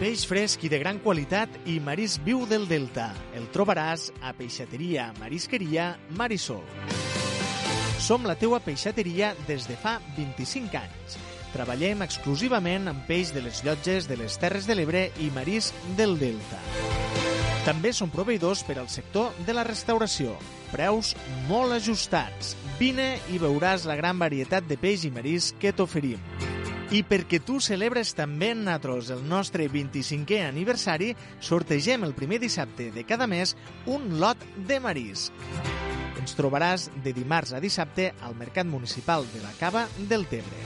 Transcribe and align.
Peix 0.00 0.22
fresc 0.24 0.62
i 0.64 0.70
de 0.72 0.78
gran 0.80 0.96
qualitat 1.04 1.58
i 1.68 1.74
marisc 1.84 2.22
viu 2.24 2.46
del 2.48 2.62
Delta. 2.64 3.10
El 3.36 3.50
trobaràs 3.52 4.06
a 4.24 4.30
Peixateria 4.32 5.10
Marisqueria 5.18 5.90
Marisol. 6.16 6.62
Som 8.00 8.24
la 8.24 8.32
teua 8.40 8.62
peixateria 8.64 9.34
des 9.44 9.66
de 9.68 9.76
fa 9.76 9.98
25 10.16 10.78
anys. 10.80 11.18
Treballem 11.52 12.00
exclusivament 12.06 12.88
amb 12.88 13.04
peix 13.10 13.34
de 13.36 13.42
les 13.44 13.60
llotges 13.66 14.08
de 14.08 14.16
les 14.16 14.38
Terres 14.40 14.64
de 14.64 14.78
l'Ebre 14.78 15.02
i 15.20 15.28
marisc 15.36 15.76
del 15.98 16.16
Delta. 16.16 16.62
També 17.66 17.92
som 17.92 18.08
proveïdors 18.08 18.62
per 18.64 18.78
al 18.80 18.88
sector 18.88 19.36
de 19.44 19.52
la 19.52 19.66
restauració. 19.68 20.32
Preus 20.72 21.12
molt 21.50 21.76
ajustats. 21.76 22.54
Vine 22.80 23.18
i 23.28 23.42
veuràs 23.42 23.84
la 23.84 24.00
gran 24.00 24.16
varietat 24.16 24.64
de 24.64 24.80
peix 24.80 25.04
i 25.04 25.12
marisc 25.12 25.60
que 25.60 25.76
t'oferim. 25.76 26.24
I 26.90 27.04
perquè 27.06 27.38
tu 27.46 27.60
celebres 27.62 28.16
també 28.18 28.48
en 28.50 28.64
nosaltres 28.66 29.12
el 29.14 29.20
nostre 29.30 29.68
25è 29.70 30.40
aniversari, 30.48 31.12
sortegem 31.38 32.02
el 32.02 32.16
primer 32.18 32.40
dissabte 32.42 32.88
de 32.90 33.04
cada 33.06 33.28
mes 33.30 33.52
un 33.86 34.16
lot 34.18 34.42
de 34.66 34.80
marisc. 34.82 35.30
Ens 36.18 36.34
trobaràs 36.34 36.88
de 37.04 37.12
dimarts 37.14 37.54
a 37.54 37.60
dissabte 37.62 38.08
al 38.26 38.34
Mercat 38.34 38.66
Municipal 38.66 39.22
de 39.30 39.44
la 39.44 39.54
Cava 39.60 39.84
del 40.10 40.26
Tebre. 40.26 40.58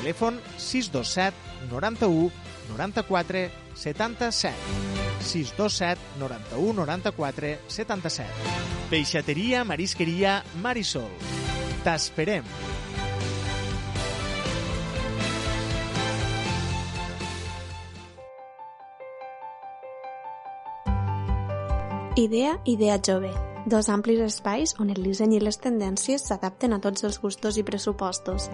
Telèfon 0.00 0.42
627 0.58 1.70
91 1.70 2.34
94 2.74 3.46
77. 3.78 4.74
627 5.22 6.18
91 6.18 6.74
94 6.82 7.54
77. 7.70 8.58
Peixateria 8.90 9.62
Marisqueria 9.62 10.40
Marisol. 10.58 11.14
T'esperem! 11.86 12.79
Idea 22.20 22.60
Idea 22.66 23.00
Jove. 23.00 23.32
Dos 23.64 23.88
amplis 23.88 24.20
espais 24.20 24.74
on 24.78 24.90
el 24.92 24.98
disseny 25.00 25.38
i 25.38 25.40
les 25.40 25.56
tendències 25.56 26.26
s'adapten 26.28 26.74
a 26.76 26.78
tots 26.84 27.06
els 27.08 27.16
gustos 27.22 27.56
i 27.56 27.62
pressupostos. 27.64 28.50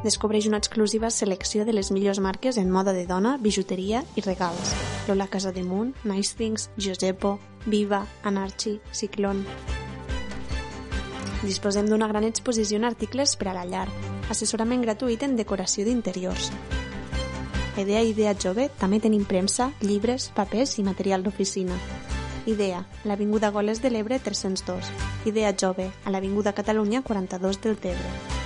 Descobreix 0.00 0.46
una 0.48 0.56
exclusiva 0.62 1.10
selecció 1.12 1.66
de 1.68 1.74
les 1.76 1.90
millors 1.92 2.22
marques 2.24 2.56
en 2.56 2.72
moda 2.72 2.94
de 2.96 3.04
dona, 3.04 3.34
bijuteria 3.36 4.00
i 4.16 4.24
regals. 4.24 4.72
Lola 5.10 5.28
Casademunt, 5.28 5.92
Nice 6.08 6.32
Things, 6.38 6.70
Josepo, 6.78 7.38
Viva, 7.66 8.06
Anarchy, 8.24 8.78
Ciclón... 8.92 9.44
Disposem 11.44 11.84
d'una 11.88 12.08
gran 12.08 12.24
exposició 12.24 12.80
en 12.80 12.88
articles 12.88 13.36
per 13.36 13.50
a 13.52 13.58
la 13.60 13.66
llar, 13.68 13.88
assessorament 14.32 14.80
gratuït 14.80 15.28
en 15.28 15.36
decoració 15.36 15.84
d'interiors. 15.84 16.48
Idea 17.76 18.00
Idea 18.00 18.32
Jove 18.32 18.70
també 18.80 19.04
tenim 19.04 19.28
premsa, 19.28 19.68
llibres, 19.84 20.32
papers 20.32 20.78
i 20.80 20.84
material 20.88 21.28
d'oficina. 21.28 21.76
Idea, 22.50 22.84
l'Avinguda 23.04 23.50
Goles 23.54 23.80
de 23.80 23.90
l'Ebre 23.90 24.18
302. 24.18 24.90
Idea 25.30 25.54
Jove, 25.54 25.90
a 26.04 26.10
l'Avinguda 26.10 26.52
Catalunya 26.52 27.02
42 27.02 27.60
del 27.62 27.76
Tebre. 27.78 28.38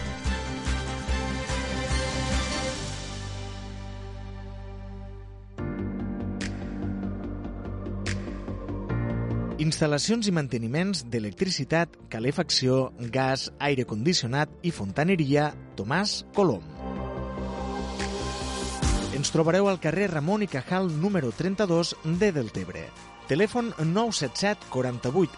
Instal·lacions 9.65 10.29
i 10.29 10.33
manteniments 10.35 11.07
d'electricitat, 11.09 11.97
calefacció, 12.13 12.91
gas, 13.15 13.47
aire 13.59 13.87
condicionat 13.89 14.53
i 14.61 14.75
fontaneria 14.75 15.49
Tomàs 15.79 16.19
Colom. 16.37 16.67
Ens 19.15 19.33
trobareu 19.33 19.71
al 19.71 19.81
carrer 19.81 20.11
Ramon 20.13 20.45
i 20.45 20.51
Cajal 20.51 20.93
número 21.01 21.33
32 21.33 21.97
de 22.21 22.33
Deltebre. 22.35 22.89
Telèfon 23.29 23.73
977 23.81 24.69
48 24.69 25.31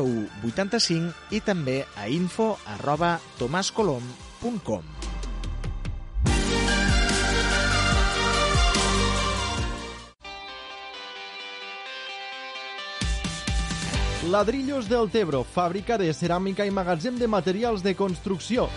01 0.00 0.28
85 0.48 1.34
i 1.36 1.42
també 1.44 1.82
a 2.00 2.08
info 2.08 2.54
arroba 2.76 3.18
tomascolom.com. 3.38 4.94
Ladrillos 14.24 14.88
del 14.88 15.10
Tebro, 15.12 15.42
fàbrica 15.44 15.98
de 16.00 16.08
ceràmica 16.16 16.64
i 16.64 16.72
magatzem 16.72 17.18
de 17.20 17.28
materials 17.28 17.84
de 17.84 17.92
construcció. 17.94 18.70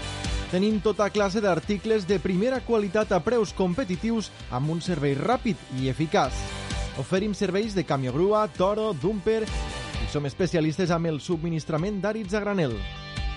Tenim 0.52 0.82
tota 0.84 1.08
classe 1.10 1.40
d'articles 1.40 2.04
de 2.08 2.20
primera 2.20 2.60
qualitat 2.60 3.16
a 3.16 3.24
preus 3.24 3.56
competitius 3.56 4.28
amb 4.52 4.76
un 4.76 4.84
servei 4.84 5.16
ràpid 5.16 5.56
i 5.80 5.88
eficaç. 5.88 6.67
Oferim 6.98 7.36
serveis 7.38 7.76
de 7.76 7.84
camió 7.86 8.12
grua, 8.12 8.48
toro, 8.48 8.90
dumper 8.98 9.44
i 9.46 10.08
som 10.10 10.26
especialistes 10.26 10.90
amb 10.90 11.12
el 11.12 11.20
subministrament 11.22 12.02
d'àrids 12.02 12.34
a 12.34 12.42
granel. 12.42 12.74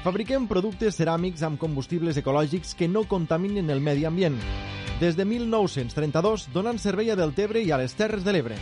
Fabriquem 0.01 0.47
productes 0.49 0.97
ceràmics 0.97 1.45
amb 1.45 1.61
combustibles 1.61 2.17
ecològics 2.17 2.73
que 2.75 2.89
no 2.89 3.05
contaminen 3.05 3.69
el 3.69 3.85
medi 3.85 4.07
ambient. 4.09 4.41
Des 5.01 5.17
de 5.17 5.29
1932 5.29 6.49
donant 6.55 6.81
servei 6.81 7.13
a 7.13 7.19
Deltebre 7.21 7.61
i 7.61 7.73
a 7.73 7.81
les 7.81 7.97
Terres 7.97 8.25
de 8.25 8.33
l'Ebre. 8.33 8.57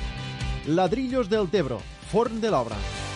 Ladrillos 0.66 1.30
del 1.30 1.46
Tebro, 1.48 1.78
forn 2.10 2.42
de 2.42 2.50
l'obra. 2.50 3.07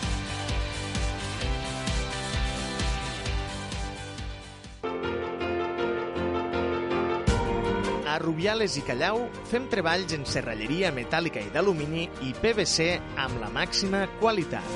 A 8.13 8.19
Rubiales 8.19 8.75
i 8.77 8.83
Callau 8.85 9.23
fem 9.49 9.63
treballs 9.71 10.13
en 10.13 10.21
serralleria 10.29 10.91
metàl·lica 10.93 11.41
i 11.41 11.49
d'alumini 11.49 12.03
i 12.21 12.35
PVC 12.37 12.99
amb 13.23 13.39
la 13.41 13.49
màxima 13.55 14.03
qualitat. 14.19 14.67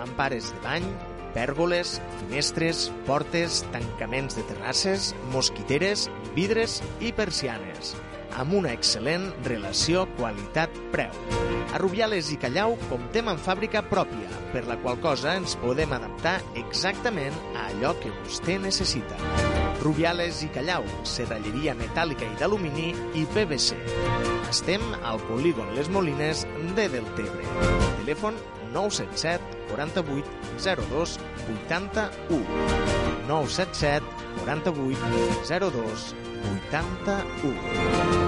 Mampares 0.00 0.48
de 0.50 0.58
bany, 0.64 0.88
pèrgoles, 1.36 2.00
finestres, 2.24 2.88
portes, 3.06 3.60
tancaments 3.70 4.34
de 4.34 4.42
terrasses, 4.50 5.12
mosquiteres, 5.30 6.08
vidres 6.34 6.80
i 6.98 7.14
persianes 7.14 7.94
amb 8.36 8.52
una 8.58 8.74
excel·lent 8.74 9.30
relació 9.46 10.02
qualitat-preu. 10.18 11.14
A 11.70 11.78
Rubiales 11.80 12.32
i 12.34 12.40
Callau 12.42 12.74
comptem 12.90 13.30
amb 13.30 13.40
fàbrica 13.40 13.84
pròpia, 13.86 14.26
per 14.52 14.66
la 14.66 14.76
qual 14.82 14.98
cosa 15.00 15.38
ens 15.38 15.54
podem 15.62 15.94
adaptar 15.96 16.40
exactament 16.66 17.38
a 17.54 17.70
allò 17.70 17.94
que 18.02 18.12
vostè 18.24 18.58
necessita. 18.60 19.55
Rubiales 19.86 20.40
i 20.42 20.48
Callau, 20.50 20.82
serralleria 21.06 21.70
metàl·lica 21.78 22.26
i 22.26 22.34
d'alumini 22.40 22.88
i 23.14 23.22
PVC. 23.30 23.76
Estem 24.50 24.82
al 25.06 25.20
polígon 25.28 25.68
Les 25.76 25.86
Molines 25.94 26.42
de 26.74 26.88
Deltebre. 26.90 27.46
Telèfon 28.00 28.34
977 28.74 29.70
48 29.70 30.26
02 30.90 31.14
81 31.70 32.42
977 33.30 34.02
48 34.42 35.70
02 35.70 36.10
81 36.66 38.26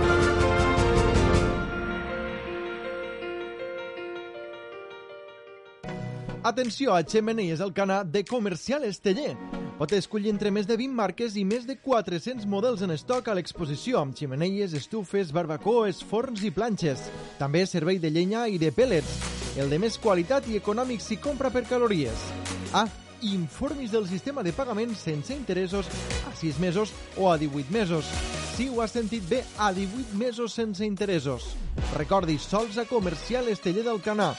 Atenció 6.49 6.95
a 6.95 7.03
Xemeneies 7.03 7.61
al 7.61 7.75
Canà 7.75 8.05
de 8.07 8.23
Comercial 8.25 8.85
Esteller. 8.87 9.35
Pot 9.79 9.93
escollir 9.95 10.33
entre 10.33 10.51
més 10.51 10.67
de 10.67 10.75
20 10.75 10.91
marques 10.99 11.37
i 11.39 11.45
més 11.47 11.63
de 11.67 11.77
400 11.79 12.49
models 12.51 12.81
en 12.83 12.91
estoc 12.91 13.29
a 13.31 13.35
l'exposició 13.39 14.01
amb 14.01 14.17
ximeneies, 14.19 14.73
estufes, 14.75 15.31
barbacoes, 15.31 16.01
forns 16.03 16.43
i 16.43 16.51
planxes. 16.51 17.05
També 17.39 17.63
servei 17.63 18.01
de 18.03 18.11
llenya 18.11 18.49
i 18.51 18.59
de 18.59 18.73
pèl·lets. 18.75 19.13
El 19.55 19.71
de 19.71 19.79
més 19.79 19.95
qualitat 20.03 20.49
i 20.51 20.59
econòmic 20.59 21.05
si 21.05 21.21
compra 21.23 21.53
per 21.55 21.63
calories. 21.71 22.27
Ah, 22.75 22.89
informis 23.23 23.95
del 23.95 24.11
sistema 24.11 24.43
de 24.43 24.51
pagament 24.53 24.99
sense 24.99 25.31
interessos 25.35 25.87
a 26.27 26.35
6 26.35 26.59
mesos 26.59 26.91
o 27.15 27.31
a 27.31 27.39
18 27.39 27.71
mesos. 27.71 28.11
Si 28.57 28.67
ho 28.67 28.83
has 28.83 28.99
sentit 28.99 29.23
bé, 29.31 29.45
a 29.63 29.71
18 29.73 30.19
mesos 30.19 30.59
sense 30.59 30.83
interessos. 30.83 31.55
Recordi, 31.95 32.35
sols 32.43 32.83
a 32.83 32.87
Comercial 32.91 33.47
Esteller 33.55 33.87
del 33.87 34.03
Canà. 34.03 34.33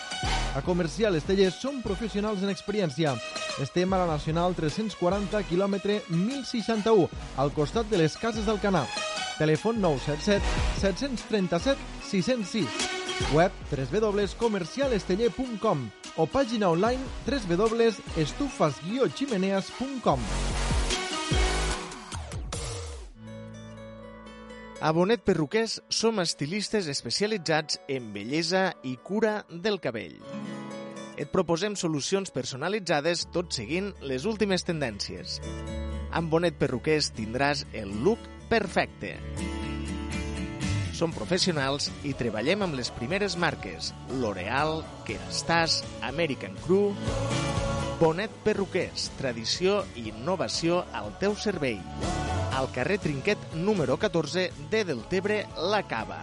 A 0.55 0.61
Comercial 0.61 1.15
Esteller 1.15 1.51
som 1.51 1.81
professionals 1.85 2.41
en 2.41 2.49
experiència. 2.49 3.13
Estem 3.61 3.93
a 3.93 3.97
la 4.01 4.07
Nacional 4.09 4.55
340, 4.57 5.43
quilòmetre 5.49 6.01
1061, 6.09 7.09
al 7.37 7.51
costat 7.53 7.85
de 7.91 7.97
les 8.01 8.17
Cases 8.17 8.45
del 8.49 8.59
Canà. 8.63 8.83
Telèfon 9.37 9.81
977 9.81 10.41
737 10.81 11.77
606. 12.09 12.67
Web 13.35 13.51
www.comercialesteller.com 13.69 15.89
o 16.17 16.27
pàgina 16.27 16.69
online 16.73 17.01
www.estufas-chimeneas.com 17.27 20.19
A 24.81 24.93
Bonet 24.95 25.19
Perruquers 25.27 25.81
som 25.91 26.21
estilistes 26.23 26.85
especialitzats 26.87 27.81
en 27.91 28.13
bellesa 28.15 28.77
i 28.87 28.93
cura 28.95 29.41
del 29.51 29.81
cabell. 29.83 30.15
Et 31.19 31.27
proposem 31.27 31.75
solucions 31.75 32.31
personalitzades 32.31 33.25
tot 33.35 33.51
seguint 33.51 33.89
les 33.99 34.23
últimes 34.23 34.63
tendències. 34.63 35.41
Amb 36.15 36.31
Bonet 36.31 36.55
Perruquers 36.55 37.11
tindràs 37.11 37.65
el 37.75 37.91
look 38.05 38.23
perfecte. 38.47 39.17
Som 40.95 41.11
professionals 41.11 41.89
i 42.07 42.15
treballem 42.15 42.63
amb 42.63 42.79
les 42.79 42.87
primeres 42.95 43.35
marques 43.35 43.91
L'Oreal, 44.15 44.79
Kerastase, 45.03 45.83
American 46.07 46.55
Crew... 46.63 46.93
Bonet 47.99 48.31
Perruquers, 48.45 49.09
tradició 49.19 49.81
i 49.99 50.07
innovació 50.13 50.85
al 50.95 51.11
teu 51.19 51.35
servei. 51.35 51.81
Al 52.53 52.71
carrer 52.71 52.99
Trinquet 52.99 53.37
número 53.53 53.97
14 53.97 54.51
de 54.69 54.83
Deltebre, 54.85 55.47
La 55.71 55.83
Cava. 55.83 56.19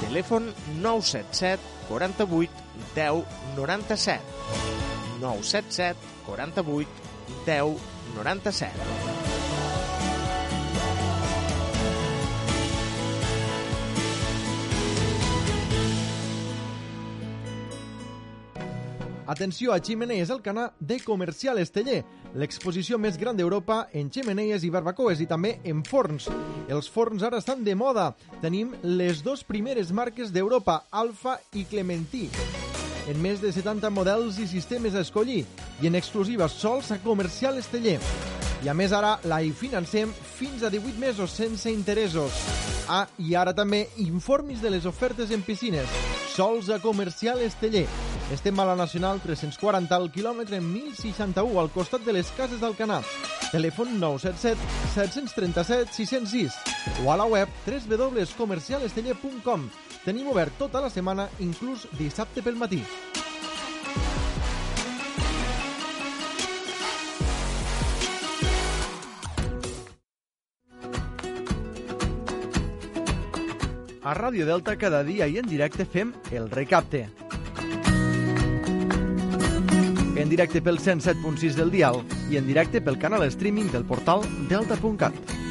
Telèfon 0.00 0.52
977 0.80 1.60
48 1.88 2.52
10 2.94 3.24
97. 3.56 4.20
977 5.20 5.96
48 6.26 6.88
10 7.46 7.76
97. 8.16 9.23
Atenció 19.26 19.72
a 19.72 19.80
Ximeneies 19.80 20.30
Alcanar 20.30 20.74
de 20.80 20.98
Comercial 21.00 21.58
Esteller, 21.58 22.02
l'exposició 22.36 22.98
més 23.00 23.16
gran 23.16 23.36
d'Europa 23.36 23.86
en 23.92 24.10
ximeneies 24.12 24.66
i 24.66 24.70
barbacoes 24.70 25.22
i 25.24 25.26
també 25.30 25.56
en 25.64 25.80
forns. 25.84 26.28
Els 26.68 26.90
forns 26.92 27.24
ara 27.24 27.40
estan 27.40 27.64
de 27.64 27.74
moda. 27.74 28.10
Tenim 28.42 28.74
les 28.82 29.22
dos 29.24 29.44
primeres 29.44 29.92
marques 29.92 30.32
d'Europa, 30.32 30.82
Alfa 30.90 31.38
i 31.54 31.64
Clementí 31.64 32.28
en 33.08 33.20
més 33.20 33.40
de 33.40 33.50
70 33.52 33.90
models 33.92 34.38
i 34.40 34.46
sistemes 34.48 34.94
a 34.94 35.02
escollir 35.04 35.42
i 35.82 35.88
en 35.88 35.98
exclusiva 35.98 36.48
sols 36.48 36.90
a 36.94 36.98
Comercial 37.02 37.58
Esteller. 37.60 37.98
I 38.64 38.70
a 38.72 38.74
més 38.76 38.94
ara 38.96 39.18
la 39.28 39.42
hi 39.44 39.52
financem 39.52 40.12
fins 40.38 40.64
a 40.64 40.70
18 40.72 40.96
mesos 41.00 41.34
sense 41.36 41.68
interessos. 41.70 42.32
Ah, 42.88 43.04
i 43.18 43.34
ara 43.36 43.52
també 43.56 43.86
informis 44.00 44.62
de 44.64 44.72
les 44.72 44.88
ofertes 44.88 45.32
en 45.32 45.44
piscines. 45.44 45.88
Sols 46.32 46.70
a 46.72 46.80
Comercial 46.80 47.44
Esteller. 47.44 47.86
Estem 48.32 48.58
a 48.58 48.64
la 48.64 48.74
Nacional 48.74 49.20
340 49.20 49.94
al 49.94 50.10
quilòmetre 50.10 50.58
1061 50.64 51.60
al 51.60 51.68
costat 51.70 52.00
de 52.06 52.12
les 52.16 52.30
cases 52.32 52.60
d'Alcanar. 52.60 53.02
Telèfon 53.52 54.00
977 54.00 54.56
737 54.94 55.92
606 55.92 56.52
o 57.04 57.12
a 57.12 57.16
la 57.20 57.26
web 57.28 57.48
www.comercialesteller.com. 57.66 59.68
Tenim 60.04 60.28
obert 60.32 60.52
tota 60.58 60.80
la 60.80 60.90
setmana, 60.90 61.28
inclús 61.38 61.86
dissabte 62.00 62.42
pel 62.42 62.56
matí. 62.56 62.82
A 74.04 74.12
Ràdio 74.12 74.44
Delta 74.48 74.76
cada 74.76 75.04
dia 75.04 75.26
i 75.28 75.38
en 75.40 75.46
directe 75.48 75.84
fem 75.84 76.12
el 76.32 76.50
recapte. 76.50 77.08
En 80.16 80.28
directe 80.30 80.62
pel 80.62 80.78
107.6 80.78 81.56
del 81.58 81.72
dial 81.74 82.04
i 82.30 82.38
en 82.38 82.46
directe 82.46 82.80
pel 82.80 83.00
canal 83.02 83.26
streaming 83.26 83.72
del 83.72 83.86
portal 83.88 84.22
delta.cat. 84.48 85.43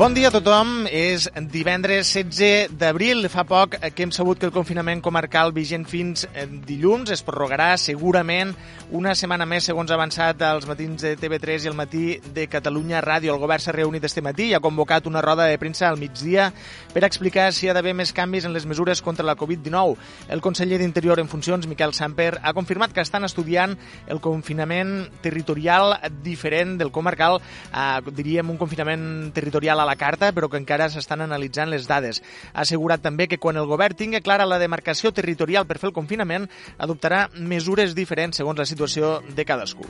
Bon 0.00 0.14
dia 0.16 0.30
a 0.30 0.32
tothom. 0.32 0.86
És 0.88 1.26
divendres 1.52 2.08
16 2.14 2.70
d'abril. 2.80 3.26
Fa 3.28 3.42
poc 3.44 3.74
que 3.76 4.06
hem 4.06 4.12
sabut 4.16 4.38
que 4.40 4.46
el 4.48 4.54
confinament 4.54 5.02
comarcal 5.04 5.52
vigent 5.52 5.82
fins 5.84 6.22
dilluns 6.64 7.12
es 7.12 7.20
prorrogarà 7.20 7.74
segurament 7.76 8.54
una 8.96 9.12
setmana 9.12 9.44
més, 9.44 9.66
segons 9.68 9.92
avançat 9.92 10.40
als 10.40 10.64
matins 10.64 11.04
de 11.04 11.12
TV3 11.20 11.66
i 11.66 11.68
el 11.68 11.76
matí 11.76 12.04
de 12.32 12.46
Catalunya 12.48 13.02
Ràdio. 13.04 13.34
El 13.34 13.42
govern 13.42 13.60
s'ha 13.60 13.74
reunit 13.76 14.06
este 14.08 14.24
matí 14.24 14.46
i 14.48 14.54
ha 14.56 14.62
convocat 14.64 15.04
una 15.04 15.20
roda 15.20 15.44
de 15.50 15.58
premsa 15.60 15.90
al 15.90 16.00
migdia 16.00 16.48
per 16.94 17.04
explicar 17.04 17.50
si 17.52 17.66
hi 17.66 17.70
ha 17.70 17.76
d'haver 17.76 17.92
més 17.92 18.14
canvis 18.16 18.48
en 18.48 18.56
les 18.56 18.64
mesures 18.64 19.04
contra 19.04 19.28
la 19.28 19.36
Covid-19. 19.36 20.00
El 20.32 20.40
conseller 20.40 20.80
d'Interior 20.80 21.20
en 21.20 21.28
funcions, 21.28 21.68
Miquel 21.68 21.92
Samper, 21.92 22.38
ha 22.40 22.54
confirmat 22.56 22.96
que 22.96 23.04
estan 23.04 23.28
estudiant 23.28 23.76
el 24.08 24.24
confinament 24.24 25.10
territorial 25.20 25.98
diferent 26.24 26.78
del 26.80 26.88
comarcal, 26.90 27.36
eh, 27.68 28.00
diríem 28.16 28.48
un 28.48 28.56
confinament 28.56 29.34
territorial 29.36 29.84
a 29.84 29.89
la 29.90 29.98
carta, 29.98 30.30
però 30.32 30.48
que 30.48 30.60
encara 30.60 30.88
s'estan 30.90 31.26
analitzant 31.26 31.70
les 31.72 31.88
dades. 31.90 32.22
Ha 32.54 32.62
assegurat 32.64 33.02
també 33.02 33.26
que 33.28 33.40
quan 33.42 33.58
el 33.58 33.68
govern 33.70 33.98
tingui 33.98 34.22
clara 34.22 34.48
la 34.48 34.60
demarcació 34.62 35.12
territorial 35.12 35.66
per 35.66 35.80
fer 35.82 35.90
el 35.90 35.96
confinament, 35.96 36.48
adoptarà 36.78 37.26
mesures 37.34 37.96
diferents 37.98 38.40
segons 38.40 38.58
la 38.58 38.68
situació 38.68 39.18
de 39.34 39.44
cadascú. 39.44 39.88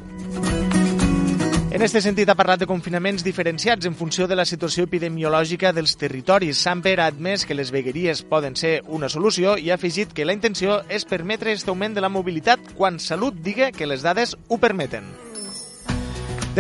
En 1.71 1.79
aquest 1.79 2.01
sentit, 2.03 2.27
ha 2.27 2.35
parlat 2.35 2.59
de 2.59 2.67
confinaments 2.67 3.23
diferenciats 3.23 3.87
en 3.87 3.95
funció 3.95 4.27
de 4.27 4.35
la 4.35 4.45
situació 4.49 4.89
epidemiològica 4.89 5.71
dels 5.77 5.95
territoris. 6.01 6.59
Samper 6.59 6.97
ha 6.99 7.07
admès 7.07 7.47
que 7.47 7.55
les 7.55 7.71
vegueries 7.71 8.25
poden 8.27 8.59
ser 8.59 8.81
una 8.89 9.09
solució 9.09 9.55
i 9.55 9.71
ha 9.71 9.79
afegit 9.79 10.11
que 10.11 10.27
la 10.27 10.35
intenció 10.35 10.81
és 10.91 11.07
permetre 11.07 11.55
aquest 11.55 11.71
augment 11.71 11.95
de 11.95 12.03
la 12.03 12.11
mobilitat 12.11 12.75
quan 12.75 12.99
Salut 12.99 13.39
diga 13.39 13.71
que 13.71 13.87
les 13.87 14.03
dades 14.03 14.35
ho 14.49 14.59
permeten. 14.59 15.07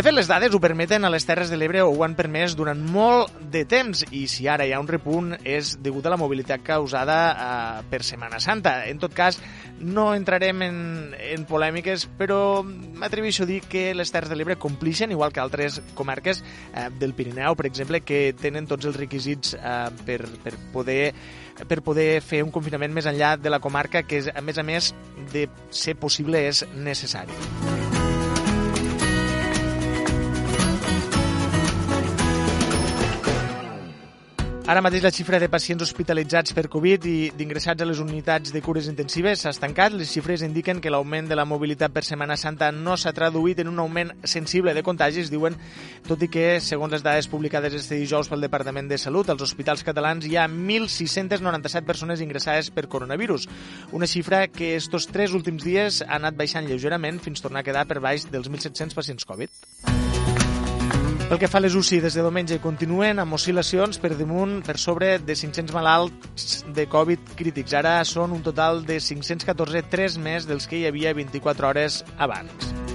De 0.00 0.04
fet, 0.06 0.14
les 0.16 0.28
dades 0.30 0.54
ho 0.56 0.58
permeten 0.64 1.04
a 1.04 1.10
les 1.12 1.26
Terres 1.28 1.50
de 1.52 1.58
l'Ebre 1.60 1.82
o 1.84 1.90
ho 1.92 2.04
han 2.06 2.14
permès 2.16 2.54
durant 2.56 2.78
molt 2.88 3.34
de 3.52 3.66
temps 3.68 4.00
i 4.16 4.22
si 4.32 4.46
ara 4.48 4.64
hi 4.64 4.70
ha 4.72 4.78
un 4.80 4.86
repunt 4.88 5.34
és 5.44 5.74
degut 5.84 6.08
a 6.08 6.12
la 6.14 6.16
mobilitat 6.16 6.64
causada 6.64 7.16
eh, 7.28 7.82
per 7.90 8.00
Setmana 8.08 8.40
Santa. 8.40 8.86
En 8.88 8.96
tot 9.02 9.12
cas, 9.12 9.36
no 9.76 10.14
entrarem 10.16 10.64
en, 10.64 10.80
en 11.34 11.44
polèmiques, 11.44 12.06
però 12.16 12.62
m'atreveixo 12.64 13.44
a 13.44 13.50
dir 13.52 13.60
que 13.68 13.90
les 13.92 14.08
Terres 14.08 14.32
de 14.32 14.40
l'Ebre 14.40 14.56
complixen, 14.56 15.12
igual 15.12 15.36
que 15.36 15.44
altres 15.44 15.82
comarques 15.92 16.40
eh, 16.72 16.88
del 16.96 17.12
Pirineu, 17.12 17.52
per 17.60 17.68
exemple, 17.68 18.00
que 18.00 18.32
tenen 18.40 18.72
tots 18.72 18.88
els 18.88 18.96
requisits 18.96 19.52
eh, 19.52 19.76
per, 20.08 20.22
per 20.40 20.56
poder 20.72 21.02
per 21.68 21.82
poder 21.84 22.22
fer 22.24 22.40
un 22.40 22.48
confinament 22.48 22.96
més 22.96 23.04
enllà 23.04 23.34
de 23.36 23.52
la 23.52 23.60
comarca 23.60 24.06
que, 24.08 24.24
a 24.32 24.40
més 24.40 24.56
a 24.56 24.64
més, 24.64 24.94
de 25.36 25.44
ser 25.68 25.98
possible 26.00 26.40
és 26.48 26.64
necessari. 26.72 27.89
Ara 34.70 34.84
mateix 34.86 35.02
la 35.02 35.10
xifra 35.10 35.40
de 35.42 35.48
pacients 35.50 35.82
hospitalitzats 35.82 36.52
per 36.54 36.68
Covid 36.70 37.06
i 37.10 37.14
d'ingressats 37.34 37.82
a 37.82 37.86
les 37.88 37.98
unitats 37.98 38.52
de 38.54 38.60
cures 38.62 38.86
intensives 38.86 39.40
s'ha 39.42 39.50
estancat. 39.50 39.96
Les 39.98 40.12
xifres 40.14 40.44
indiquen 40.46 40.78
que 40.78 40.92
l'augment 40.94 41.26
de 41.26 41.34
la 41.34 41.42
mobilitat 41.42 41.90
per 41.90 42.04
Setmana 42.06 42.36
Santa 42.38 42.68
no 42.70 42.94
s'ha 42.94 43.10
traduït 43.10 43.58
en 43.64 43.72
un 43.72 43.80
augment 43.82 44.12
sensible 44.22 44.70
de 44.76 44.84
contagis, 44.86 45.26
diuen, 45.34 45.56
tot 46.06 46.22
i 46.22 46.30
que, 46.30 46.44
segons 46.62 46.94
les 46.94 47.02
dades 47.02 47.26
publicades 47.26 47.74
este 47.80 47.98
dijous 47.98 48.30
pel 48.30 48.46
Departament 48.46 48.86
de 48.86 48.98
Salut, 49.02 49.34
als 49.34 49.42
hospitals 49.42 49.82
catalans 49.82 50.30
hi 50.30 50.36
ha 50.38 50.46
1.697 50.46 51.82
persones 51.88 52.22
ingressades 52.22 52.70
per 52.70 52.86
coronavirus, 52.86 53.48
una 53.90 54.06
xifra 54.06 54.44
que 54.54 54.76
estos 54.76 55.10
tres 55.10 55.34
últims 55.34 55.66
dies 55.66 56.04
ha 56.06 56.14
anat 56.22 56.38
baixant 56.38 56.70
lleugerament 56.70 57.18
fins 57.18 57.42
tornar 57.42 57.64
a 57.64 57.66
quedar 57.72 57.88
per 57.90 57.98
baix 57.98 58.30
dels 58.30 58.46
1.700 58.46 58.94
pacients 58.94 59.26
Covid. 59.26 59.50
Pel 61.30 61.38
que 61.38 61.46
fa 61.46 61.60
a 61.60 61.62
les 61.62 61.76
UCI, 61.78 62.00
des 62.02 62.16
de 62.18 62.24
diumenge 62.26 62.56
continuen 62.58 63.22
amb 63.22 63.36
oscil·lacions 63.36 64.00
per 64.02 64.16
damunt 64.18 64.56
per 64.66 64.74
sobre 64.82 65.12
de 65.22 65.36
500 65.38 65.76
malalts 65.76 66.64
de 66.74 66.88
Covid 66.90 67.36
crítics. 67.38 67.76
Ara 67.78 67.94
són 68.02 68.34
un 68.34 68.42
total 68.42 68.82
de 68.82 68.98
514, 68.98 69.86
3 69.94 70.18
més 70.26 70.50
dels 70.50 70.66
que 70.66 70.80
hi 70.82 70.88
havia 70.90 71.14
24 71.14 71.70
hores 71.70 72.02
abans. 72.18 72.89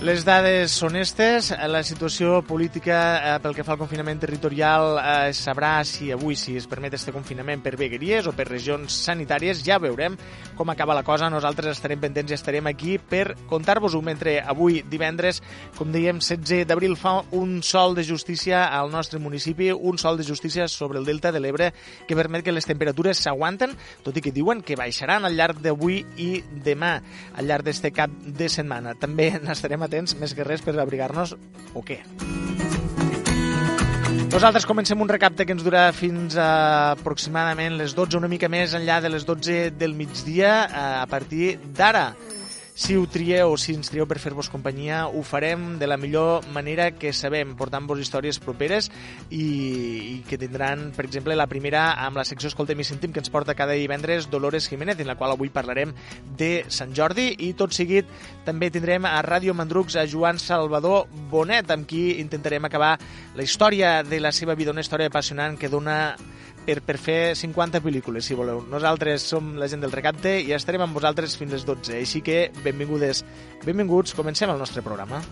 Les 0.00 0.22
dades 0.24 0.72
són 0.72 0.94
estes. 0.96 1.50
La 1.68 1.82
situació 1.84 2.38
política 2.48 2.98
eh, 3.20 3.32
pel 3.44 3.52
que 3.52 3.64
fa 3.66 3.74
al 3.74 3.80
confinament 3.82 4.22
territorial 4.22 4.94
eh, 4.96 5.32
sabrà 5.36 5.74
si 5.84 6.08
avui 6.14 6.38
si 6.40 6.54
es 6.56 6.64
permet 6.64 6.94
este 6.96 7.12
confinament 7.12 7.60
per 7.60 7.74
vegueries 7.76 8.24
o 8.24 8.32
per 8.32 8.46
regions 8.48 8.96
sanitàries. 9.04 9.60
Ja 9.60 9.76
veurem 9.76 10.16
com 10.56 10.72
acaba 10.72 10.96
la 10.96 11.02
cosa. 11.04 11.28
Nosaltres 11.28 11.76
estarem 11.76 12.00
pendents 12.00 12.32
i 12.32 12.36
estarem 12.38 12.70
aquí 12.70 12.94
per 12.96 13.34
contar-vos-ho 13.50 14.00
mentre 14.00 14.38
avui 14.40 14.78
divendres, 14.88 15.42
com 15.76 15.92
dèiem, 15.92 16.22
16 16.24 16.64
d'abril 16.70 16.96
fa 16.96 17.18
un 17.36 17.58
sol 17.60 17.92
de 17.92 18.06
justícia 18.08 18.64
al 18.72 18.88
nostre 18.88 19.20
municipi, 19.20 19.68
un 19.68 20.00
sol 20.00 20.16
de 20.16 20.24
justícia 20.24 20.64
sobre 20.68 20.96
el 20.98 21.04
delta 21.04 21.28
de 21.28 21.44
l'Ebre 21.44 21.74
que 22.08 22.16
permet 22.16 22.46
que 22.46 22.56
les 22.56 22.64
temperatures 22.64 23.20
s'aguanten, 23.20 23.76
tot 24.00 24.16
i 24.16 24.24
que 24.24 24.32
diuen 24.32 24.64
que 24.64 24.80
baixaran 24.80 25.28
al 25.28 25.36
llarg 25.36 25.60
d'avui 25.60 26.00
i 26.16 26.32
demà, 26.64 26.96
al 27.36 27.52
llarg 27.52 27.68
d'este 27.68 27.92
cap 27.92 28.16
de 28.24 28.48
setmana. 28.48 28.96
També 28.96 29.34
n'estarem 29.44 29.89
atents 29.90 30.14
més 30.22 30.32
que 30.36 30.46
res 30.46 30.62
per 30.62 30.78
abrigar-nos 30.78 31.34
o 31.74 31.82
què. 31.82 32.00
Nosaltres 34.30 34.64
comencem 34.64 35.00
un 35.02 35.10
recapte 35.10 35.42
que 35.42 35.52
ens 35.56 35.64
durà 35.66 35.88
fins 35.90 36.36
a 36.38 36.92
aproximadament 36.94 37.74
les 37.80 37.96
12, 37.98 38.14
una 38.16 38.30
mica 38.30 38.48
més 38.48 38.76
enllà 38.78 39.00
de 39.02 39.10
les 39.10 39.26
12 39.26 39.72
del 39.74 39.96
migdia, 39.98 40.52
a 41.02 41.06
partir 41.10 41.56
d'ara. 41.76 42.12
Si 42.80 42.96
ho 42.96 43.02
trieu, 43.04 43.58
si 43.60 43.74
ens 43.76 43.90
trieu 43.92 44.06
per 44.08 44.16
fer-vos 44.16 44.48
companyia, 44.48 45.02
ho 45.04 45.20
farem 45.20 45.74
de 45.76 45.84
la 45.84 45.98
millor 46.00 46.46
manera 46.48 46.86
que 46.96 47.10
sabem, 47.12 47.50
portant-vos 47.52 48.00
històries 48.00 48.38
properes 48.40 48.88
i, 49.28 49.42
i 49.42 50.14
que 50.24 50.38
tindran, 50.40 50.86
per 50.96 51.04
exemple, 51.04 51.36
la 51.36 51.44
primera 51.50 51.82
amb 52.06 52.16
la 52.16 52.24
secció 52.24 52.48
Escoltem 52.48 52.80
i 52.80 52.88
Sentim 52.88 53.12
que 53.12 53.20
ens 53.20 53.28
porta 53.28 53.54
cada 53.58 53.76
divendres 53.76 54.30
Dolores 54.32 54.70
Jiménez, 54.72 54.96
en 54.96 55.12
la 55.12 55.18
qual 55.20 55.36
avui 55.36 55.52
parlarem 55.52 55.92
de 56.40 56.64
Sant 56.72 56.96
Jordi. 56.96 57.28
I 57.44 57.52
tot 57.52 57.76
seguit 57.76 58.08
també 58.48 58.72
tindrem 58.72 59.04
a 59.04 59.18
Ràdio 59.28 59.52
Mandrucs 59.52 60.00
a 60.00 60.08
Joan 60.08 60.40
Salvador 60.40 61.04
Bonet, 61.28 61.68
amb 61.68 61.84
qui 61.84 62.14
intentarem 62.24 62.64
acabar 62.64 62.94
la 63.36 63.44
història 63.44 63.98
de 64.08 64.24
la 64.24 64.32
seva 64.32 64.56
vida, 64.56 64.72
una 64.72 64.80
història 64.80 65.12
apassionant 65.12 65.60
que 65.60 65.68
dona 65.68 66.00
per, 66.70 66.80
per 66.86 66.98
fer 67.02 67.20
50 67.38 67.82
pel·lícules, 67.82 68.26
si 68.26 68.36
voleu. 68.38 68.62
Nosaltres 68.70 69.24
som 69.32 69.54
la 69.58 69.68
gent 69.70 69.82
del 69.82 69.94
Recapte 69.94 70.36
i 70.40 70.54
estarem 70.54 70.84
amb 70.86 70.94
vosaltres 70.96 71.36
fins 71.40 71.56
les 71.56 71.66
12. 71.66 71.96
Així 71.98 72.22
que 72.22 72.50
benvingudes, 72.62 73.24
benvinguts, 73.66 74.14
comencem 74.14 74.52
el 74.52 74.60
nostre 74.60 74.84
programa. 74.86 75.22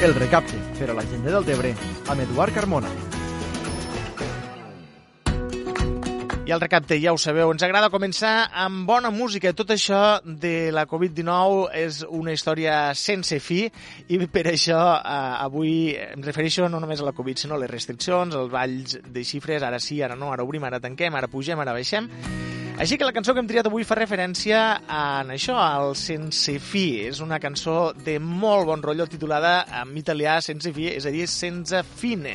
El 0.00 0.16
Recapte, 0.16 0.56
per 0.78 0.90
a 0.90 0.96
la 0.96 1.04
gent 1.04 1.28
del 1.28 1.46
Tebre, 1.46 1.74
amb 2.08 2.24
Eduard 2.24 2.56
Carmona. 2.56 3.09
I 6.50 6.52
el 6.52 6.58
recapte, 6.58 6.96
ja 6.98 7.12
ho 7.14 7.18
sabeu, 7.22 7.52
ens 7.54 7.62
agrada 7.62 7.92
començar 7.94 8.48
amb 8.58 8.82
bona 8.88 9.12
música. 9.14 9.52
Tot 9.54 9.70
això 9.70 10.18
de 10.26 10.72
la 10.74 10.82
Covid-19 10.90 11.68
és 11.78 12.00
una 12.10 12.34
història 12.34 12.80
sense 12.98 13.38
fi 13.38 13.60
i 14.10 14.18
per 14.26 14.48
això 14.50 14.80
eh, 14.96 15.14
avui 15.46 15.94
em 15.94 16.26
refereixo 16.26 16.66
no 16.66 16.82
només 16.82 17.04
a 17.04 17.06
la 17.06 17.14
Covid, 17.14 17.38
sinó 17.38 17.54
a 17.54 17.62
les 17.62 17.70
restriccions, 17.70 18.34
els 18.34 18.50
balls 18.50 18.98
de 18.98 19.22
xifres, 19.22 19.62
ara 19.62 19.78
sí, 19.78 20.02
ara 20.02 20.18
no, 20.18 20.32
ara 20.34 20.42
obrim, 20.42 20.66
ara 20.66 20.82
tanquem, 20.82 21.14
ara 21.14 21.30
pugem, 21.30 21.62
ara 21.62 21.78
baixem. 21.78 22.10
Així 22.80 22.96
que 22.96 23.04
la 23.04 23.12
cançó 23.12 23.34
que 23.36 23.42
hem 23.42 23.48
triat 23.48 23.66
avui 23.68 23.84
fa 23.84 23.92
referència 23.98 24.60
a 24.88 25.00
això, 25.34 25.52
al 25.60 25.90
Sense 26.00 26.54
Fi. 26.64 26.84
És 27.10 27.20
una 27.20 27.36
cançó 27.36 27.90
de 27.92 28.14
molt 28.16 28.64
bon 28.70 28.80
rotllo 28.80 29.04
titulada 29.04 29.66
en 29.82 29.92
italià 30.00 30.38
Sense 30.40 30.72
Fi, 30.72 30.88
és 30.94 31.04
a 31.04 31.12
dir, 31.12 31.26
Sense 31.28 31.82
Fine. 32.00 32.32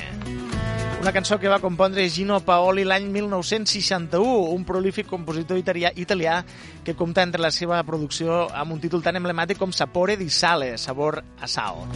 Una 1.02 1.16
cançó 1.18 1.40
que 1.42 1.50
va 1.50 1.58
compondre 1.64 2.06
Gino 2.14 2.38
Paoli 2.46 2.86
l'any 2.86 3.10
1961, 3.10 4.22
un 4.54 4.70
prolífic 4.70 5.10
compositor 5.10 5.58
italià, 5.58 5.90
italià 5.98 6.38
que 6.86 6.94
compta 6.94 7.26
entre 7.26 7.42
la 7.42 7.50
seva 7.50 7.82
producció 7.82 8.44
amb 8.54 8.78
un 8.78 8.86
títol 8.86 9.02
tan 9.02 9.18
emblemàtic 9.18 9.58
com 9.58 9.74
Sapore 9.74 10.14
di 10.14 10.30
Sale, 10.30 10.76
sabor 10.78 11.24
a 11.42 11.50
sal. 11.50 11.88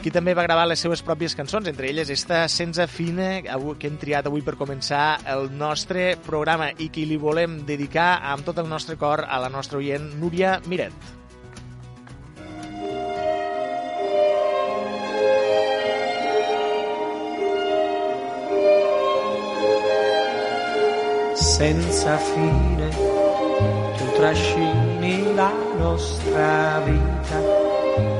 Qui 0.00 0.08
també 0.08 0.32
va 0.32 0.46
gravar 0.46 0.64
les 0.64 0.80
seves 0.80 1.02
pròpies 1.04 1.34
cançons, 1.36 1.66
entre 1.68 1.90
elles 1.90 2.08
esta 2.08 2.46
Senza 2.48 2.86
Fine, 2.88 3.42
que 3.44 3.90
hem 3.90 4.00
triat 4.00 4.30
avui 4.30 4.40
per 4.40 4.56
començar 4.56 5.20
el 5.28 5.50
nostre 5.52 6.14
programa 6.24 6.70
i 6.78 6.88
qui 6.88 7.04
li 7.04 7.20
volem 7.20 7.60
dedicar 7.68 8.14
amb 8.32 8.48
tot 8.48 8.64
el 8.64 8.68
nostre 8.72 8.96
cor 8.96 9.26
a 9.28 9.40
la 9.44 9.52
nostra 9.52 9.76
oient 9.76 10.14
Núria 10.16 10.58
Miret. 10.66 11.20
senza 21.60 22.16
fine, 22.16 22.88
tu 23.98 24.04
trascini 24.16 25.34
la 25.34 25.52
nostra 25.78 26.80
vita, 26.86 27.69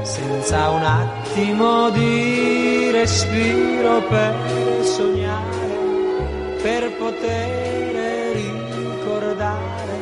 senza 0.03 0.71
un 0.71 0.83
attimo 0.83 1.91
di 1.91 2.91
respiro 2.91 4.03
per 4.03 4.35
sognare, 4.83 6.59
per 6.63 6.93
poter 6.97 8.35
ricordare 8.35 9.99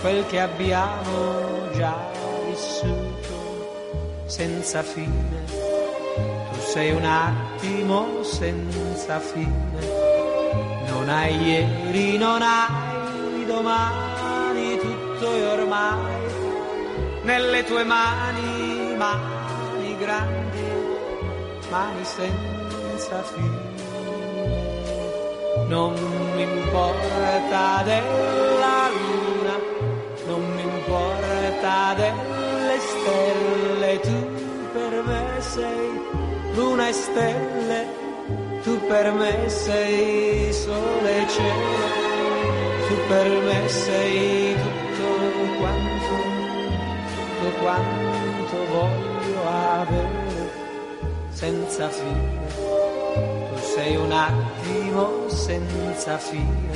quel 0.00 0.26
che 0.26 0.40
abbiamo 0.40 1.70
già 1.74 1.96
vissuto 2.46 4.24
senza 4.26 4.82
fine. 4.82 5.44
Tu 6.52 6.60
sei 6.60 6.92
un 6.92 7.04
attimo 7.04 8.22
senza 8.22 9.18
fine 9.18 10.10
non 11.00 11.08
hai 11.08 11.34
ieri, 11.42 12.18
non 12.18 12.42
hai 12.42 13.46
domani, 13.46 14.78
tutto 14.78 15.34
è 15.34 15.52
ormai 15.52 16.20
nelle 17.22 17.64
tue 17.64 17.84
mani, 17.84 18.49
mani 19.00 19.96
grandi, 19.96 20.68
mani 21.70 22.04
senza 22.04 23.22
fine. 23.32 23.68
Non 25.68 25.94
mi 26.34 26.42
importa 26.42 27.82
della 27.90 28.78
luna, 29.00 29.54
non 30.26 30.42
mi 30.54 30.62
importa 30.62 31.94
delle 32.02 32.78
stelle, 32.90 34.00
tu 34.00 34.18
per 34.74 34.92
me 35.08 35.40
sei 35.54 35.88
luna 36.54 36.88
e 36.88 36.92
stelle 36.92 37.98
tu 38.62 38.78
per 38.86 39.10
me 39.12 39.48
sei 39.48 40.52
sole 40.52 41.22
e 41.22 41.28
cielo, 41.28 41.78
tu 42.86 42.94
per 43.08 43.28
me 43.46 43.68
sei 43.68 44.54
tutto 44.62 45.08
quanto, 45.58 46.14
tutto 47.16 47.48
quanto 47.62 48.29
voglio 48.66 49.42
avere 49.46 50.52
senza 51.30 51.88
fine. 51.88 52.38
Tu 53.52 53.60
sei 53.74 53.96
un 53.96 54.12
attimo 54.12 55.28
senza 55.28 56.18
fine, 56.18 56.68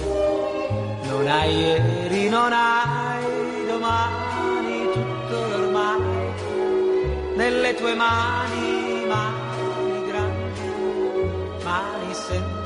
non 1.08 1.26
hai 1.26 1.56
ieri, 1.56 2.28
non 2.28 2.52
hai 2.52 3.66
domani, 3.66 4.90
tutto 4.92 5.36
ormai. 5.56 6.02
Nelle 7.36 7.74
tue 7.74 7.94
mani, 7.94 9.06
mani 9.08 9.54
mani 11.64 12.14
senza 12.14 12.63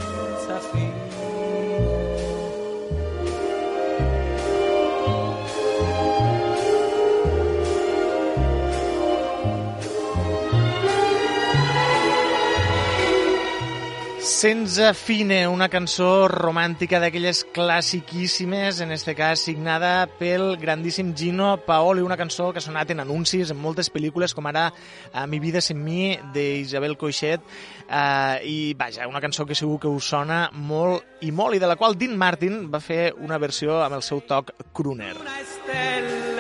Sense 14.39 14.95
Fine, 14.95 15.49
una 15.51 15.67
cançó 15.67 16.29
romàntica 16.31 17.01
d'aquelles 17.03 17.41
classiquíssimes, 17.57 18.79
en 18.85 18.93
este 18.95 19.17
cas 19.19 19.43
signada 19.43 20.07
pel 20.21 20.53
grandíssim 20.63 21.11
Gino 21.19 21.57
Paoli, 21.67 22.05
una 22.07 22.17
cançó 22.17 22.53
que 22.53 22.63
ha 22.63 22.63
sonat 22.63 22.93
en 22.95 23.03
anuncis 23.03 23.51
en 23.51 23.59
moltes 23.59 23.91
pel·lícules, 23.91 24.37
com 24.39 24.47
ara 24.47 24.69
a 25.11 25.27
Mi 25.27 25.43
vida 25.43 25.59
sin 25.59 25.83
mi, 25.83 26.15
d'Isabel 26.31 26.95
Coixet, 26.97 27.43
eh, 27.91 28.39
i 28.47 28.57
vaja, 28.79 29.11
una 29.11 29.19
cançó 29.19 29.43
que 29.45 29.59
segur 29.59 29.81
que 29.83 29.91
us 29.91 30.07
sona 30.15 30.45
molt 30.55 31.19
i 31.27 31.35
molt, 31.35 31.59
i 31.59 31.59
de 31.59 31.67
la 31.67 31.75
qual 31.75 31.99
Dean 31.99 32.15
Martin 32.15 32.69
va 32.71 32.79
fer 32.79 33.17
una 33.19 33.43
versió 33.43 33.83
amb 33.83 33.99
el 33.99 34.07
seu 34.07 34.23
toc 34.23 34.55
crooner. 34.71 35.17
Una 35.19 35.41
estella, 35.43 36.15
tu 36.15 36.38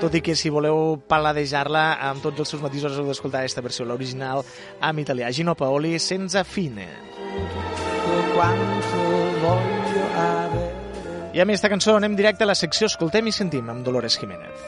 tot 0.00 0.14
i 0.14 0.20
que 0.20 0.34
si 0.36 0.50
voleu 0.52 0.98
paladejar-la 1.08 1.84
amb 2.10 2.24
tots 2.24 2.42
els 2.44 2.50
seus 2.52 2.62
matisos 2.62 2.98
heu 2.98 3.06
d'escoltar 3.08 3.40
aquesta 3.42 3.62
versió, 3.64 3.86
l'original 3.88 4.42
en 4.84 4.98
italià. 5.00 5.30
Gino 5.32 5.54
Paoli, 5.56 5.96
senza 5.98 6.44
fine. 6.44 6.88
I 11.32 11.40
amb 11.40 11.50
aquesta 11.50 11.70
cançó 11.72 11.96
anem 11.96 12.16
directe 12.16 12.44
a 12.44 12.50
la 12.50 12.56
secció 12.58 12.90
Escoltem 12.90 13.28
i 13.28 13.32
sentim 13.32 13.70
amb 13.72 13.84
Dolores 13.84 14.18
Jiménez. 14.20 14.66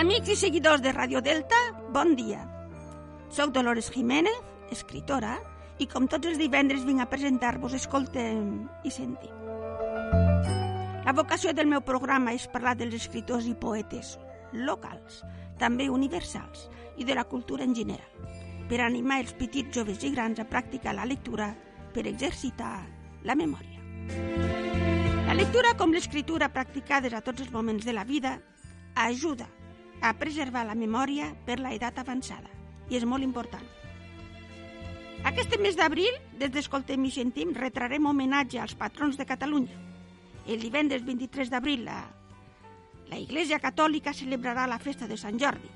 Amics 0.00 0.32
i 0.32 0.36
seguidors 0.36 0.84
de 0.84 0.92
Radio 0.92 1.20
Delta, 1.24 1.60
bon 1.92 2.16
dia. 2.16 2.44
Soc 3.30 3.52
Dolores 3.54 3.92
Jiménez, 3.94 4.36
escritora, 4.72 5.38
i 5.80 5.86
com 5.88 6.06
tots 6.12 6.28
els 6.28 6.38
divendres 6.40 6.84
vinc 6.84 7.00
a 7.00 7.08
presentar-vos 7.08 7.72
Escoltem 7.78 8.66
i 8.84 8.92
Sentim. 8.92 9.32
La 11.06 11.14
vocació 11.16 11.54
del 11.56 11.70
meu 11.70 11.80
programa 11.80 12.34
és 12.36 12.44
parlar 12.52 12.74
dels 12.76 12.98
escriptors 12.98 13.48
i 13.48 13.56
poetes 13.56 14.18
locals, 14.52 15.22
també 15.58 15.88
universals, 15.88 16.68
i 17.00 17.06
de 17.08 17.16
la 17.16 17.24
cultura 17.24 17.64
en 17.64 17.72
general, 17.74 18.28
per 18.68 18.82
animar 18.84 19.22
els 19.24 19.32
petits, 19.38 19.72
joves 19.74 20.04
i 20.04 20.12
grans 20.12 20.38
a 20.38 20.46
practicar 20.46 20.94
la 20.94 21.08
lectura 21.08 21.48
per 21.94 22.04
exercitar 22.06 22.84
la 23.24 23.34
memòria. 23.34 23.80
La 25.30 25.38
lectura, 25.38 25.72
com 25.78 25.94
l'escriptura 25.96 26.52
practicades 26.52 27.16
a 27.16 27.24
tots 27.24 27.46
els 27.46 27.52
moments 27.54 27.88
de 27.88 27.96
la 27.96 28.04
vida, 28.04 28.36
ajuda 28.94 29.48
a 30.02 30.12
preservar 30.18 30.66
la 30.68 30.76
memòria 30.76 31.32
per 31.46 31.60
la 31.60 31.72
edat 31.72 32.00
avançada 32.02 32.52
i 32.90 32.98
és 32.98 33.06
molt 33.06 33.24
important. 33.24 33.64
Aquest 35.24 35.58
mes 35.60 35.76
d'abril, 35.76 36.14
des 36.38 36.50
d'Escoltem 36.54 37.04
i 37.04 37.10
Sentim, 37.10 37.52
retrarem 37.54 38.06
homenatge 38.06 38.60
als 38.60 38.74
patrons 38.74 39.18
de 39.20 39.26
Catalunya. 39.26 39.76
El 40.46 40.60
divendres 40.60 41.04
23 41.04 41.50
d'abril, 41.52 41.84
la, 41.84 42.00
La 43.10 43.18
Iglesia 43.18 43.58
Catòlica 43.58 44.12
celebrarà 44.14 44.68
la 44.70 44.78
festa 44.78 45.08
de 45.10 45.16
Sant 45.18 45.38
Jordi 45.42 45.66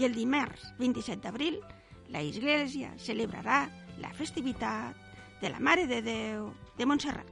i 0.00 0.06
el 0.06 0.14
dimarts 0.16 0.70
27 0.78 1.20
d'abril 1.20 1.58
la 2.14 2.22
Iglesia 2.24 2.94
celebrarà 2.96 3.66
la 4.00 4.12
festivitat 4.16 4.96
de 5.42 5.50
la 5.52 5.60
Mare 5.60 5.84
de 5.90 6.00
Déu 6.06 6.46
de 6.78 6.86
Montserrat. 6.88 7.28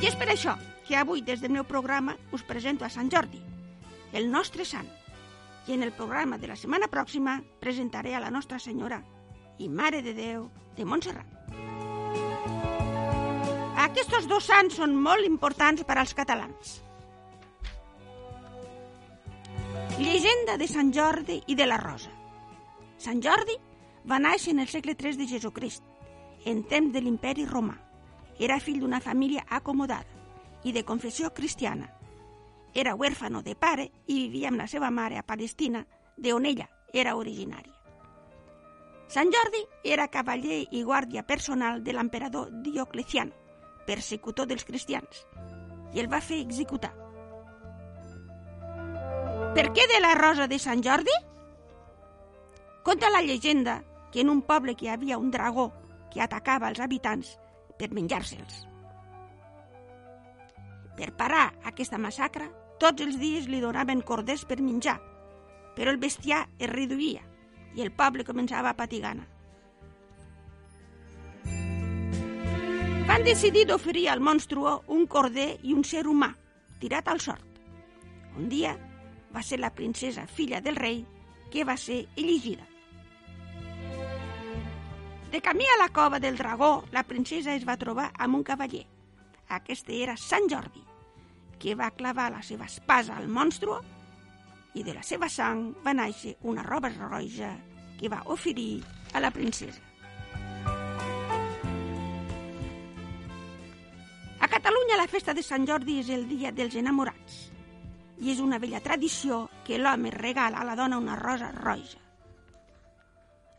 I 0.00 0.06
és 0.06 0.14
per 0.14 0.30
això 0.30 0.54
que 0.86 0.94
avui 1.00 1.24
des 1.26 1.42
del 1.42 1.50
meu 1.56 1.66
programa 1.66 2.14
us 2.30 2.46
presento 2.46 2.86
a 2.86 2.92
Sant 2.94 3.10
Jordi, 3.10 3.42
el 4.14 4.30
nostre 4.30 4.64
sant, 4.64 4.86
i 5.66 5.72
en 5.72 5.82
el 5.82 5.92
programa 5.92 6.38
de 6.38 6.48
la 6.48 6.56
setmana 6.56 6.88
pròxima 6.90 7.40
presentaré 7.60 8.14
a 8.14 8.20
la 8.20 8.30
Nostra 8.30 8.58
Senyora 8.58 9.02
i 9.58 9.68
Mare 9.68 10.02
de 10.02 10.14
Déu 10.16 10.48
de 10.76 10.84
Montserrat. 10.84 11.26
Aquests 13.80 14.28
dos 14.28 14.44
sants 14.44 14.76
són 14.76 14.96
molt 14.96 15.24
importants 15.24 15.84
per 15.88 15.96
als 15.98 16.14
catalans. 16.14 16.80
Llegenda 20.00 20.56
de 20.56 20.66
Sant 20.68 20.92
Jordi 20.96 21.42
i 21.46 21.54
de 21.56 21.66
la 21.68 21.76
Rosa. 21.80 22.12
Sant 23.00 23.20
Jordi 23.24 23.56
va 24.08 24.18
néixer 24.20 24.54
en 24.54 24.62
el 24.64 24.68
segle 24.68 24.96
III 24.96 25.16
de 25.20 25.28
Jesucrist, 25.28 25.84
en 26.44 26.62
temps 26.64 26.92
de 26.92 27.00
l'imperi 27.04 27.44
romà. 27.48 27.76
Era 28.40 28.60
fill 28.60 28.80
d'una 28.80 29.00
família 29.04 29.44
acomodada 29.48 30.08
i 30.64 30.72
de 30.72 30.84
confessió 30.84 31.32
cristiana. 31.36 31.88
Era 32.74 32.94
huérfano 32.94 33.42
de 33.42 33.56
pare 33.56 33.90
i 34.06 34.22
vivia 34.26 34.48
amb 34.48 34.62
la 34.62 34.68
seva 34.70 34.90
mare 34.90 35.18
a 35.18 35.26
Palestina, 35.26 35.84
d'on 36.16 36.46
ella 36.46 36.68
era 36.92 37.16
originària. 37.16 37.74
Sant 39.10 39.32
Jordi 39.34 39.64
era 39.82 40.06
cavaller 40.06 40.60
i 40.70 40.84
guàrdia 40.86 41.24
personal 41.26 41.82
de 41.82 41.94
l'emperador 41.96 42.50
Diocleciano, 42.62 43.34
persecutor 43.86 44.46
dels 44.46 44.62
cristians, 44.64 45.24
i 45.90 45.98
el 45.98 46.06
va 46.12 46.20
fer 46.22 46.38
executar. 46.44 46.92
Per 49.56 49.66
què 49.74 49.88
de 49.90 49.98
la 49.98 50.14
rosa 50.14 50.46
de 50.46 50.60
Sant 50.62 50.84
Jordi? 50.86 51.16
Conta 52.86 53.10
la 53.10 53.22
llegenda 53.26 53.80
que 54.12 54.22
en 54.22 54.30
un 54.30 54.42
poble 54.46 54.76
que 54.76 54.86
hi 54.86 54.92
havia 54.94 55.18
un 55.18 55.32
dragó 55.34 55.72
que 56.12 56.22
atacava 56.22 56.70
els 56.70 56.78
habitants 56.78 57.34
per 57.78 57.90
menjar-se'ls. 57.90 58.62
Per 60.94 61.10
parar 61.18 61.48
aquesta 61.66 61.98
massacre, 61.98 62.46
tots 62.80 63.04
els 63.04 63.18
dies 63.20 63.48
li 63.48 63.60
donaven 63.60 64.00
corders 64.06 64.46
per 64.48 64.58
menjar, 64.64 64.96
però 65.76 65.92
el 65.92 66.00
bestiar 66.00 66.46
es 66.58 66.70
reduïa 66.70 67.22
i 67.76 67.84
el 67.84 67.92
poble 67.94 68.24
començava 68.26 68.72
a 68.72 68.78
patir 68.78 69.02
gana. 69.04 69.26
Van 73.10 73.24
decidir 73.26 73.66
d'oferir 73.66 74.08
al 74.08 74.20
monstruo 74.22 74.80
un 74.88 75.06
corder 75.10 75.58
i 75.66 75.74
un 75.74 75.84
ser 75.84 76.04
humà, 76.06 76.30
tirat 76.78 77.08
al 77.10 77.20
sort. 77.20 77.46
Un 78.38 78.48
dia 78.48 78.76
va 79.34 79.42
ser 79.42 79.58
la 79.58 79.72
princesa 79.74 80.26
filla 80.26 80.60
del 80.60 80.76
rei 80.76 81.02
que 81.50 81.64
va 81.66 81.76
ser 81.76 82.04
elegida. 82.16 82.66
De 85.30 85.40
camí 85.42 85.66
a 85.74 85.78
la 85.78 85.88
cova 85.94 86.18
del 86.18 86.38
dragó, 86.38 86.84
la 86.90 87.04
princesa 87.06 87.54
es 87.54 87.66
va 87.66 87.78
trobar 87.78 88.10
amb 88.18 88.38
un 88.38 88.46
cavaller. 88.46 88.86
Aquest 89.58 89.90
era 89.90 90.16
Sant 90.18 90.48
Jordi, 90.50 90.82
que 91.60 91.76
va 91.76 91.92
clavar 91.92 92.30
la 92.32 92.42
seva 92.42 92.66
espasa 92.66 93.18
al 93.20 93.28
monstru 93.28 93.76
i 94.74 94.84
de 94.86 94.94
la 94.96 95.04
seva 95.04 95.28
sang 95.28 95.70
va 95.84 95.94
néixer 95.94 96.36
una 96.48 96.64
roba 96.66 96.90
roja 96.96 97.52
que 98.00 98.08
va 98.08 98.22
oferir 98.32 98.82
a 99.12 99.20
la 99.20 99.30
princesa. 99.30 99.82
A 104.40 104.48
Catalunya 104.48 104.96
la 104.96 105.08
festa 105.10 105.34
de 105.36 105.44
Sant 105.44 105.66
Jordi 105.68 106.00
és 106.00 106.08
el 106.10 106.26
dia 106.30 106.52
dels 106.56 106.78
enamorats 106.80 107.50
i 108.20 108.32
és 108.32 108.40
una 108.40 108.58
vella 108.58 108.80
tradició 108.80 109.44
que 109.66 109.78
l'home 109.78 110.12
regala 110.14 110.60
a 110.60 110.66
la 110.68 110.76
dona 110.76 110.98
una 110.98 111.16
rosa 111.16 111.52
roja. 111.52 112.00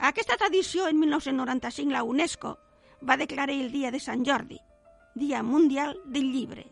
Aquesta 0.01 0.37
tradició, 0.37 0.87
en 0.89 0.97
1995, 0.99 1.93
la 1.93 2.03
UNESCO 2.03 2.57
va 3.07 3.17
declarar 3.17 3.53
el 3.53 3.71
dia 3.71 3.91
de 3.91 3.99
Sant 3.99 4.25
Jordi, 4.25 4.57
Dia 5.13 5.43
Mundial 5.43 5.99
del 6.05 6.31
Llibre. 6.33 6.65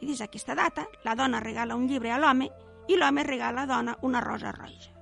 I 0.00 0.06
des 0.06 0.20
d'aquesta 0.22 0.54
data, 0.54 0.86
la 1.04 1.14
dona 1.14 1.40
regala 1.40 1.76
un 1.76 1.88
llibre 1.88 2.12
a 2.12 2.18
l'home 2.18 2.50
i 2.88 2.96
l'home 2.96 3.24
regala 3.24 3.64
a 3.64 3.66
la 3.66 3.74
dona 3.74 3.98
una 4.02 4.20
rosa 4.20 4.52
roja. 4.52 4.94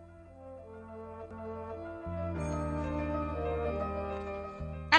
A 4.91 4.99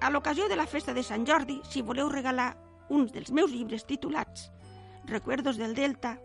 a 0.00 0.10
l'ocasió 0.10 0.48
de 0.48 0.56
la 0.56 0.66
festa 0.66 0.92
de 0.92 1.02
Sant 1.02 1.26
Jordi, 1.26 1.60
si 1.70 1.82
voleu 1.82 2.08
regalar 2.10 2.56
uns 2.88 3.12
dels 3.12 3.30
meus 3.30 3.52
llibres 3.52 3.86
titulats 3.86 4.50
Recuerdos 5.06 5.56
del 5.56 5.74
Delta, 5.74 6.16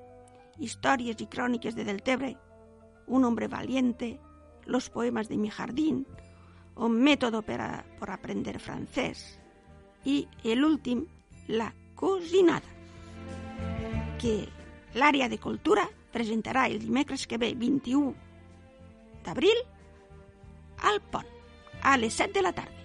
Històries 0.58 1.22
i 1.22 1.28
cròniques 1.30 1.76
de 1.76 1.86
Deltebre, 1.86 2.36
Un 3.08 3.26
hombre 3.26 3.48
valiente, 3.48 4.20
Los 4.66 4.90
poemas 4.90 5.30
de 5.30 5.38
mi 5.38 5.50
jardín, 5.50 6.08
Un 6.76 7.02
método 7.02 7.42
para, 7.42 7.86
por 8.00 8.10
aprender 8.10 8.60
francés 8.60 9.40
i 10.04 10.28
el 10.44 10.64
últim, 10.66 11.06
La 11.48 11.74
cosinada, 11.96 12.81
que 14.22 14.46
l'àrea 14.94 15.28
de 15.32 15.40
cultura 15.42 15.88
presentarà 16.14 16.68
el 16.70 16.80
dimecres 16.80 17.26
que 17.28 17.40
ve, 17.42 17.54
21 17.58 18.14
d'abril, 19.26 19.58
al 20.86 21.02
pont, 21.14 21.28
a 21.82 21.98
les 21.98 22.14
7 22.14 22.34
de 22.38 22.44
la 22.46 22.54
tarda. 22.54 22.78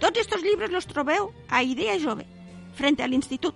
Tots 0.00 0.20
estos 0.22 0.42
llibres 0.42 0.70
los 0.72 0.86
trobeu 0.86 1.32
a 1.48 1.62
Idea 1.62 1.98
Jove, 2.00 2.26
frente 2.74 3.02
a 3.02 3.08
l'Institut. 3.08 3.54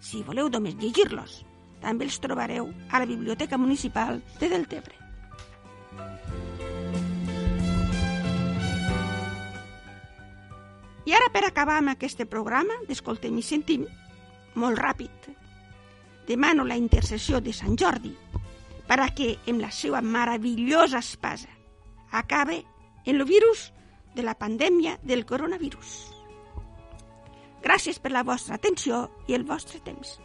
Si 0.00 0.22
voleu 0.22 0.48
només 0.48 0.78
llegir-los, 0.80 1.42
també 1.82 2.06
els 2.06 2.20
trobareu 2.22 2.70
a 2.90 3.02
la 3.02 3.08
Biblioteca 3.08 3.58
Municipal 3.58 4.22
de 4.40 4.48
Deltebre. 4.48 4.94
I 11.06 11.14
ara, 11.14 11.28
per 11.30 11.44
acabar 11.46 11.76
amb 11.78 11.92
aquest 11.92 12.24
programa 12.26 12.74
d'Escoltem 12.88 13.36
i 13.38 13.44
Sentim, 13.46 13.84
molt 14.56 14.78
ràpid, 14.80 15.30
demano 16.26 16.64
la 16.64 16.76
intercessió 16.76 17.40
de 17.40 17.54
Sant 17.54 17.76
Jordi 17.78 18.12
per 18.86 19.00
a 19.02 19.08
que, 19.14 19.34
amb 19.50 19.62
la 19.62 19.70
seva 19.74 20.00
meravellosa 20.02 21.02
espasa, 21.02 21.50
acabe 22.10 22.64
en 23.04 23.16
el 23.16 23.24
virus 23.24 23.72
de 24.14 24.22
la 24.22 24.34
pandèmia 24.34 24.98
del 25.02 25.26
coronavirus. 25.26 25.96
Gràcies 27.66 27.98
per 27.98 28.12
la 28.14 28.22
vostra 28.22 28.56
atenció 28.56 29.06
i 29.26 29.34
el 29.34 29.44
vostre 29.44 29.80
temps. 29.82 30.16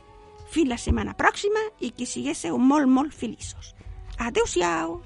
Fins 0.51 0.69
la 0.69 0.77
setmana 0.77 1.15
pròxima 1.17 1.63
i 1.79 1.93
que 1.95 2.05
siguéssiu 2.05 2.59
molt, 2.59 2.87
molt 2.87 3.15
feliços. 3.15 3.73
Adéu-siau! 4.19 4.99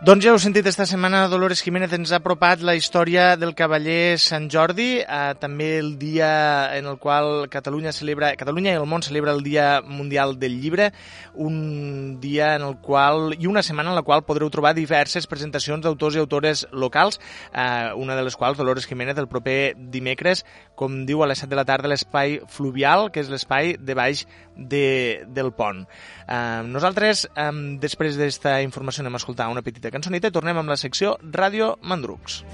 Doncs 0.00 0.24
ja 0.24 0.30
heu 0.32 0.38
sentit 0.40 0.64
esta 0.64 0.86
setmana, 0.88 1.26
Dolores 1.28 1.60
Jiménez 1.60 1.92
ens 1.92 2.08
ha 2.08 2.22
apropat 2.22 2.62
la 2.64 2.72
història 2.72 3.34
del 3.36 3.50
cavaller 3.52 4.16
Sant 4.16 4.46
Jordi, 4.48 5.02
eh, 5.02 5.34
també 5.36 5.74
el 5.76 5.90
dia 6.00 6.30
en 6.72 6.86
el 6.88 6.96
qual 6.96 7.50
Catalunya 7.52 7.92
celebra, 7.92 8.30
Catalunya 8.40 8.72
i 8.72 8.78
el 8.80 8.86
món 8.88 9.04
celebra 9.04 9.34
el 9.36 9.42
Dia 9.44 9.82
Mundial 9.84 10.38
del 10.40 10.56
Llibre, 10.62 10.94
un 11.34 12.16
dia 12.18 12.54
en 12.56 12.64
el 12.64 12.78
qual, 12.80 13.34
i 13.36 13.44
una 13.46 13.60
setmana 13.60 13.92
en 13.92 13.98
la 13.98 14.02
qual 14.02 14.24
podreu 14.24 14.48
trobar 14.48 14.72
diverses 14.72 15.28
presentacions 15.28 15.84
d'autors 15.84 16.16
i 16.16 16.24
autores 16.24 16.64
locals, 16.72 17.20
eh, 17.52 17.92
una 17.92 18.16
de 18.16 18.24
les 18.24 18.40
quals, 18.40 18.56
Dolores 18.56 18.88
Jiménez, 18.88 19.20
el 19.20 19.28
proper 19.28 19.74
dimecres, 19.76 20.46
com 20.76 21.04
diu 21.04 21.20
a 21.20 21.28
les 21.28 21.44
7 21.44 21.52
de 21.52 21.60
la 21.60 21.68
tarda, 21.68 21.92
l'espai 21.92 22.40
fluvial, 22.48 23.10
que 23.12 23.20
és 23.20 23.28
l'espai 23.28 23.76
de 23.76 23.92
baix 23.92 24.24
de, 24.56 25.26
del 25.28 25.52
pont. 25.52 25.84
Nosaltres, 26.30 27.26
eh, 27.34 27.50
després 27.82 28.16
d'esta 28.20 28.60
informació, 28.62 29.02
anem 29.02 29.18
a 29.18 29.22
escoltar 29.22 29.50
una 29.50 29.62
petita 29.66 29.90
cançoneta 29.90 30.30
i 30.30 30.34
tornem 30.38 30.62
amb 30.62 30.70
la 30.70 30.78
secció 30.78 31.16
Ràdio 31.26 31.76
Mandrucs. 31.82 32.44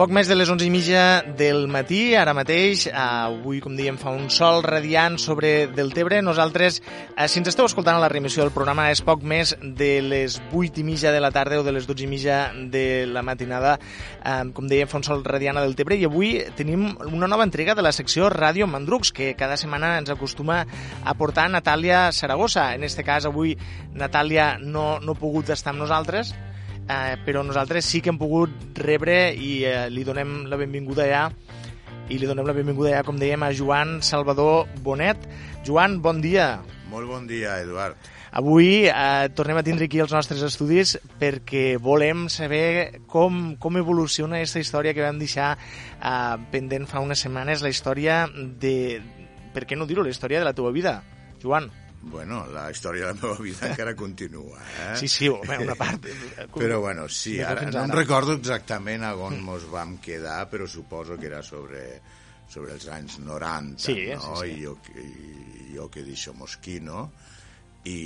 Poc 0.00 0.08
més 0.16 0.30
de 0.30 0.32
les 0.32 0.48
11 0.48 0.64
i 0.64 0.70
mitja 0.72 1.00
del 1.36 1.66
matí, 1.68 2.14
ara 2.16 2.32
mateix, 2.32 2.86
avui, 2.96 3.58
com 3.60 3.74
dèiem, 3.76 3.98
fa 4.00 4.14
un 4.16 4.30
sol 4.32 4.62
radiant 4.64 5.18
sobre 5.20 5.66
Deltebre. 5.76 6.22
Nosaltres, 6.24 6.78
eh, 6.80 7.26
si 7.28 7.42
ens 7.42 7.50
esteu 7.52 7.68
escoltant 7.68 7.98
a 7.98 8.00
la 8.00 8.08
remissió 8.08 8.40
del 8.40 8.54
programa, 8.54 8.88
és 8.88 9.04
poc 9.04 9.20
més 9.20 9.52
de 9.60 9.90
les 10.00 10.38
8 10.56 10.80
i 10.80 10.86
mitja 10.88 11.12
de 11.12 11.20
la 11.20 11.30
tarda 11.30 11.60
o 11.60 11.66
de 11.68 11.76
les 11.76 11.84
12 11.84 12.06
i 12.06 12.08
mitja 12.08 12.40
de 12.72 13.04
la 13.12 13.20
matinada. 13.20 13.76
Com 14.56 14.72
dèiem, 14.72 14.88
fa 14.88 14.96
un 14.96 15.04
sol 15.04 15.20
radiant 15.20 15.60
a 15.60 15.68
Deltebre 15.68 16.00
i 16.00 16.08
avui 16.08 16.32
tenim 16.56 16.94
una 17.12 17.28
nova 17.28 17.44
entrega 17.44 17.74
de 17.74 17.84
la 17.84 17.92
secció 17.92 18.30
Ràdio 18.32 18.66
Mandrucs, 18.66 19.12
que 19.12 19.34
cada 19.36 19.58
setmana 19.60 19.98
ens 19.98 20.08
acostuma 20.08 20.64
a 21.04 21.12
portar 21.12 21.50
Natàlia 21.50 22.10
Saragossa. 22.10 22.72
En 22.74 22.84
este 22.84 23.04
cas, 23.04 23.28
avui 23.28 23.58
Natàlia 23.92 24.56
no, 24.64 24.96
no 24.98 25.12
ha 25.12 25.20
pogut 25.20 25.52
estar 25.52 25.74
amb 25.74 25.84
nosaltres, 25.84 26.32
eh, 26.90 27.16
però 27.24 27.44
nosaltres 27.46 27.86
sí 27.86 28.02
que 28.02 28.10
hem 28.10 28.18
pogut 28.18 28.78
rebre 28.82 29.30
i 29.32 29.60
eh, 29.68 29.86
li 29.92 30.02
donem 30.06 30.42
la 30.50 30.58
benvinguda 30.60 31.06
ja 31.06 31.24
i 32.10 32.18
li 32.18 32.26
donem 32.26 32.46
la 32.48 32.54
benvinguda 32.56 32.96
ja, 32.96 33.04
com 33.06 33.18
dèiem, 33.20 33.42
a 33.46 33.52
Joan 33.54 34.00
Salvador 34.02 34.66
Bonet. 34.82 35.28
Joan, 35.66 36.00
bon 36.02 36.18
dia. 36.24 36.56
Molt 36.90 37.06
bon 37.06 37.28
dia, 37.30 37.60
Eduard. 37.62 37.94
Avui 38.34 38.86
eh, 38.86 39.28
tornem 39.34 39.58
a 39.58 39.64
tindre 39.66 39.86
aquí 39.86 40.00
els 40.02 40.12
nostres 40.14 40.42
estudis 40.46 40.96
perquè 41.18 41.78
volem 41.82 42.28
saber 42.30 43.02
com, 43.10 43.56
com 43.62 43.78
evoluciona 43.78 44.38
aquesta 44.38 44.62
història 44.62 44.94
que 44.94 45.02
vam 45.02 45.18
deixar 45.18 45.52
eh, 45.54 46.36
pendent 46.50 46.86
fa 46.90 47.02
unes 47.02 47.22
setmanes, 47.26 47.62
la 47.62 47.70
història 47.70 48.24
de... 48.30 48.74
Per 49.54 49.66
què 49.66 49.78
no 49.78 49.86
dir-ho? 49.86 50.06
La 50.06 50.14
història 50.14 50.42
de 50.42 50.46
la 50.46 50.54
teva 50.54 50.70
vida, 50.74 51.00
Joan. 51.42 51.70
Bueno, 52.02 52.46
la 52.48 52.70
història 52.72 53.06
de 53.06 53.12
la 53.12 53.18
meva 53.20 53.36
vida 53.44 53.68
encara 53.68 53.92
continua, 53.94 54.56
eh? 54.64 54.94
Sí, 54.96 55.08
sí, 55.12 55.28
home, 55.28 55.58
una 55.60 55.74
part. 55.76 56.06
Però 56.54 56.78
bueno, 56.80 57.08
sí, 57.12 57.34
ara 57.44 57.66
no 57.68 57.82
em 57.84 57.92
recordo 57.92 58.38
exactament 58.38 59.04
a 59.04 59.12
on 59.20 59.36
mos 59.44 59.66
vam 59.68 59.98
quedar, 60.00 60.46
però 60.48 60.66
suposo 60.66 61.18
que 61.20 61.28
era 61.28 61.42
sobre, 61.44 62.00
sobre 62.48 62.72
els 62.78 62.88
anys 62.88 63.18
90, 63.20 63.84
Sí, 63.84 63.98
no? 64.16 64.32
sí, 64.40 64.48
sí. 64.48 64.56
I 64.56 64.64
jo, 64.64 64.78
i 64.96 65.76
jo 65.76 65.90
que 65.92 66.02
deixo 66.08 66.32
Mosquino, 66.32 67.10
i, 67.84 68.00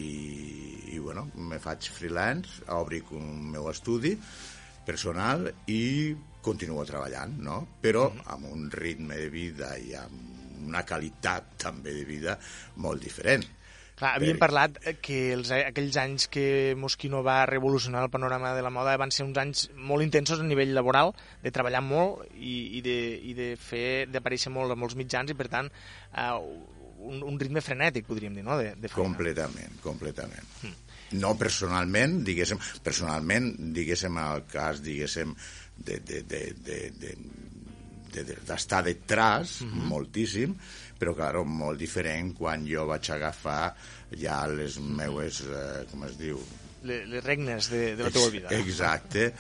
i 0.95 0.99
bueno, 0.99 1.29
me 1.39 1.59
faig 1.63 1.87
freelance, 1.95 2.63
obric 2.75 3.11
un 3.15 3.31
meu 3.55 3.71
estudi 3.71 4.17
personal 4.85 5.47
i 5.71 6.15
continuo 6.45 6.83
treballant, 6.85 7.39
no? 7.41 7.63
Però 7.81 8.09
Mm-hmm. 8.11 8.31
amb 8.35 8.51
un 8.53 8.71
ritme 8.71 9.17
de 9.23 9.31
vida 9.31 9.77
i 9.79 9.95
amb 9.97 10.67
una 10.67 10.83
qualitat 10.87 11.55
també 11.63 11.93
de 11.95 12.05
vida 12.09 12.35
molt 12.83 13.03
diferent. 13.03 13.45
Clar, 13.95 14.17
havíem 14.19 14.41
parlat 14.43 14.79
que 15.05 15.19
els, 15.37 15.53
aquells 15.55 15.97
anys 16.03 16.27
que 16.33 16.75
Moschino 16.79 17.21
va 17.23 17.45
revolucionar 17.47 18.03
el 18.03 18.11
panorama 18.11 18.51
de 18.57 18.63
la 18.67 18.73
moda 18.75 18.97
van 18.99 19.15
ser 19.15 19.23
uns 19.23 19.39
anys 19.39 19.69
molt 19.77 20.03
intensos 20.03 20.43
a 20.43 20.47
nivell 20.47 20.75
laboral, 20.75 21.13
de 21.45 21.53
treballar 21.55 21.83
molt 21.87 22.25
i, 22.35 22.81
i 22.81 22.83
de, 22.83 22.97
i 23.23 23.37
de 23.39 23.51
fer 23.61 24.07
d'aparèixer 24.11 24.51
molt 24.51 24.75
a 24.75 24.79
molts 24.79 24.99
mitjans 24.99 25.31
i, 25.31 25.39
per 25.39 25.47
tant, 25.53 25.71
eh, 26.11 26.33
un, 27.05 27.23
un 27.23 27.39
ritme 27.39 27.63
frenètic, 27.63 28.09
podríem 28.09 28.35
dir, 28.35 28.43
no?, 28.47 28.59
de, 28.59 28.73
de 28.75 28.91
feina. 28.91 28.99
Completament, 28.99 29.79
completament. 29.85 30.51
No 31.21 31.35
personalment, 31.39 32.23
diguéssim, 32.27 32.59
personalment, 32.83 33.53
diguéssim, 33.77 34.19
el 34.19 34.47
cas, 34.51 34.83
diguéssim, 34.83 35.35
de, 35.77 36.01
de, 36.01 36.23
de, 36.27 36.41
de, 36.67 36.81
de, 36.99 37.15
de, 38.15 38.23
de, 38.25 38.39
d'estar 38.49 38.83
detrás, 38.87 39.61
moltíssim, 39.91 40.57
però, 40.99 41.15
claro, 41.17 41.45
molt 41.45 41.81
diferent 41.81 42.35
quan 42.39 42.67
jo 42.69 42.87
vaig 42.91 43.11
agafar 43.15 43.75
ja 44.21 44.45
les 44.51 44.79
meues, 44.79 45.43
eh, 45.47 45.83
com 45.91 46.07
es 46.09 46.19
diu, 46.21 46.43
Le, 46.85 46.99
les 47.09 47.23
regnes 47.25 47.71
de, 47.73 47.95
de 47.97 48.05
la 48.05 48.11
teva 48.13 48.29
vida. 48.29 48.51
Exacte, 48.53 49.31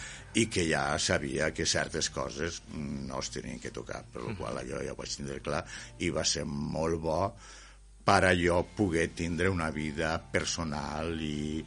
i 0.40 0.46
que 0.48 0.62
ja 0.64 0.86
sabia 0.96 1.50
que 1.52 1.66
certes 1.68 2.08
coses 2.08 2.62
no 2.72 3.20
es 3.20 3.28
tenien 3.34 3.60
que 3.60 3.72
tocar, 3.74 4.00
per 4.08 4.22
la 4.24 4.32
qual 4.38 4.62
jo 4.64 4.80
ja 4.80 4.94
ho 4.94 4.96
vaig 4.96 5.12
tindre 5.18 5.42
clar, 5.44 5.60
i 6.00 6.08
va 6.08 6.24
ser 6.24 6.46
molt 6.48 7.02
bo 7.04 7.18
per 8.04 8.22
a 8.28 8.32
jo 8.36 8.62
poder 8.76 9.10
tindre 9.16 9.52
una 9.52 9.70
vida 9.72 10.16
personal 10.32 11.20
i 11.20 11.64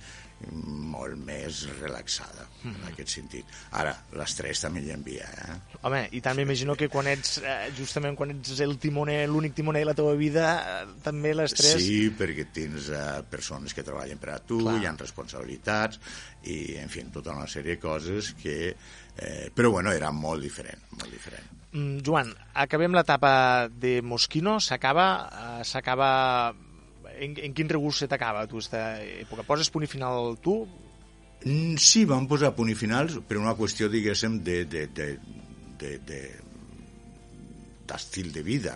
molt 0.53 1.17
més 1.17 1.63
relaxada, 1.79 2.45
en 2.67 2.75
aquest 2.91 3.15
sentit. 3.15 3.55
Ara, 3.79 3.93
l'estrès 4.17 4.61
també 4.61 4.83
hi 4.85 4.91
envia, 4.93 5.25
eh? 5.25 5.55
Home, 5.81 6.03
i 6.13 6.21
tant 6.21 6.37
m'imagino 6.37 6.75
que 6.77 6.89
quan 6.93 7.09
ets, 7.09 7.37
eh, 7.41 7.71
justament 7.77 8.15
quan 8.17 8.35
ets 8.35 8.61
el 8.61 8.77
timoner, 8.81 9.23
l'únic 9.29 9.55
timoner 9.57 9.81
de 9.81 9.89
la 9.89 9.97
teva 9.97 10.13
vida, 10.19 10.47
eh, 10.57 10.85
també 11.03 11.33
l'estrès... 11.33 11.81
Sí, 11.81 12.11
perquè 12.17 12.47
tens 12.53 12.91
eh, 12.93 13.03
persones 13.29 13.73
que 13.73 13.85
treballen 13.87 14.21
per 14.21 14.35
a 14.35 14.39
tu, 14.39 14.61
Clar. 14.61 14.77
hi 14.77 14.85
ha 14.85 14.93
responsabilitats, 14.97 15.99
i, 16.45 16.77
en 16.77 16.93
fi, 16.93 17.03
tota 17.13 17.35
una 17.35 17.49
sèrie 17.49 17.75
de 17.75 17.81
coses 17.81 18.33
que... 18.41 18.75
Eh, 19.17 19.49
però, 19.53 19.71
bueno, 19.73 19.89
era 19.91 20.11
molt 20.13 20.45
diferent, 20.45 20.85
molt 20.93 21.09
diferent. 21.09 21.57
Mm, 21.73 22.03
Joan, 22.05 22.29
acabem 22.53 22.93
l'etapa 22.95 23.67
de 23.73 24.01
Moschino, 24.01 24.59
s'acaba, 24.61 25.09
eh, 25.27 25.65
s'acaba... 25.65 26.53
En, 27.17 27.37
en 27.47 27.53
quin 27.57 27.69
regust 27.69 28.03
se 28.03 28.07
t'acaba, 28.11 28.45
tu, 28.47 28.59
aquesta 28.61 29.01
època? 29.23 29.45
Poses 29.47 29.71
punt 29.73 29.85
i 29.85 29.89
final 29.89 30.35
tu? 30.43 30.59
Mm, 31.43 31.77
Sí, 31.81 32.05
vam 32.09 32.27
posar 32.29 32.53
punt 32.57 32.69
i 32.69 32.75
finals 32.77 33.19
per 33.27 33.37
una 33.41 33.55
qüestió, 33.57 33.89
diguéssim, 33.93 34.39
de, 34.43 34.63
de, 34.65 34.87
de, 34.93 35.07
de, 35.79 35.95
de 36.07 36.21
d'estil 37.87 38.33
de 38.35 38.43
vida. 38.43 38.73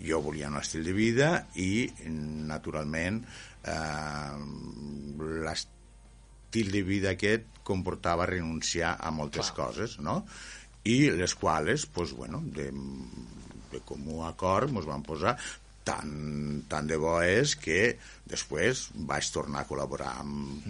Jo 0.00 0.22
volia 0.24 0.48
un 0.48 0.56
estil 0.56 0.86
de 0.86 0.94
vida 0.96 1.30
i, 1.60 1.84
naturalment, 2.48 3.20
eh, 3.68 4.38
l'estil 5.44 6.70
de 6.72 6.82
vida 6.86 7.12
aquest 7.12 7.60
comportava 7.68 8.24
renunciar 8.30 8.94
a 8.96 9.10
moltes 9.12 9.50
Clar. 9.52 9.66
coses, 9.68 9.98
no? 10.00 10.22
I 10.88 11.10
les 11.12 11.34
quals, 11.36 11.84
pues, 11.92 12.14
bueno, 12.16 12.40
de, 12.56 12.70
de 13.72 13.80
comú 13.84 14.22
acord, 14.24 14.72
ens 14.72 14.88
van 14.88 15.04
posar 15.04 15.36
tant, 15.88 16.64
tant 16.68 16.88
de 16.88 16.98
bo 17.00 17.16
és 17.24 17.54
que 17.56 17.96
després 18.28 18.88
vaig 19.08 19.28
tornar 19.32 19.62
a 19.62 19.68
col·laborar 19.68 20.10
amb, 20.20 20.66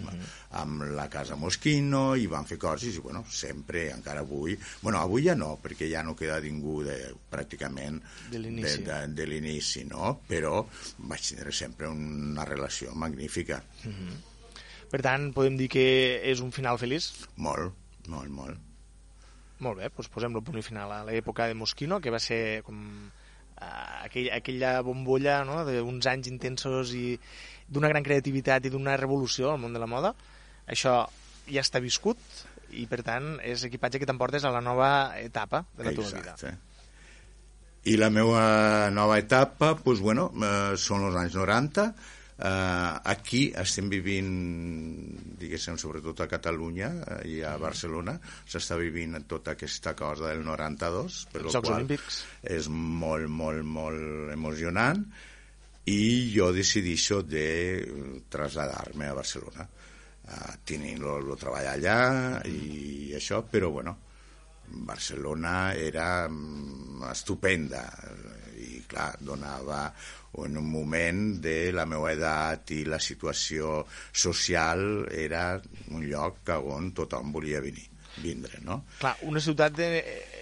amb 0.61 0.85
la 0.95 1.09
Casa 1.11 1.35
Moschino 1.39 2.13
i 2.15 2.29
van 2.31 2.47
fer 2.47 2.59
coses 2.61 2.95
i, 2.95 3.03
bueno, 3.03 3.25
sempre, 3.27 3.89
encara 3.91 4.23
avui... 4.23 4.55
Bueno, 4.81 5.01
avui 5.01 5.27
ja 5.27 5.35
no, 5.35 5.57
perquè 5.61 5.89
ja 5.91 6.05
no 6.07 6.15
queda 6.19 6.39
ningú 6.43 6.79
de, 6.87 6.95
pràcticament 7.31 7.99
De 8.31 8.39
l'inici. 9.27 9.83
no? 9.91 10.15
Però 10.29 10.63
vaig 11.11 11.27
tindre 11.27 11.53
sempre 11.55 11.91
una 11.91 12.47
relació 12.47 12.95
magnífica. 12.95 13.59
Per 14.89 15.03
tant, 15.05 15.29
podem 15.35 15.59
dir 15.59 15.67
que 15.69 15.85
és 16.31 16.39
un 16.41 16.55
final 16.55 16.79
feliç? 16.81 17.11
Molt, 17.37 17.75
molt, 18.07 18.31
molt. 18.33 18.65
Molt 19.59 19.81
bé, 19.81 19.89
doncs 19.91 20.07
posem-lo 20.07 20.41
punt 20.45 20.61
i 20.61 20.63
final 20.63 20.93
a 20.95 21.03
l'època 21.03 21.49
de 21.49 21.57
Moschino, 21.59 21.99
que 21.99 22.13
va 22.15 22.21
ser 22.23 22.61
com 22.63 22.79
aquell, 23.59 24.29
aquella 24.33 24.79
bombolla 24.85 25.41
no? 25.47 25.61
d'uns 25.67 26.07
anys 26.11 26.29
intensos 26.31 26.93
i 26.97 27.17
d'una 27.69 27.89
gran 27.91 28.05
creativitat 28.05 28.65
i 28.65 28.71
d'una 28.73 28.97
revolució 28.97 29.51
al 29.51 29.59
món 29.61 29.75
de 29.75 29.81
la 29.81 29.89
moda. 29.89 30.13
Això 30.69 31.01
ja 31.49 31.63
està 31.65 31.81
viscut 31.81 32.21
i, 32.71 32.85
per 32.89 33.01
tant, 33.05 33.37
és 33.45 33.63
equipatge 33.65 34.01
que 34.01 34.07
t'emportes 34.09 34.45
a 34.45 34.53
la 34.53 34.61
nova 34.61 35.17
etapa 35.19 35.63
de 35.77 35.85
la 35.87 35.93
teva 35.93 36.09
vida. 36.09 36.35
Exacte. 36.37 36.55
I 37.89 37.95
la 37.97 38.09
meva 38.11 38.89
nova 38.91 39.17
etapa, 39.21 39.73
doncs, 39.85 40.01
bueno, 40.03 40.29
eh, 40.35 40.77
són 40.77 41.07
els 41.07 41.17
anys 41.17 41.37
90. 41.39 41.87
Eh, 42.39 42.99
aquí 43.11 43.49
estem 43.59 43.89
vivint, 43.91 44.29
diguéssim, 45.41 45.75
sobretot 45.75 46.21
a 46.23 46.27
Catalunya 46.31 46.87
eh, 47.03 47.17
i 47.33 47.41
a 47.43 47.57
Barcelona, 47.59 48.13
s'està 48.47 48.77
vivint 48.79 49.17
tota 49.27 49.57
aquesta 49.57 49.91
cosa 49.99 50.29
del 50.29 50.45
92, 50.47 51.17
per 51.33 51.41
Els 51.43 51.57
Jocs 51.57 51.67
qual 51.67 51.81
Olímpics. 51.81 52.21
és 52.47 52.69
molt, 52.71 53.27
molt, 53.27 53.65
molt 53.67 54.31
emocionant 54.31 55.03
i 55.91 56.31
jo 56.31 56.53
decidixo 56.55 57.19
de 57.27 57.49
traslladar-me 58.31 59.09
a 59.09 59.17
Barcelona. 59.19 59.67
Uh, 60.29 60.51
tenint 60.63 61.01
el 61.09 61.31
treball 61.41 61.65
allà 61.71 61.99
i 62.45 63.15
això, 63.17 63.41
però 63.49 63.71
bueno, 63.73 63.95
Barcelona 64.71 65.73
era 65.73 66.27
mm, 66.29 67.03
estupenda 67.11 67.83
i 68.59 68.81
clar, 68.87 69.13
donava 69.23 69.87
en 70.43 70.57
un 70.57 70.67
moment 70.69 71.39
de 71.41 71.71
la 71.73 71.85
meva 71.89 72.11
edat 72.13 72.73
i 72.75 72.83
la 72.85 72.99
situació 73.01 73.79
social 74.11 75.07
era 75.11 75.55
un 75.89 76.03
lloc 76.05 76.51
on 76.59 76.91
tothom 76.95 77.31
volia 77.33 77.61
venir, 77.63 77.87
vindre, 78.21 78.59
no? 78.65 78.83
Clar, 78.99 79.15
una 79.29 79.41
ciutat 79.41 79.73
de, 79.79 79.89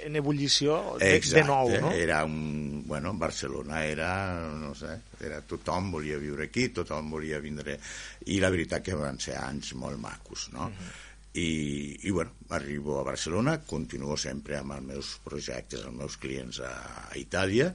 en 0.07 0.19
ebullició 0.19 0.97
de, 0.99 1.13
de 1.21 1.43
nou, 1.47 1.71
no? 1.81 1.93
Era 1.95 2.23
un... 2.27 2.83
Bueno, 2.87 3.13
Barcelona 3.13 3.83
era, 3.85 4.11
no 4.59 4.73
sé, 4.75 4.93
era, 5.23 5.41
tothom 5.41 5.91
volia 5.95 6.19
viure 6.21 6.49
aquí, 6.49 6.69
tothom 6.75 7.11
volia 7.15 7.41
vindre... 7.43 7.79
I 8.27 8.41
la 8.43 8.51
veritat 8.51 8.83
que 8.83 8.95
van 8.97 9.21
ser 9.23 9.37
anys 9.39 9.71
molt 9.79 10.01
macos, 10.03 10.49
no? 10.51 10.67
Mhm. 10.67 10.95
I, 11.33 11.99
I, 12.07 12.11
bueno, 12.11 12.31
arribo 12.49 12.99
a 12.99 13.03
Barcelona, 13.03 13.59
continuo 13.67 14.15
sempre 14.17 14.57
amb 14.57 14.73
els 14.77 14.85
meus 14.87 15.09
projectes, 15.23 15.83
els 15.85 15.93
meus 15.95 16.17
clients 16.17 16.59
a, 16.65 16.71
a 17.11 17.17
Itàlia, 17.19 17.73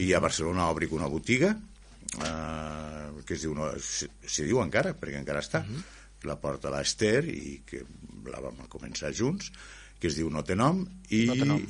i 0.00 0.12
a 0.14 0.20
Barcelona 0.22 0.68
obric 0.70 0.92
una 0.96 1.06
botiga, 1.10 1.52
eh, 1.54 3.22
que 3.26 3.34
es 3.36 3.44
diu, 3.44 3.54
no, 3.54 3.68
se, 3.78 4.08
se 4.26 4.46
diu 4.48 4.60
encara, 4.62 4.94
perquè 4.98 5.18
encara 5.20 5.42
està, 5.44 5.62
Mhm. 5.66 5.82
la 6.28 6.36
porta 6.40 6.70
l'Ester, 6.70 7.24
i 7.28 7.62
que 7.64 7.84
la 8.26 8.40
vam 8.40 8.58
començar 8.68 9.12
junts, 9.14 9.52
que 10.00 10.08
es 10.08 10.16
diu 10.16 10.28
No 10.30 10.42
té 10.44 10.54
nom, 10.56 10.82
i 11.10 11.26
No 11.26 11.34
té 11.34 11.46
nom. 11.46 11.62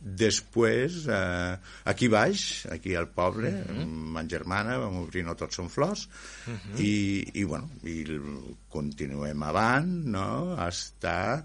Després, 0.00 1.04
eh, 1.12 1.56
aquí 1.84 2.08
baix, 2.08 2.66
aquí 2.72 2.94
al 2.96 3.08
poble, 3.12 3.50
uh 3.52 3.76
-huh. 3.76 3.86
ma 3.86 4.24
germana, 4.26 4.78
vam 4.78 4.96
obrir 5.02 5.24
No 5.24 5.34
tots 5.34 5.56
són 5.56 5.68
flors, 5.68 6.08
uh 6.46 6.52
-huh. 6.52 6.80
i, 6.80 7.26
i, 7.34 7.44
bueno, 7.44 7.68
i 7.84 8.04
continuem 8.68 9.42
avant, 9.42 10.06
no?, 10.06 10.56
hasta 10.56 11.44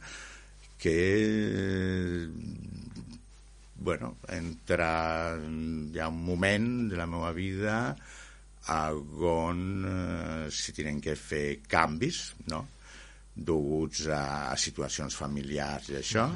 que 0.77 2.29
bueno, 3.77 4.17
entra 4.29 5.37
hi 5.37 5.99
ha 5.99 6.07
un 6.07 6.23
moment 6.25 6.89
de 6.89 6.95
la 6.95 7.05
meva 7.05 7.31
vida 7.33 7.95
on 9.21 9.85
eh, 9.85 10.51
si 10.51 10.71
tenen 10.73 11.01
que 11.01 11.15
fer 11.15 11.61
canvis, 11.67 12.33
no?, 12.47 12.67
deguts 13.35 14.07
a, 14.07 14.51
a 14.51 14.55
situacions 14.55 15.15
familiars 15.15 15.89
i 15.89 15.97
això, 15.99 16.29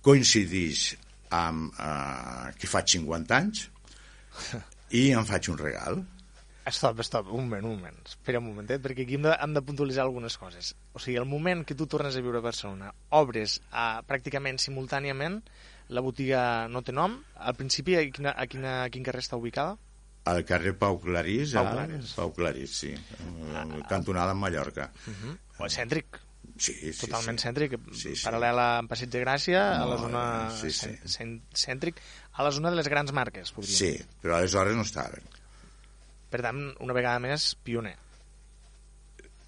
coincideix 0.00 0.96
amb 1.30 1.72
eh, 1.80 2.52
que 2.58 2.68
faig 2.70 2.96
50 2.98 3.36
anys 3.36 3.66
i 4.94 5.08
em 5.16 5.24
faig 5.26 5.48
un 5.52 5.58
regal. 5.58 6.04
Stop, 6.66 6.98
stop, 7.06 7.28
un 7.30 7.44
moment, 7.46 7.62
un 7.68 7.76
moment. 7.78 7.98
Espera 8.10 8.40
un 8.40 8.48
momentet, 8.48 8.80
perquè 8.82 9.04
aquí 9.06 9.14
hem 9.14 9.22
de, 9.22 9.34
hem 9.38 9.52
de 9.54 9.60
puntualitzar 9.62 10.02
algunes 10.02 10.34
coses. 10.38 10.72
O 10.94 10.98
sigui, 10.98 11.14
el 11.20 11.28
moment 11.30 11.62
que 11.64 11.76
tu 11.78 11.86
tornes 11.86 12.16
a 12.18 12.22
viure 12.24 12.40
a 12.40 12.42
Barcelona, 12.42 12.88
obres 13.14 13.60
a, 13.70 14.02
pràcticament 14.02 14.58
simultàniament 14.58 15.38
la 15.94 16.02
botiga 16.02 16.66
No 16.66 16.82
té 16.82 16.90
nom. 16.90 17.14
Al 17.38 17.54
principi, 17.54 17.94
a, 17.94 18.02
quina, 18.10 18.32
a, 18.34 18.48
quina, 18.50 18.72
a 18.82 18.90
quin 18.90 19.06
carrer 19.06 19.22
està 19.22 19.38
ubicada? 19.38 19.76
Al 20.26 20.42
carrer 20.42 20.72
Pau 20.74 20.98
Clarís, 20.98 21.52
Pau 21.54 21.68
a- 21.70 21.74
Clarís. 21.76 22.16
Pau 22.18 22.32
Clarís, 22.34 22.74
sí. 22.82 22.90
Eh, 22.90 23.82
Cantonada 23.88 24.34
amb 24.34 24.42
Mallorca. 24.42 24.88
O 25.62 25.68
cèntric, 25.70 26.18
Sí, 26.58 26.72
sí, 26.92 26.92
totalment 27.06 27.38
sí. 27.38 27.44
cèntric, 27.48 27.74
Sí, 27.92 28.14
sí. 28.16 28.24
paral·lel 28.24 28.58
a 28.58 28.68
Passeig 28.88 29.10
de 29.12 29.20
Gràcia, 29.20 29.60
a 29.76 29.84
la 29.84 29.96
No, 29.96 30.02
zona 30.06 30.22
sí, 30.56 30.70
sí. 30.72 30.86
cèn- 30.86 31.02
cèn- 31.04 31.40
cèntric, 31.52 32.00
a 32.32 32.42
la 32.42 32.50
zona 32.50 32.70
de 32.70 32.76
les 32.76 32.88
grans 32.88 33.12
marques, 33.12 33.52
podríem 33.52 33.76
Sí, 33.76 33.90
dir. 33.98 34.06
però 34.22 34.36
aleshores 34.38 34.74
no 34.74 34.82
estaven. 34.82 35.22
Per 36.30 36.40
tant, 36.42 36.62
una 36.80 36.92
vegada 36.96 37.18
més, 37.20 37.54
pioner. 37.62 37.96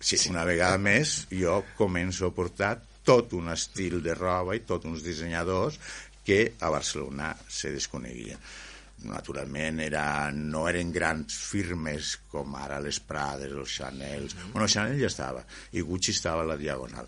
Sí, 0.01 0.18
una 0.31 0.44
vegada 0.44 0.79
més 0.79 1.27
jo 1.33 1.64
començo 1.77 2.29
a 2.29 2.35
portar 2.35 2.77
tot 3.09 3.33
un 3.35 3.49
estil 3.51 4.03
de 4.05 4.14
roba 4.14 4.55
i 4.55 4.61
tots 4.61 4.85
uns 4.87 5.03
dissenyadors 5.03 5.81
que 6.25 6.53
a 6.61 6.68
Barcelona 6.71 7.33
se 7.49 7.73
desconeguien. 7.73 8.38
Naturalment 9.07 9.79
era, 9.85 10.31
no 10.35 10.65
eren 10.67 10.91
grans 10.91 11.37
firmes 11.47 12.17
com 12.33 12.57
ara 12.59 12.81
les 12.83 12.99
Prades, 12.99 13.53
els 13.55 13.71
Chanel... 13.79 14.27
Bueno, 14.51 14.67
Chanel 14.67 14.99
ja 14.99 15.07
estava, 15.07 15.45
i 15.73 15.85
Gucci 15.87 16.11
estava 16.17 16.43
a 16.43 16.49
la 16.49 16.57
Diagonal. 16.59 17.07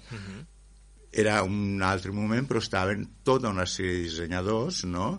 Era 1.11 1.41
un 1.43 1.83
altre 1.83 2.13
moment, 2.15 2.47
però 2.47 2.63
estaven 2.63 3.07
tota 3.27 3.51
una 3.51 3.67
sèrie 3.67 3.97
de 3.99 4.05
dissenyadors, 4.07 4.85
no?, 4.87 5.17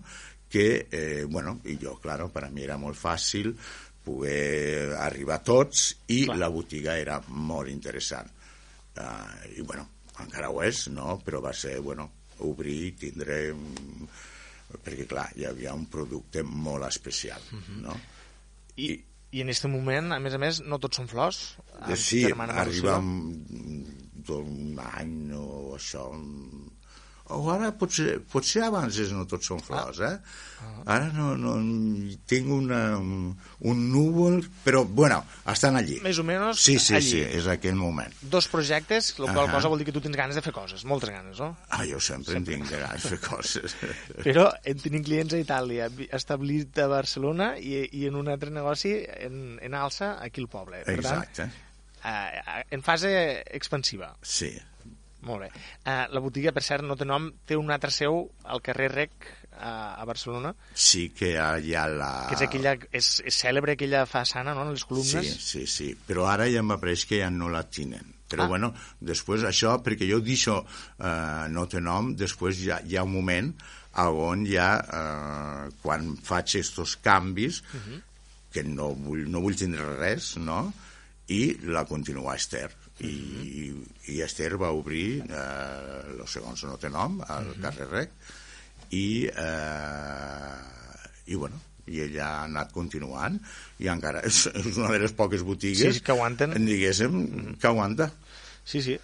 que, 0.52 0.88
eh, 0.92 1.24
bueno, 1.32 1.62
i 1.72 1.78
jo, 1.80 1.98
claro, 2.04 2.28
per 2.32 2.44
a 2.44 2.50
mi 2.52 2.64
era 2.64 2.76
molt 2.80 3.00
fàcil 3.00 3.54
poder 4.04 4.92
arribar 5.00 5.38
a 5.40 5.46
tots 5.48 5.86
i 6.12 6.26
Clar. 6.26 6.36
la 6.42 6.50
botiga 6.52 6.98
era 7.00 7.22
molt 7.28 7.72
interessant. 7.72 8.28
Uh, 8.92 9.48
I, 9.56 9.62
bueno, 9.64 9.88
encara 10.20 10.50
ho 10.52 10.60
és, 10.64 10.88
no?, 10.92 11.20
però 11.24 11.40
va 11.44 11.54
ser, 11.56 11.80
bueno, 11.84 12.10
obrir, 12.48 12.96
tindre... 13.00 13.48
mm, 13.54 14.12
Perquè, 14.80 15.08
clar, 15.10 15.28
hi 15.38 15.48
havia 15.50 15.74
un 15.78 15.88
producte 15.92 16.44
molt 16.48 16.88
especial, 16.88 17.44
no? 17.84 17.96
I, 18.80 18.94
i 19.32 19.44
en 19.44 19.52
aquest 19.52 19.68
moment, 19.72 20.12
a 20.16 20.20
més 20.24 20.36
a 20.36 20.40
més, 20.42 20.62
no 20.68 20.80
tots 20.82 21.02
són 21.02 21.10
flors. 21.12 21.42
Eh, 21.88 21.98
sí, 22.00 22.24
arriba 22.32 22.98
un, 23.00 23.20
un 24.38 24.82
any 24.88 25.18
o 25.38 25.76
això... 25.78 26.08
O 27.32 27.50
ara 27.54 27.72
potser, 27.78 28.20
potser 28.32 28.64
abans 28.68 28.98
és 29.00 29.12
no 29.16 29.24
tots 29.30 29.48
són 29.52 29.62
flors, 29.64 30.00
eh? 30.04 30.18
Ara 30.86 31.08
no, 31.16 31.32
no, 31.38 31.56
tinc 32.30 32.50
una, 32.54 32.98
un, 33.00 33.32
núvol, 33.92 34.40
però, 34.66 34.84
bueno, 34.86 35.20
estan 35.50 35.78
allí. 35.80 36.00
Més 36.06 36.20
o 36.22 36.26
menys 36.26 36.60
Sí, 36.62 36.76
sí, 36.82 36.94
allí. 36.98 37.10
sí, 37.10 37.22
és 37.40 37.48
aquell 37.50 37.78
moment. 37.80 38.14
Dos 38.22 38.48
projectes, 38.52 39.12
la 39.22 39.34
qual 39.34 39.50
cosa 39.54 39.70
vol 39.72 39.82
dir 39.82 39.88
que 39.90 39.96
tu 39.96 40.02
tens 40.06 40.18
ganes 40.18 40.38
de 40.38 40.44
fer 40.46 40.54
coses, 40.54 40.86
moltes 40.86 41.10
ganes, 41.14 41.40
no? 41.42 41.52
Ah, 41.70 41.82
jo 41.90 42.00
sempre, 42.02 42.38
en 42.38 42.46
tinc 42.46 42.70
ganes 42.70 43.06
de 43.08 43.14
fer 43.16 43.20
coses. 43.30 43.76
Però 44.22 44.50
en 44.64 44.82
tenim 44.86 45.06
clients 45.06 45.34
a 45.38 45.42
Itàlia, 45.42 45.90
establit 46.14 46.78
a 46.82 46.88
Barcelona 46.92 47.56
i, 47.58 47.88
i 47.98 48.06
en 48.10 48.18
un 48.22 48.30
altre 48.30 48.54
negoci 48.54 48.98
en, 49.22 49.58
en 49.62 49.78
alça 49.78 50.16
aquí 50.22 50.42
al 50.46 50.50
poble. 50.52 50.84
Per 50.86 50.98
Exacte, 51.00 51.48
tant, 51.48 51.56
eh, 52.06 52.66
en 52.74 52.82
fase 52.86 53.16
expansiva. 53.50 54.14
sí. 54.22 54.54
Molt 55.22 55.42
bé. 55.46 55.50
Eh, 55.86 56.08
la 56.10 56.20
botiga, 56.20 56.52
per 56.52 56.64
cert, 56.66 56.84
no 56.84 56.96
té 56.98 57.06
nom, 57.06 57.28
té 57.46 57.56
un 57.56 57.70
altre 57.72 57.92
seu 57.94 58.24
al 58.50 58.62
carrer 58.66 58.88
Rec, 58.92 59.12
a, 59.62 59.94
a 60.02 60.06
Barcelona, 60.10 60.56
Sí 60.74 61.10
que 61.14 61.34
hi 61.36 61.76
ha 61.76 61.84
la... 61.92 62.08
que 62.30 62.36
és 62.40 62.42
aquella, 62.48 62.72
és, 62.92 63.10
és 63.30 63.36
cèlebre 63.44 63.76
aquella 63.76 64.06
façana, 64.10 64.56
no?, 64.58 64.64
en 64.66 64.72
les 64.74 64.82
Sí, 64.82 64.88
columnes. 64.90 65.28
sí, 65.46 65.68
sí, 65.68 65.92
però 66.08 66.26
ara 66.32 66.48
ja 66.50 66.64
m'apareix 66.66 67.06
que 67.06 67.20
ja 67.22 67.30
no 67.30 67.50
la 67.54 67.62
tenen. 67.70 68.16
Però 68.32 68.46
Ah. 68.46 68.48
bueno, 68.48 68.74
després 69.00 69.44
això, 69.44 69.76
perquè 69.84 70.08
jo 70.10 70.22
deixo 70.24 70.66
eh, 70.98 71.48
no 71.52 71.68
té 71.68 71.82
nom, 71.84 72.16
després 72.16 72.58
ja 72.64 72.80
hi 72.82 72.98
ha 72.98 73.04
un 73.04 73.12
moment 73.14 73.54
on 74.00 74.46
ja, 74.48 74.70
eh, 74.82 75.70
quan 75.84 76.16
faig 76.24 76.56
aquests 76.56 76.96
canvis, 77.04 77.62
Mhm. 77.74 78.02
que 78.54 78.64
no 78.64 78.94
vull, 78.96 79.30
no 79.30 79.42
vull 79.42 79.56
tindre 79.56 79.84
res, 80.00 80.38
no?, 80.38 80.74
i 81.28 81.58
la 81.68 81.86
continua 81.86 82.36
Esther. 82.36 82.72
I, 83.02 83.74
i 84.14 84.22
Esther 84.22 84.58
va 84.62 84.70
obrir 84.76 85.24
eh, 85.28 86.16
los 86.20 86.32
segons 86.32 86.64
no 86.68 86.78
té 86.78 86.90
nom 86.90 87.20
al 87.28 87.48
Mhm. 87.56 87.62
carrer 87.62 87.88
Rec 87.90 88.10
i, 88.92 89.26
eh, 89.26 91.32
i 91.32 91.36
bueno 91.36 91.60
i 91.92 92.00
ella 92.06 92.28
ha 92.28 92.44
anat 92.46 92.70
continuant 92.72 93.40
i 93.82 93.90
encara 93.92 94.22
és, 94.30 94.44
és 94.54 94.78
una 94.78 94.92
de 94.94 95.00
les 95.06 95.14
poques 95.18 95.42
botigues 95.44 95.96
Sí, 95.98 96.02
que 96.06 96.12
aguanten. 96.14 96.54
diguéssim, 96.66 97.56
que 97.58 97.68
aguanta 97.68 98.12
Sí, 98.64 98.82
sí. 98.86 99.00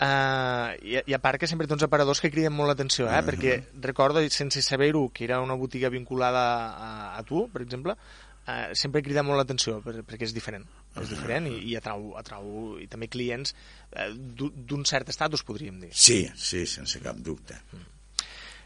Uh, 0.00 0.72
i, 0.84 0.96
I 1.08 1.14
a 1.16 1.20
part 1.20 1.40
que 1.40 1.48
sempre 1.48 1.66
té 1.68 1.74
uns 1.76 1.82
aparadors 1.84 2.20
que 2.20 2.30
criden 2.32 2.52
molt 2.56 2.68
l'atenció, 2.70 3.06
eh? 3.12 3.18
perquè 3.24 3.54
recordo, 3.84 4.20
sense 4.32 4.62
saber-ho, 4.64 5.06
que 5.12 5.24
era 5.26 5.40
una 5.44 5.56
botiga 5.60 5.90
vinculada 5.92 6.42
a, 6.72 6.90
a 7.18 7.22
tu, 7.28 7.42
per 7.52 7.60
exemple, 7.64 7.92
uh, 7.92 8.70
sempre 8.72 9.02
crida 9.04 9.22
molt 9.24 9.36
l'atenció, 9.40 9.80
per, 9.84 9.98
perquè 10.08 10.24
és 10.28 10.32
diferent. 10.36 10.64
És 10.98 11.10
diferent 11.12 11.46
i, 11.46 11.56
i 11.70 11.76
atrau, 11.78 12.10
atrau 12.18 12.46
i 12.82 12.88
també 12.90 13.06
clients 13.12 13.54
uh, 13.54 14.10
d'un 14.10 14.84
cert 14.88 15.12
estatus, 15.12 15.44
podríem 15.46 15.78
dir. 15.84 15.90
sí, 15.94 16.24
sí, 16.34 16.64
sense 16.66 16.98
cap 17.04 17.18
dubte 17.22 17.58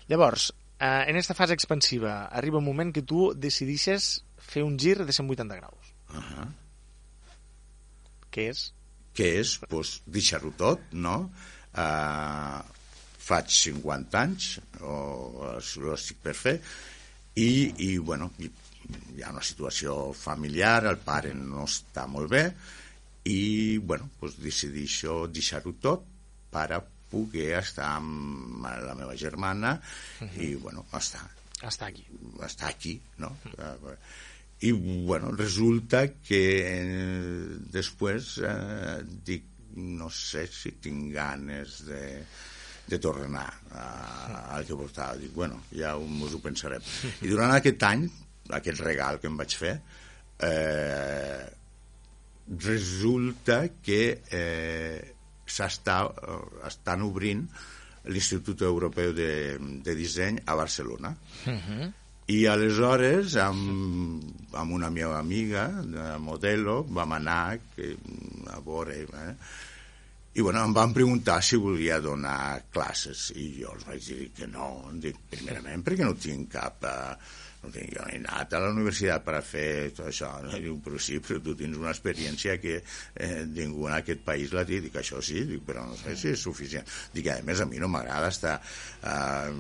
Llavors, 0.09 0.51
uh, 0.53 1.05
en 1.05 1.17
aquesta 1.17 1.37
fase 1.37 1.57
expansiva, 1.57 2.27
arriba 2.33 2.61
un 2.61 2.67
moment 2.69 2.93
que 2.93 3.05
tu 3.05 3.31
decidixes 3.37 4.25
fer 4.41 4.65
un 4.65 4.79
gir 4.81 4.99
de 5.05 5.13
180 5.13 5.61
graus. 5.61 5.93
uh 6.13 6.21
-huh. 6.21 6.49
que 8.31 8.49
és... 8.51 8.73
que 9.15 9.41
és 9.41 9.59
pues, 9.69 10.03
deixar-ho 10.07 10.51
tot 10.57 10.81
no? 10.93 11.31
Uh, 11.75 12.61
faig 13.25 13.49
50 13.49 14.21
anys 14.21 14.59
o 14.81 14.97
ho 15.57 15.95
estic 15.95 16.19
per 16.23 16.35
fer 16.35 16.61
i, 17.35 17.73
i 17.79 17.99
bueno 17.99 18.31
hi, 18.89 19.23
ha 19.23 19.31
una 19.33 19.43
situació 19.45 20.13
familiar 20.17 20.85
el 20.91 20.99
pare 21.05 21.35
no 21.35 21.65
està 21.69 22.07
molt 22.11 22.31
bé 22.33 22.45
i 23.31 23.79
bueno, 23.79 24.11
pues, 24.21 24.37
decidixo 24.43 25.25
deixar-ho 25.33 25.73
tot 25.81 26.05
per 26.53 26.67
a 26.77 26.83
poder 27.15 27.55
estar 27.61 27.95
amb 27.97 28.67
la 28.67 28.95
meva 28.99 29.15
germana 29.17 29.77
i 30.37 30.55
bueno, 30.59 30.85
estar 30.93 31.23
Està 31.65 31.87
aquí. 31.89 32.03
està 32.45 32.69
aquí, 32.69 32.99
no? 33.23 33.31
Eh, 33.57 33.95
I, 34.69 34.73
bueno, 35.07 35.31
resulta 35.37 36.03
que 36.27 36.41
eh, 36.67 37.57
després 37.73 38.35
eh, 38.45 38.99
dic, 39.25 39.47
no 39.77 40.11
sé 40.13 40.45
si 40.51 40.75
tinc 40.83 41.13
ganes 41.15 41.81
de, 41.87 42.03
de 42.87 42.99
tornar 43.03 43.47
a, 43.73 43.87
al 44.57 44.67
que 44.69 44.77
portava. 44.77 45.17
Dic, 45.21 45.33
bueno, 45.35 45.63
ja 45.73 45.95
ho, 45.97 46.05
mos 46.07 46.37
ho 46.37 46.43
pensarem. 46.45 46.85
I 47.23 47.33
durant 47.33 47.55
aquest 47.57 47.83
any, 47.89 48.05
aquest 48.51 48.81
regal 48.85 49.21
que 49.21 49.31
em 49.31 49.37
vaig 49.41 49.57
fer, 49.57 49.75
eh, 50.45 51.45
resulta 52.61 53.61
que 53.83 54.01
eh, 54.31 55.15
s'està, 55.47 56.01
eh, 56.05 56.41
estan 56.69 57.05
obrint 57.07 57.45
l'Institut 58.05 58.63
Europeu 58.63 59.15
de, 59.17 59.57
de 59.85 59.95
Disseny 59.97 60.43
a 60.45 60.57
Barcelona. 60.59 61.15
I 62.25 62.47
aleshores, 62.49 63.35
amb, 63.37 64.25
amb 64.57 64.73
una 64.73 64.89
meva 64.89 65.19
amiga, 65.19 65.67
de 65.85 66.15
Modelo, 66.25 66.83
vam 66.89 67.17
anar 67.21 67.59
que, 67.75 67.95
a 68.49 68.61
veure... 68.65 69.05
Eh? 69.05 69.33
I 70.35 70.43
bueno, 70.43 70.65
em 70.67 70.73
van 70.75 70.91
preguntar 70.91 71.37
si 71.47 71.55
volia 71.63 72.01
donar 72.03 72.65
classes 72.75 73.29
i 73.39 73.53
jo 73.61 73.71
els 73.71 73.85
vaig 73.87 74.09
dir 74.09 74.25
que 74.35 74.49
no. 74.51 74.91
Dic, 74.99 75.21
primerament 75.31 75.85
perquè 75.87 76.09
no 76.09 76.17
tinc 76.19 76.49
cap, 76.57 76.83
eh, 76.91 77.13
no 77.65 77.73
tinc, 77.73 77.91
jo 77.97 78.05
he 78.11 78.19
anat 78.21 78.55
a 78.55 78.61
la 78.63 78.71
universitat 78.75 79.25
per 79.25 79.37
a 79.39 79.43
fer 79.45 79.69
tot 79.97 80.11
això. 80.11 80.31
No? 80.45 80.53
Diu, 80.61 80.79
però 80.85 81.01
sí, 81.01 81.19
però 81.25 81.41
tu 81.45 81.57
tens 81.59 81.81
una 81.81 81.93
experiència 81.95 82.59
que 82.63 82.79
eh, 82.81 83.45
ningú 83.49 83.89
en 83.89 83.99
aquest 83.99 84.25
país 84.27 84.53
la 84.57 84.67
té. 84.69 84.83
Dic, 84.85 84.99
això 85.01 85.23
sí, 85.25 85.45
dic, 85.49 85.65
però 85.67 85.87
no 85.89 85.99
sé 86.01 86.17
si 86.21 86.33
és 86.35 86.45
suficient. 86.45 86.89
Dic, 87.15 87.31
a 87.33 87.39
més, 87.47 87.63
a 87.65 87.69
mi 87.71 87.81
no 87.83 87.91
m'agrada 87.93 88.33
estar... 88.35 88.59
Eh, 89.03 89.55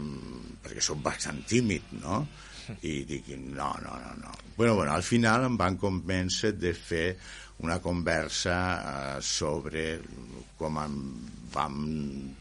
perquè 0.65 0.83
sóc 0.85 1.01
bastant 1.05 1.43
tímid, 1.49 1.95
no? 2.03 2.25
I 2.89 3.03
dic, 3.09 3.35
no, 3.37 3.73
no, 3.85 3.97
no, 4.01 4.13
no. 4.23 4.37
Bueno, 4.57 4.77
bueno, 4.79 4.93
al 4.95 5.05
final 5.05 5.45
em 5.49 5.57
van 5.61 5.77
convèncer 5.81 6.55
de 6.57 6.73
fer 6.77 7.09
una 7.65 7.79
conversa 7.81 8.57
eh, 8.75 9.23
sobre 9.23 10.01
com 10.59 10.79
em 10.81 10.99
vam 11.55 11.79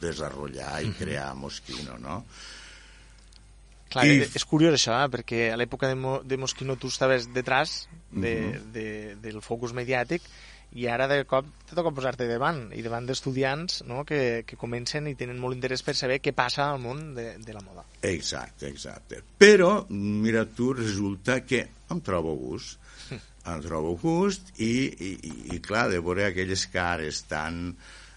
desenvolupar 0.02 0.82
i 0.84 0.94
crear 0.98 1.34
Mosquino, 1.38 2.00
no? 2.02 2.24
Clar, 3.94 4.08
I- 4.10 4.24
és 4.26 4.46
curiós 4.50 4.74
això, 4.74 4.96
eh? 5.04 5.10
perquè 5.14 5.52
a 5.54 5.58
l'època 5.60 5.88
de, 5.92 5.96
Mo 6.00 6.18
de 6.26 6.38
Mosquino 6.42 6.76
tu 6.82 6.90
estaves 6.90 7.30
detrás 7.34 7.88
de, 8.12 8.34
Mhm. 8.42 8.72
de, 8.74 8.88
del 9.22 9.40
focus 9.46 9.74
mediàtic 9.78 10.22
i 10.74 10.88
ara 10.90 11.06
de 11.08 11.20
cop 11.30 11.46
te 11.70 11.76
toca 11.78 11.92
posar-te 11.94 12.26
davant 12.26 12.72
i 12.74 12.82
davant 12.82 13.06
d'estudiants 13.06 13.84
no? 13.86 14.02
que, 14.10 14.42
que 14.50 14.58
comencen 14.58 15.06
i 15.08 15.14
tenen 15.16 15.38
molt 15.38 15.54
interès 15.54 15.84
per 15.86 15.94
saber 15.94 16.18
què 16.20 16.34
passa 16.34 16.72
al 16.72 16.80
món 16.82 17.12
de, 17.14 17.38
de 17.38 17.54
la 17.54 17.62
moda. 17.62 17.84
Exacte, 18.02 18.68
exacte. 18.74 19.22
Però, 19.38 19.86
mira 19.94 20.46
tu, 20.50 20.72
resulta 20.74 21.44
que 21.46 21.68
em 21.94 22.02
trobo 22.02 22.34
gust. 22.36 22.80
Em 23.46 23.60
trobo 23.62 23.94
gust 24.02 24.50
i, 24.58 24.88
i, 24.90 25.12
i, 25.30 25.34
i 25.54 25.60
clar, 25.62 25.90
de 25.92 26.00
veure 26.02 26.26
aquelles 26.32 26.66
cares 26.74 27.22
tan 27.30 27.76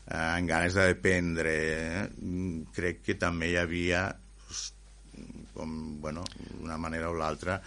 eh, 0.09 0.15
amb 0.17 0.49
ganes 0.49 0.77
d'aprendre, 0.79 1.53
eh, 1.53 2.05
mm, 2.17 2.71
crec 2.73 3.03
que 3.05 3.17
també 3.21 3.51
hi 3.53 3.57
havia, 3.61 4.07
com, 5.55 5.77
bueno, 6.03 6.25
d'una 6.59 6.79
manera 6.81 7.11
o 7.11 7.17
l'altra, 7.17 7.61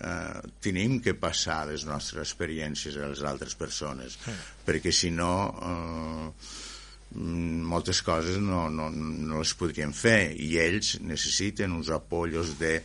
eh, 0.00 0.40
tenim 0.62 0.98
que 1.04 1.14
passar 1.14 1.62
les 1.70 1.86
nostres 1.88 2.24
experiències 2.26 2.96
a 2.96 3.12
les 3.12 3.22
altres 3.26 3.56
persones, 3.58 4.18
perquè 4.66 4.94
si 4.94 5.14
no... 5.14 5.32
Eh, 5.70 6.66
moltes 7.10 8.04
coses 8.06 8.36
no, 8.38 8.68
no, 8.70 8.84
no 8.94 9.40
les 9.40 9.50
podríem 9.58 9.90
fer 9.90 10.30
i 10.38 10.52
ells 10.62 10.92
necessiten 11.02 11.72
uns 11.74 11.90
apoyos 11.90 12.52
de 12.60 12.76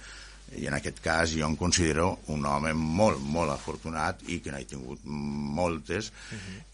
i 0.55 0.67
en 0.69 0.75
aquest 0.77 1.01
cas 1.03 1.31
jo 1.33 1.45
em 1.47 1.55
considero 1.57 2.07
un 2.33 2.45
home 2.45 2.71
molt, 2.77 3.19
molt 3.21 3.51
afortunat 3.53 4.21
i 4.29 4.39
que 4.41 4.53
n'he 4.53 4.63
tingut 4.69 5.01
moltes 5.05 6.11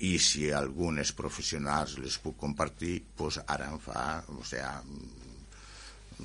i 0.08 0.18
si 0.20 0.50
algunes 0.52 1.14
professionals 1.18 1.98
les 2.00 2.18
puc 2.24 2.38
compartir 2.40 3.00
doncs 3.18 3.40
ara 3.48 3.72
em 3.72 3.80
fa 3.84 4.06
o 4.32 4.44
sigui, 4.44 5.21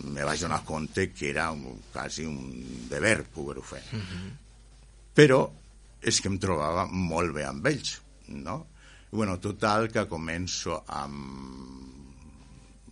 me 0.05 0.25
vaig 0.25 0.43
donar 0.43 0.63
compte 0.65 1.11
que 1.13 1.31
era 1.31 1.51
un, 1.55 1.81
quasi 1.93 2.27
un 2.29 2.89
deber 2.91 3.23
poder-ho 3.33 3.65
fer 3.65 3.83
però 5.17 5.41
és 6.07 6.21
que 6.21 6.29
em 6.31 6.39
trobava 6.39 6.85
molt 6.93 7.33
bé 7.35 7.47
amb 7.49 7.67
ells, 7.71 7.97
no? 8.29 8.57
I, 9.09 9.15
bueno, 9.17 9.39
total, 9.41 9.89
que 9.89 10.05
començo 10.11 10.83
amb 10.93 11.87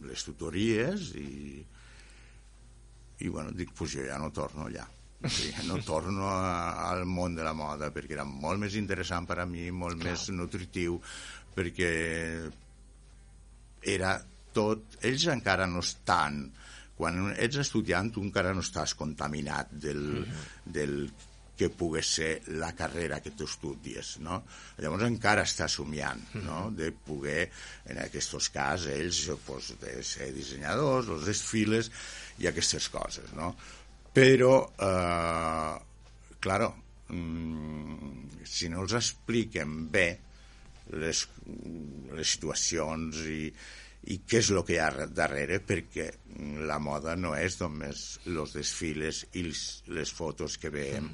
les 0.08 0.24
tutories 0.24 1.10
i, 1.20 1.64
i 3.20 3.28
bueno, 3.28 3.52
dic, 3.52 3.72
pues 3.76 3.92
jo 3.96 4.04
ja 4.06 4.18
no 4.20 4.30
torno 4.32 4.66
allà. 4.68 4.86
Sí, 5.24 5.48
no 5.68 5.78
torno 5.84 6.28
a, 6.28 6.90
al 6.90 7.06
món 7.08 7.36
de 7.36 7.44
la 7.46 7.54
moda 7.56 7.88
perquè 7.94 8.12
era 8.18 8.26
molt 8.28 8.60
més 8.60 8.74
interessant 8.76 9.24
per 9.28 9.38
a 9.40 9.46
mi, 9.48 9.70
molt 9.72 9.96
Clar. 10.00 10.10
més 10.10 10.28
nutritiu, 10.36 10.98
perquè 11.54 11.90
era 13.94 14.18
tot... 14.56 14.98
Ells 15.04 15.28
encara 15.32 15.68
no 15.70 15.80
estan... 15.84 16.44
Quan 16.98 17.32
ets 17.34 17.58
estudiant, 17.58 18.12
tu 18.14 18.22
encara 18.22 18.54
no 18.54 18.62
estàs 18.62 18.94
contaminat 18.94 19.72
del, 19.72 20.02
mm 20.02 20.24
-hmm. 20.24 20.74
del 20.76 20.98
que 21.56 21.70
pogués 21.70 22.08
ser 22.16 22.42
la 22.58 22.72
carrera 22.74 23.20
que 23.22 23.30
tu 23.38 23.46
estudies, 23.46 24.16
no? 24.24 24.40
Llavors 24.82 25.06
encara 25.06 25.44
està 25.46 25.68
somiant, 25.70 26.20
no?, 26.42 26.70
de 26.74 26.90
poder, 26.90 27.46
en 27.86 28.00
aquests 28.02 28.48
casos, 28.54 28.88
ells, 28.90 29.20
pues, 29.46 29.70
de 29.82 30.02
ser 30.02 30.32
dissenyadors, 30.34 31.12
els 31.14 31.26
desfiles 31.30 31.90
i 32.42 32.50
aquestes 32.50 32.88
coses, 32.90 33.30
no? 33.38 33.54
Però, 34.14 34.54
eh, 34.88 35.78
claro, 36.40 36.74
mm, 37.08 38.42
si 38.44 38.68
no 38.68 38.82
els 38.82 38.94
expliquem 38.98 39.88
bé 39.94 40.08
les, 40.90 41.24
les 42.14 42.34
situacions 42.36 43.22
i, 43.30 43.40
i 44.12 44.18
què 44.28 44.40
és 44.42 44.50
el 44.52 44.60
que 44.66 44.74
hi 44.76 44.80
ha 44.82 45.06
darrere, 45.08 45.60
perquè 45.64 46.10
la 46.68 46.76
moda 46.82 47.14
no 47.16 47.32
és 47.38 47.56
només 47.60 48.02
els 48.28 48.54
desfiles 48.56 49.22
i 49.38 49.44
les, 49.46 50.12
fotos 50.12 50.58
que 50.60 50.72
veiem 50.74 51.08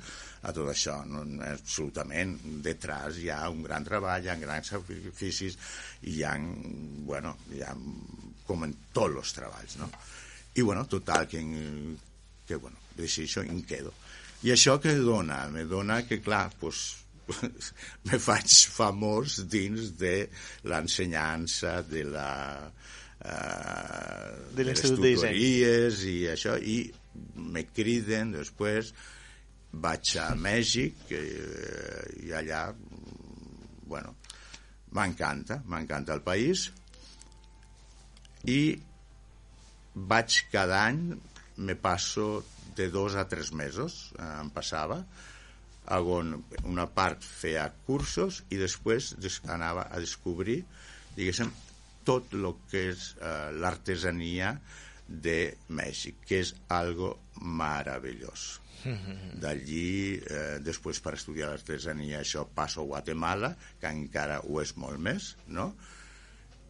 a 0.49 0.55
tot 0.57 0.71
això, 0.73 0.97
no, 1.07 1.23
absolutament. 1.47 2.37
Detrás 2.65 3.21
hi 3.21 3.29
ha 3.31 3.43
un 3.53 3.63
gran 3.67 3.87
treball, 3.87 4.25
hi 4.25 4.33
ha 4.33 4.39
grans 4.41 4.73
sacrificis 4.73 5.59
i 6.03 6.17
hi 6.17 6.25
ha, 6.25 6.35
bueno, 7.07 7.37
hi 7.55 7.63
ha, 7.63 7.75
com 8.49 8.67
en 8.67 8.75
tots 8.97 9.21
els 9.23 9.37
treballs, 9.37 9.77
no? 9.83 9.91
I, 10.57 10.63
bueno, 10.63 10.87
total, 10.91 11.29
que, 11.31 11.45
que 12.49 12.57
bueno, 12.59 12.81
d'així 12.97 13.29
això 13.29 13.45
em 13.47 13.61
quedo. 13.63 13.93
I 14.43 14.55
això 14.55 14.81
que 14.83 14.97
dona? 14.97 15.45
Me 15.53 15.67
dona 15.69 16.01
que, 16.09 16.19
clar, 16.25 16.49
pues, 16.59 17.00
me 18.09 18.19
faig 18.23 18.57
famós 18.73 19.41
dins 19.51 19.93
de 20.01 20.17
l'ensenyança, 20.71 21.81
de 21.87 22.05
la... 22.09 22.31
Uh, 23.21 24.55
De 24.57 24.65
les 24.65 24.81
tutories 24.81 26.05
i 26.09 26.17
això, 26.33 26.57
i 26.57 26.79
me 27.37 27.67
criden 27.69 28.33
després, 28.33 28.95
vaig 29.73 30.15
a 30.19 30.31
Mèxic 30.35 31.13
eh, 31.15 32.27
i 32.27 32.33
allà, 32.35 32.63
bueno, 33.91 34.17
m'encanta, 34.97 35.61
m'encanta 35.71 36.17
el 36.17 36.25
país 36.27 36.67
i 38.51 38.63
vaig 39.95 40.39
cada 40.51 40.81
any, 40.89 41.03
me 41.61 41.77
passo 41.77 42.43
de 42.77 42.89
dos 42.91 43.15
a 43.15 43.27
tres 43.29 43.53
mesos, 43.53 44.11
eh, 44.19 44.31
em 44.41 44.51
passava, 44.55 45.03
on 45.99 46.45
una 46.65 46.87
part 46.87 47.23
feia 47.27 47.67
cursos 47.87 48.43
i 48.51 48.57
després 48.61 49.15
des- 49.19 49.41
anava 49.51 49.89
a 49.91 49.99
descobrir, 49.99 50.61
diguéssim, 51.17 51.51
tot 52.07 52.33
el 52.35 52.47
que 52.71 52.87
és 52.93 53.17
eh, 53.21 53.51
l'artesania 53.53 54.55
de 55.09 55.57
Mèxic, 55.69 56.21
que 56.27 56.39
és 56.45 56.55
algo 56.69 57.17
meravellós. 57.43 58.61
D'allí, 59.43 60.21
eh, 60.25 60.59
després 60.65 61.01
per 61.05 61.13
estudiar 61.19 61.51
l'artesania, 61.51 62.21
això 62.23 62.47
passo 62.55 62.81
a 62.81 62.87
Guatemala, 62.89 63.51
que 63.81 63.91
encara 63.91 64.41
ho 64.47 64.61
és 64.63 64.77
molt 64.77 64.99
més, 64.99 65.35
no? 65.49 65.75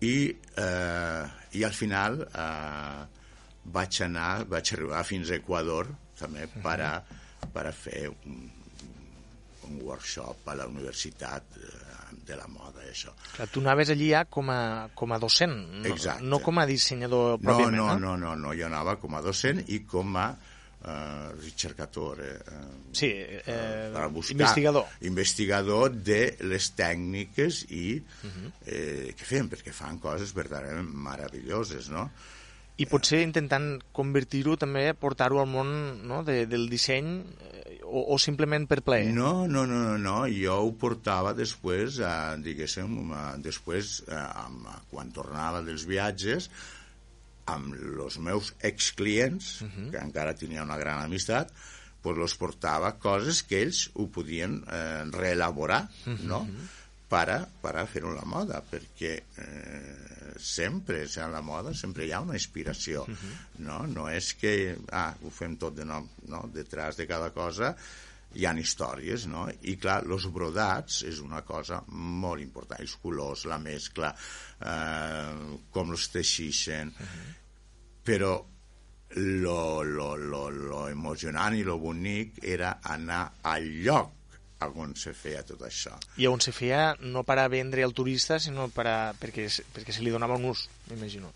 I, 0.00 0.32
eh, 0.56 1.24
i 1.60 1.62
al 1.68 1.76
final 1.76 2.22
eh, 2.24 3.04
vaig 3.70 4.00
anar, 4.02 4.46
vaig 4.48 4.72
arribar 4.72 5.04
fins 5.04 5.30
a 5.30 5.36
Equador, 5.36 5.92
també, 6.18 6.48
per 6.64 6.78
a, 6.80 6.94
per 7.52 7.66
a 7.68 7.72
fer 7.76 8.08
un, 8.08 8.48
un 9.70 9.80
workshop 9.86 10.48
a 10.50 10.54
la 10.58 10.66
universitat 10.68 11.56
eh, 11.56 11.72
de 12.26 12.36
la 12.36 12.46
moda, 12.50 12.82
i 12.84 12.90
això. 12.92 13.12
Clar, 13.36 13.46
tu 13.50 13.60
anaves 13.62 13.90
allí 13.94 14.10
ja 14.12 14.24
com 14.26 14.50
a, 14.50 14.88
com 14.94 15.12
a 15.14 15.18
docent, 15.22 15.54
no, 15.80 15.88
Exacte. 15.94 16.22
no 16.26 16.38
com 16.42 16.58
a 16.58 16.66
dissenyador 16.66 17.38
No, 17.38 17.44
pròpiament, 17.44 17.76
no, 17.78 17.98
no, 17.98 18.16
no, 18.18 18.36
no, 18.36 18.54
jo 18.54 18.66
anava 18.66 18.96
com 19.00 19.14
a 19.18 19.22
docent 19.22 19.62
i 19.68 19.80
com 19.86 20.16
a 20.18 20.28
eh, 20.80 21.32
ricercatore. 21.42 22.28
Eh, 22.40 22.68
Sí, 22.92 23.06
eh, 23.12 23.90
per 23.94 24.08
buscar- 24.10 24.32
investigador. 24.32 24.86
Investigador 25.06 25.90
de 25.92 26.36
les 26.40 26.70
tècniques 26.74 27.64
i 27.70 28.00
Mhm. 28.24 28.52
eh, 28.66 29.14
que 29.16 29.24
fem, 29.24 29.48
perquè 29.50 29.72
fan 29.72 29.98
coses 29.98 30.32
verdaderament 30.34 30.88
meravelloses, 30.90 31.88
no? 31.90 32.10
I 32.80 32.86
potser 32.86 33.20
intentant 33.20 33.82
convertir-ho 33.92 34.56
també, 34.56 34.94
portar-ho 34.94 35.38
al 35.42 35.46
món 35.52 36.00
no, 36.08 36.22
de, 36.24 36.46
del 36.46 36.68
disseny 36.70 37.10
eh, 37.20 37.79
o, 37.90 38.04
o 38.14 38.18
simplement 38.22 38.66
per 38.70 38.80
plaer. 38.86 39.10
No, 39.14 39.46
no, 39.50 39.66
no, 39.66 39.80
no, 39.84 39.96
no, 39.98 40.18
jo 40.30 40.56
ho 40.64 40.72
portava 40.80 41.34
després, 41.36 42.00
eh, 42.00 42.12
diguéssim, 42.44 42.96
eh, 43.10 43.24
després, 43.44 43.96
eh, 44.08 44.20
amb, 44.44 44.68
quan 44.92 45.12
tornava 45.16 45.64
dels 45.66 45.86
viatges, 45.88 46.50
amb 47.50 47.74
els 47.74 48.18
meus 48.22 48.54
exclients, 48.62 49.60
uh 49.62 49.68
-huh. 49.68 49.90
que 49.90 49.98
encara 49.98 50.34
tenia 50.34 50.62
una 50.62 50.78
gran 50.78 51.02
amistat, 51.02 51.52
pues 52.02 52.16
los 52.16 52.36
portava 52.36 52.94
coses 52.98 53.42
que 53.42 53.62
ells 53.62 53.90
ho 53.94 54.06
podien 54.08 54.62
eh, 54.66 55.04
reelaborar, 55.12 55.88
uh 56.06 56.12
-huh. 56.12 56.22
no?, 56.24 56.46
per 56.46 56.56
a, 56.56 56.79
per 57.10 57.74
a 57.74 57.86
fer-ho 57.90 58.12
a 58.12 58.20
la 58.20 58.26
moda, 58.28 58.60
perquè 58.62 59.14
eh, 59.18 60.34
sempre, 60.38 61.02
en 61.08 61.32
la 61.34 61.40
moda 61.42 61.72
sempre 61.74 62.06
hi 62.06 62.12
ha 62.14 62.20
una 62.22 62.38
inspiració, 62.38 63.02
uh 63.02 63.10
-huh. 63.10 63.32
no? 63.66 63.86
No 63.86 64.08
és 64.08 64.34
que, 64.34 64.76
ah, 64.92 65.14
ho 65.22 65.30
fem 65.30 65.56
tot 65.56 65.74
de 65.74 65.84
nou, 65.84 66.06
no? 66.28 66.48
Detrás 66.54 66.96
de 66.96 67.06
cada 67.06 67.30
cosa 67.30 67.74
hi 68.34 68.46
han 68.46 68.58
històries, 68.58 69.26
no? 69.26 69.48
I 69.62 69.76
clar, 69.76 70.04
els 70.06 70.26
brodats 70.30 71.02
és 71.02 71.18
una 71.18 71.42
cosa 71.42 71.82
molt 71.88 72.40
important, 72.40 72.80
els 72.80 72.96
colors, 73.02 73.44
la 73.44 73.58
mescla, 73.58 74.14
eh, 74.60 75.58
com 75.70 75.90
els 75.90 76.08
teixixen, 76.08 76.88
uh 76.88 76.94
-huh. 76.94 77.34
però 78.04 78.44
lo, 79.14 79.82
lo, 79.82 80.16
lo, 80.16 80.48
lo 80.50 80.88
emocionant 80.88 81.56
i 81.56 81.64
lo 81.64 81.78
bonic 81.78 82.38
era 82.44 82.78
anar 82.82 83.32
al 83.42 83.64
lloc 83.82 84.19
on 84.68 84.94
se 84.96 85.12
feia 85.16 85.42
tot 85.46 85.62
això. 85.66 85.96
I 86.20 86.28
on 86.28 86.40
se 86.40 86.52
feia 86.52 86.94
no 87.00 87.22
per 87.24 87.38
a 87.40 87.48
vendre 87.48 87.84
al 87.84 87.94
turista, 87.96 88.38
sinó 88.38 88.68
per 88.68 88.86
a, 88.86 88.96
perquè, 89.16 89.46
perquè 89.72 89.94
se 89.94 90.04
li 90.04 90.12
donava 90.12 90.36
un 90.36 90.50
ús, 90.50 90.66
m'imagino. 90.90 91.32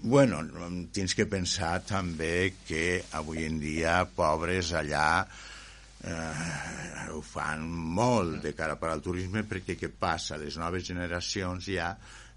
Bueno, 0.00 0.40
tens 0.94 1.14
que 1.18 1.26
pensar 1.26 1.80
també 1.82 2.54
que 2.66 3.02
avui 3.18 3.44
en 3.48 3.58
dia, 3.58 4.04
pobres 4.14 4.70
allà, 4.78 5.26
eh, 6.06 7.08
ho 7.10 7.22
fan 7.22 7.64
molt 7.66 8.38
de 8.44 8.54
cara 8.54 8.76
per 8.78 8.92
al 8.92 9.02
turisme 9.02 9.42
perquè 9.42 9.74
què 9.78 9.90
passa? 9.90 10.38
Les 10.38 10.58
noves 10.60 10.86
generacions 10.86 11.66
ja, 11.74 11.90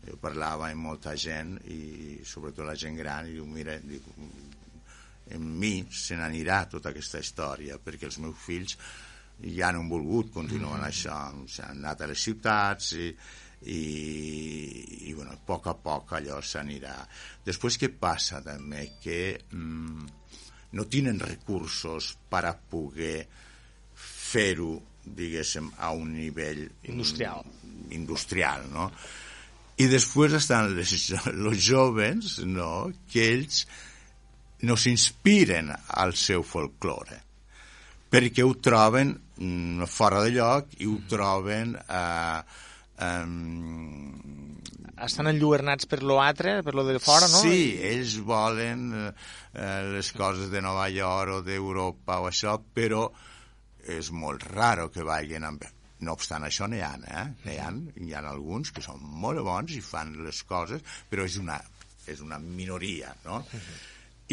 jo 0.07 0.17
parlava 0.21 0.71
amb 0.71 0.87
molta 0.89 1.13
gent 1.13 1.53
i 1.69 2.21
sobretot 2.25 2.65
la 2.65 2.77
gent 2.77 2.97
gran 2.97 3.29
i 3.29 3.37
diu, 3.37 3.45
mira, 3.45 3.77
dic, 3.77 4.09
en 5.31 5.45
mi 5.61 5.85
se 5.93 6.17
n'anirà 6.17 6.65
tota 6.71 6.89
aquesta 6.91 7.21
història 7.21 7.77
perquè 7.77 8.09
els 8.09 8.17
meus 8.23 8.41
fills 8.41 8.77
ja 9.43 9.71
no 9.71 9.81
han 9.81 9.89
volgut 9.89 10.31
continuar 10.33 10.79
mm. 10.79 10.87
això, 10.87 11.17
s'han 11.49 11.79
anat 11.79 12.03
a 12.03 12.09
les 12.11 12.25
ciutats 12.27 12.91
i, 12.97 13.07
i, 13.73 13.81
i 15.09 15.13
bueno, 15.13 15.33
a 15.33 15.41
poc 15.45 15.71
a 15.71 15.75
poc 15.77 16.15
allò 16.17 16.39
s'anirà. 16.41 16.95
Després 17.45 17.79
què 17.81 17.91
passa 17.93 18.41
també? 18.45 18.87
Que 19.01 19.21
mm, 19.49 20.05
no 20.77 20.87
tenen 20.91 21.21
recursos 21.23 22.13
per 22.29 22.45
a 22.49 22.53
poder 22.55 23.25
fer-ho, 24.01 24.75
diguéssim, 25.01 25.71
a 25.81 25.91
un 25.97 26.13
nivell... 26.19 26.67
Industrial. 26.93 27.41
Mm, 27.45 27.89
industrial, 27.97 28.69
no? 28.71 28.91
I 29.81 29.87
després 29.89 30.37
estan 30.37 30.75
les, 30.77 30.93
els 31.31 31.65
joves, 31.65 32.37
no?, 32.45 32.91
que 33.09 33.25
ells 33.33 33.65
no 34.61 34.77
s'inspiren 34.77 35.73
al 35.97 36.13
seu 36.13 36.45
folklore 36.45 37.23
perquè 38.11 38.43
ho 38.43 38.51
troben 38.59 39.13
fora 39.87 40.21
de 40.25 40.35
lloc 40.35 40.75
i 40.79 40.89
ho 40.89 40.97
troben 41.09 41.75
eh, 41.81 42.41
um, 43.07 44.51
estan 45.01 45.29
enlluernats 45.31 45.87
per 45.89 46.01
lo 46.03 46.19
altre, 46.21 46.61
per 46.63 46.75
lo 46.75 46.83
de 46.85 46.99
fora, 47.01 47.27
no? 47.27 47.41
Sí, 47.41 47.77
ells 47.81 48.17
volen 48.25 48.89
eh, 48.93 49.83
les 49.95 50.11
coses 50.13 50.51
de 50.53 50.61
Nova 50.61 50.87
York 50.93 51.39
o 51.39 51.41
d'Europa 51.45 52.19
o 52.21 52.29
això, 52.29 52.57
però 52.61 53.07
és 53.81 54.11
molt 54.13 54.45
raro 54.53 54.89
que 54.93 55.05
vagin 55.07 55.47
amb... 55.47 55.69
No 56.01 56.15
obstant 56.17 56.41
això, 56.47 56.65
n'hi 56.65 56.79
ha, 56.81 56.95
eh? 56.97 57.25
N'hi 57.45 57.55
ha, 57.61 57.67
hi 58.01 58.13
ha 58.17 58.21
alguns 58.25 58.71
que 58.73 58.81
són 58.81 59.03
molt 59.21 59.43
bons 59.45 59.75
i 59.77 59.83
fan 59.85 60.15
les 60.25 60.39
coses, 60.49 60.81
però 61.09 61.27
és 61.29 61.35
una, 61.37 61.59
és 62.09 62.23
una 62.25 62.39
minoria, 62.41 63.13
no? 63.25 63.37
Uh 63.37 63.59
-huh. 63.59 63.75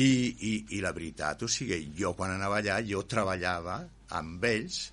I, 0.01 0.09
i, 0.49 0.53
I 0.79 0.81
la 0.81 0.93
veritat, 0.97 1.43
o 1.43 1.49
sigui, 1.49 1.93
jo 1.99 2.15
quan 2.15 2.31
anava 2.31 2.61
allà, 2.61 2.79
jo 2.87 3.03
treballava 3.05 3.83
amb 4.17 4.45
ells 4.45 4.93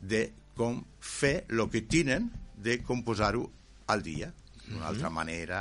de 0.00 0.26
com 0.56 0.82
fer 1.00 1.44
el 1.48 1.64
que 1.72 1.82
tenen 1.88 2.28
de 2.60 2.80
com 2.84 3.02
posar-ho 3.06 3.46
al 3.92 4.04
dia 4.04 4.30
d'una 4.66 4.88
altra 4.90 5.10
manera 5.10 5.60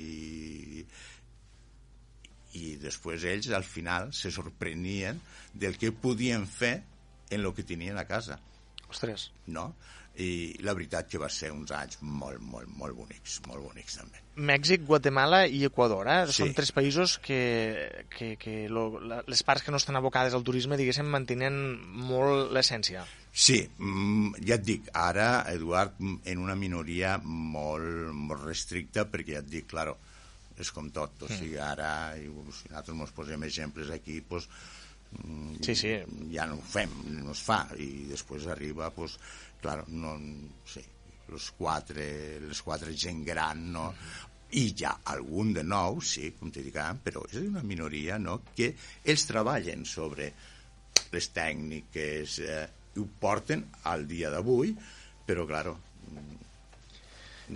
i, 0.00 0.84
i 2.58 2.74
després 2.82 3.26
ells 3.28 3.50
al 3.54 3.66
final 3.66 4.12
se 4.16 4.32
sorprenien 4.34 5.20
del 5.54 5.78
que 5.78 5.92
podien 5.92 6.46
fer 6.48 6.78
en 7.30 7.44
el 7.44 7.52
que 7.54 7.66
tenien 7.66 7.98
a 8.00 8.06
casa 8.08 8.38
Ostres. 8.88 9.30
no? 9.46 9.72
i 10.18 10.58
la 10.66 10.74
veritat 10.74 11.06
que 11.10 11.20
va 11.22 11.28
ser 11.30 11.52
uns 11.54 11.70
anys 11.74 12.00
molt, 12.02 12.40
molt, 12.42 12.66
molt 12.80 12.96
bonics, 12.98 13.38
molt 13.46 13.62
bonics 13.62 14.00
també. 14.00 14.22
Mèxic, 14.50 14.82
Guatemala 14.86 15.44
i 15.46 15.62
Equador, 15.68 16.10
eh? 16.10 16.18
Sí. 16.26 16.40
Són 16.40 16.54
tres 16.58 16.72
països 16.74 17.18
que, 17.22 17.38
que, 18.10 18.32
que 18.40 18.56
lo, 18.72 18.88
la, 18.98 19.20
les 19.30 19.42
parts 19.46 19.62
que 19.62 19.74
no 19.74 19.78
estan 19.78 19.98
abocades 19.98 20.34
al 20.34 20.42
turisme, 20.46 20.78
diguéssim, 20.80 21.06
mantenen 21.12 21.58
molt 22.08 22.50
l'essència. 22.54 23.04
Sí, 23.38 23.60
mm, 23.78 24.40
ja 24.48 24.56
et 24.58 24.64
dic, 24.66 24.88
ara, 24.98 25.44
Eduard, 25.52 25.94
mm, 26.00 26.24
en 26.32 26.40
una 26.42 26.56
minoria 26.58 27.12
molt, 27.22 28.10
molt 28.10 28.42
restricta, 28.42 29.04
perquè 29.06 29.36
ja 29.36 29.42
et 29.44 29.50
dic, 29.52 29.68
claro, 29.70 29.94
és 30.58 30.72
com 30.74 30.88
tot, 30.90 31.22
o 31.22 31.28
sigui, 31.30 31.54
ara, 31.62 32.16
i 32.18 32.26
si 32.26 32.66
nosaltres 32.66 32.96
ens 32.96 33.12
posem 33.14 33.44
exemples 33.46 33.92
aquí, 33.94 34.16
doncs, 34.26 34.48
mm, 35.22 35.60
Sí, 35.62 35.76
sí. 35.78 35.92
ja 36.34 36.46
no 36.50 36.56
ho 36.58 36.64
fem, 36.66 36.90
no 37.22 37.30
es 37.30 37.42
fa, 37.46 37.60
i 37.78 38.08
després 38.10 38.48
arriba, 38.50 38.90
doncs, 38.96 39.14
claro, 39.62 39.84
no, 39.86 40.16
sí, 40.66 40.82
els 41.30 41.50
quatre, 41.60 42.08
les 42.42 42.62
quatre 42.62 42.96
gent 42.96 43.22
gran, 43.24 43.70
no? 43.72 43.92
I 44.50 44.64
hi 44.72 44.84
ha 44.88 44.96
algun 45.12 45.52
de 45.52 45.62
nou, 45.62 46.00
sí, 46.00 46.32
com 46.40 46.50
te 46.50 46.64
dic, 46.66 46.80
però 47.04 47.22
és 47.30 47.38
una 47.44 47.62
minoria, 47.62 48.18
no?, 48.18 48.40
que 48.56 48.72
ells 49.04 49.26
treballen 49.30 49.84
sobre 49.86 50.32
les 51.12 51.30
tècniques, 51.30 52.38
eh, 52.42 52.66
ho 52.98 53.06
porten 53.20 53.64
al 53.88 54.06
dia 54.10 54.30
d'avui, 54.34 54.74
però, 55.26 55.46
claro, 55.48 55.76
mm, 56.10 56.38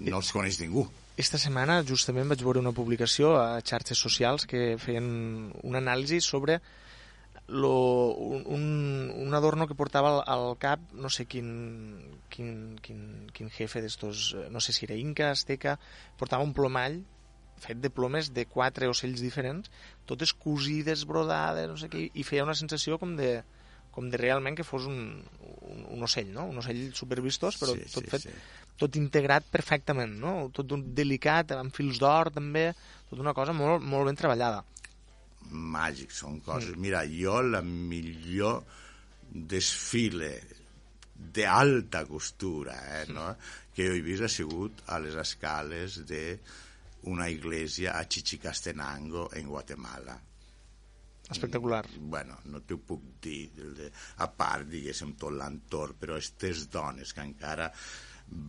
no 0.09 0.21
els 0.21 0.33
coneix 0.35 0.61
ningú. 0.63 0.87
Esta 1.21 1.39
setmana 1.39 1.83
justament 1.85 2.31
vaig 2.33 2.43
veure 2.45 2.63
una 2.63 2.73
publicació 2.73 3.35
a 3.37 3.61
xarxes 3.61 4.01
socials 4.01 4.47
que 4.49 4.79
feien 4.81 5.07
un 5.63 5.77
anàlisi 5.77 6.23
sobre 6.25 6.61
lo, 7.49 8.15
un, 8.15 9.13
un, 9.13 9.35
adorno 9.35 9.67
que 9.69 9.77
portava 9.77 10.09
al, 10.09 10.21
al 10.35 10.47
cap 10.63 10.81
no 10.95 11.11
sé 11.13 11.27
quin, 11.29 11.51
quin, 12.33 12.79
quin, 12.81 13.03
quin 13.37 13.51
jefe 13.53 13.83
d'estos, 13.85 14.31
eh, 14.39 14.47
no 14.55 14.63
sé 14.65 14.73
si 14.73 14.87
era 14.87 14.97
Inca, 14.97 15.29
Azteca, 15.31 15.77
portava 16.17 16.47
un 16.47 16.55
plomall 16.57 17.03
fet 17.63 17.79
de 17.83 17.91
plomes 17.95 18.33
de 18.35 18.47
quatre 18.51 18.89
ocells 18.91 19.21
diferents, 19.23 19.71
totes 20.09 20.33
cosides, 20.33 21.05
brodades, 21.07 21.69
no 21.71 21.77
sé 21.79 21.91
què, 21.93 22.09
i 22.15 22.25
feia 22.27 22.47
una 22.47 22.59
sensació 22.59 22.99
com 22.99 23.15
de, 23.19 23.43
com 23.93 24.09
de 24.11 24.19
realment 24.21 24.57
que 24.59 24.67
fos 24.67 24.89
un, 24.89 24.99
un, 25.69 25.87
un 25.97 26.05
ocell, 26.09 26.33
no? 26.33 26.49
Un 26.51 26.59
ocell 26.63 26.83
supervistós, 26.97 27.61
però 27.61 27.77
Sí, 27.77 27.87
tot 27.93 28.07
sí, 28.07 28.11
fet, 28.11 28.27
sí. 28.27 28.35
tot 28.81 28.97
integrat 28.97 29.47
perfectament, 29.53 30.17
no? 30.21 30.35
Tot 30.57 30.73
un 30.73 30.87
delicat, 30.97 31.53
amb 31.59 31.75
fils 31.77 32.01
d'or 32.03 32.33
també, 32.35 32.71
tota 33.11 33.25
una 33.25 33.37
cosa 33.37 33.53
molt, 33.57 33.85
molt 33.85 34.09
ben 34.09 34.19
treballada. 34.19 34.65
màgic, 35.53 36.13
són 36.15 36.41
coses... 36.41 36.77
Mira, 36.81 37.03
jo 37.05 37.41
la 37.45 37.61
millor 37.67 38.63
desfile 39.33 40.33
d'alta 41.15 42.05
costura 42.09 42.77
eh, 43.01 43.07
no? 43.13 43.37
que 43.75 43.87
jo 43.87 43.95
he 43.97 44.03
vist 44.05 44.25
ha 44.27 44.31
sigut 44.33 44.83
a 44.87 44.99
les 45.03 45.15
escales 45.15 46.07
de 46.09 46.39
una 47.11 47.29
iglesia 47.31 47.97
a 47.99 48.07
Chichicastenango, 48.09 49.31
en 49.35 49.49
Guatemala. 49.49 50.17
Espectacular. 51.33 51.85
bueno, 51.99 52.39
no 52.53 52.61
t'ho 52.63 52.79
puc 52.79 53.03
dir, 53.23 53.51
el 53.59 53.75
de- 53.79 53.93
a 54.25 54.29
part, 54.31 54.69
diguéssim, 54.71 55.15
tot 55.19 55.33
l'entorn, 55.37 55.97
però 56.01 56.17
aquestes 56.19 56.69
dones 56.71 57.13
que 57.13 57.25
encara 57.25 57.71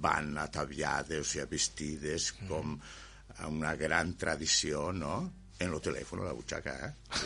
van 0.03 0.37
ataviades, 0.37 1.19
o 1.23 1.29
sigui, 1.29 1.47
vestides 1.57 2.31
com 2.47 2.77
una 3.49 3.73
gran 3.79 4.13
tradició, 4.19 4.91
no?, 4.93 5.15
en 5.63 5.69
el 5.71 5.79
telèfon, 5.85 6.19
a 6.19 6.25
la 6.25 6.33
butxaca, 6.35 6.71
eh? 6.87 7.17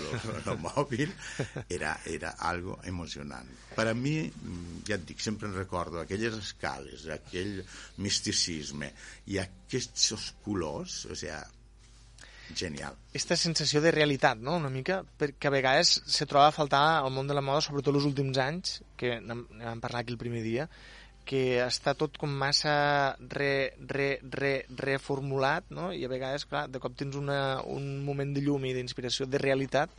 el 0.52 0.58
mòbil, 0.62 1.10
era, 1.74 1.94
era 2.06 2.34
algo 2.46 2.76
emocionant. 2.86 3.48
Per 3.74 3.86
a 3.88 3.94
mi, 3.98 4.18
mm, 4.28 4.82
ja 4.86 4.98
et 5.00 5.06
dic, 5.10 5.24
sempre 5.24 5.48
en 5.48 5.56
recordo 5.56 6.02
aquelles 6.02 6.36
escales, 6.38 7.08
aquell 7.16 7.64
misticisme 8.04 8.92
i 9.34 9.40
aquests 9.42 10.34
colors, 10.46 11.06
o 11.10 11.16
sigui, 11.18 11.40
genial. 12.56 12.96
Aquesta 13.10 13.38
sensació 13.40 13.82
de 13.82 13.92
realitat, 13.92 14.40
no?, 14.40 14.58
una 14.62 14.70
mica, 14.70 15.02
perquè 15.20 15.50
a 15.50 15.54
vegades 15.54 15.98
se 16.06 16.28
troba 16.30 16.48
a 16.48 16.56
faltar 16.56 16.84
al 17.00 17.12
món 17.12 17.28
de 17.28 17.36
la 17.38 17.44
moda, 17.44 17.64
sobretot 17.66 17.96
els 17.96 18.08
últims 18.10 18.38
anys, 18.38 18.82
que 18.98 19.18
vam 19.20 19.82
parlar 19.84 20.04
aquí 20.04 20.14
el 20.16 20.22
primer 20.22 20.44
dia, 20.46 20.70
que 21.28 21.60
està 21.60 21.94
tot 22.00 22.16
com 22.18 22.32
massa 22.32 23.18
re, 23.20 23.74
re, 23.90 24.08
re, 24.32 24.54
reformulat, 24.80 25.68
no? 25.76 25.90
I 25.92 26.06
a 26.08 26.12
vegades, 26.12 26.48
clar, 26.48 26.68
de 26.72 26.80
cop 26.80 26.96
tens 26.96 27.18
una, 27.20 27.60
un 27.68 27.98
moment 28.06 28.32
de 28.34 28.46
llum 28.46 28.64
i 28.66 28.72
d'inspiració 28.78 29.28
de 29.28 29.42
realitat 29.44 29.92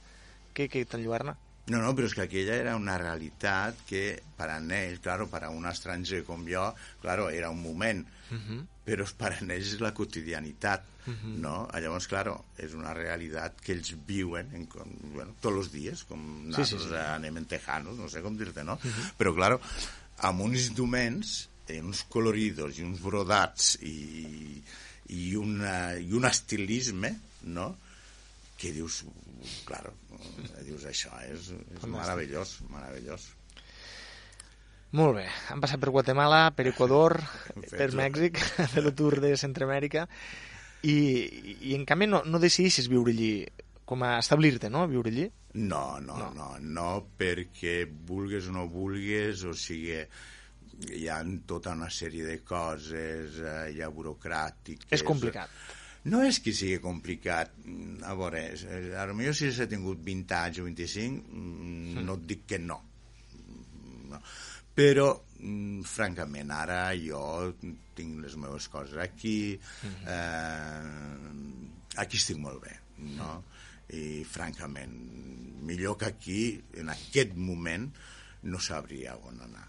que, 0.57 0.71
que 0.73 0.87
t'enlluerna. 0.89 1.37
No, 1.69 1.83
no, 1.85 1.93
però 1.93 2.09
és 2.09 2.15
que 2.17 2.25
aquella 2.25 2.57
era 2.57 2.79
una 2.81 2.97
realitat 2.97 3.77
que 3.89 4.03
per 4.39 4.49
a 4.55 4.57
ell, 4.57 4.97
claro, 5.05 5.29
per 5.29 5.43
a 5.45 5.51
un 5.53 5.69
estranger 5.69 6.23
com 6.25 6.47
jo, 6.49 6.65
claro, 7.03 7.29
era 7.29 7.51
un 7.53 7.61
moment, 7.61 8.07
uh 8.33 8.39
-huh. 8.39 8.63
Però 8.89 9.05
per 9.21 9.35
a 9.35 9.41
ells 9.45 9.75
és 9.75 9.83
la 9.85 9.93
quotidianitat, 9.97 10.87
uh 11.05 11.13
-huh. 11.13 11.35
no? 11.45 11.57
Llavors, 11.75 12.07
claro, 12.09 12.35
és 12.57 12.75
una 12.75 12.95
realitat 12.95 13.61
que 13.61 13.73
ells 13.73 13.95
viuen 14.07 14.55
en, 14.55 14.67
com, 14.67 14.89
bueno, 15.13 15.35
tots 15.41 15.57
els 15.57 15.73
dies, 15.73 16.05
com 16.05 16.21
Sí, 16.21 16.49
nosaltres 16.49 16.83
sí, 16.83 16.89
sí. 16.89 16.95
anem 16.95 17.37
en 17.37 17.47
tejanos, 17.47 17.99
no 17.99 18.09
sé 18.09 18.23
com 18.23 18.37
dir-te, 18.37 18.65
no? 18.65 18.75
Uh 18.75 18.85
-huh. 18.85 19.13
Però, 19.19 19.35
claro, 19.35 19.61
amb 20.17 20.41
uns 20.41 20.69
induments, 20.69 21.49
eh, 21.69 21.81
uns 21.83 22.05
coloridos 22.09 22.79
i 22.79 22.83
uns 22.83 23.01
brodats 23.01 23.79
i, 23.83 24.63
i, 25.09 25.35
una, 25.37 25.95
i 25.97 26.13
un 26.13 26.25
estilisme, 26.25 27.21
no?, 27.43 27.77
que 28.59 28.73
dius, 28.73 29.05
claro, 29.65 29.93
dius 30.65 30.85
això 30.85 31.13
és, 31.23 31.53
és 31.77 31.85
meravellós, 31.87 32.59
meravellós. 32.69 33.38
Molt 34.97 35.19
bé, 35.19 35.27
han 35.53 35.61
passat 35.61 35.81
per 35.83 35.91
Guatemala, 35.93 36.47
per 36.57 36.65
Equador, 36.71 37.19
fet 37.69 37.75
per 37.77 37.91
Mèxic, 37.99 38.39
a 38.63 38.69
fer 38.73 38.85
el 38.87 38.95
tour 38.97 39.19
de 39.21 39.35
Centroamèrica, 39.37 40.07
i, 40.89 40.95
i 41.69 41.75
en 41.77 41.85
canvi 41.89 42.07
no, 42.09 42.23
no 42.25 42.41
decideixes 42.41 42.89
viure 42.89 43.13
allí 43.13 43.33
com 43.89 44.05
a 44.07 44.15
establir-te, 44.23 44.71
no?, 44.73 44.85
a 44.87 44.89
viure 44.91 45.13
allí. 45.13 45.27
No, 45.59 45.99
no, 46.01 46.17
no, 46.21 46.31
no, 46.37 46.49
no, 46.61 46.89
perquè 47.19 47.83
vulgues 47.89 48.49
o 48.49 48.53
no 48.57 48.67
vulgues, 48.71 49.45
o 49.49 49.53
sigui, 49.57 49.97
hi 50.95 51.07
ha 51.11 51.19
tota 51.49 51.73
una 51.77 51.89
sèrie 51.91 52.25
de 52.29 52.37
coses, 52.47 53.39
eh, 53.41 53.71
hi 53.75 53.81
ha 53.83 53.89
burocràtiques... 53.93 54.93
És 54.95 55.05
complicat. 55.05 55.51
No 56.09 56.21
és 56.25 56.39
que 56.41 56.53
sigui 56.57 56.79
complicat, 56.85 57.57
a 58.07 58.13
veure, 58.17 58.45
és- 58.55 58.65
a 58.97 59.05
lo 59.09 59.17
millor 59.19 59.35
si 59.37 59.51
s'ha 59.53 59.67
tingut 59.69 60.01
20 60.05 60.37
anys 60.39 60.61
o 60.63 60.69
25, 60.69 61.25
mm, 61.29 62.05
no 62.07 62.17
et 62.21 62.29
dic 62.31 62.45
que 62.55 62.61
no. 62.63 62.79
No. 64.09 64.21
Però, 64.79 65.09
mm, 65.43 65.83
francament, 65.83 66.53
ara 66.55 66.83
jo 66.95 67.21
tinc 67.99 68.21
les 68.23 68.37
meves 68.39 68.69
coses 68.71 69.01
aquí, 69.03 69.59
eh, 70.07 70.83
aquí 71.99 72.21
estic 72.21 72.39
molt 72.39 72.63
bé, 72.63 72.77
no? 73.19 73.33
I, 73.91 74.23
francament, 74.29 74.95
millor 75.67 75.97
que 75.99 76.13
aquí, 76.13 76.43
en 76.79 76.93
aquest 76.95 77.35
moment, 77.35 77.89
no 78.47 78.63
sabria 78.63 79.17
on 79.27 79.43
anar. 79.49 79.67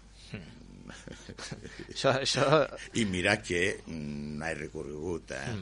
Això, 1.90 2.10
això... 2.18 2.44
I 2.98 3.04
mira 3.06 3.36
que 3.42 3.60
mm, 3.78 4.42
he 4.42 4.54
recorregut, 4.58 5.34
eh? 5.34 5.52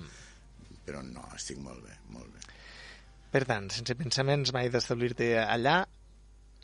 Però 0.84 1.02
no, 1.04 1.24
estic 1.36 1.60
molt 1.60 1.84
bé, 1.84 1.96
molt 2.12 2.32
bé. 2.32 2.56
Per 3.32 3.42
tant, 3.48 3.68
sense 3.72 3.96
pensaments 3.96 4.52
mai 4.56 4.70
d'establir-te 4.72 5.34
allà, 5.42 5.82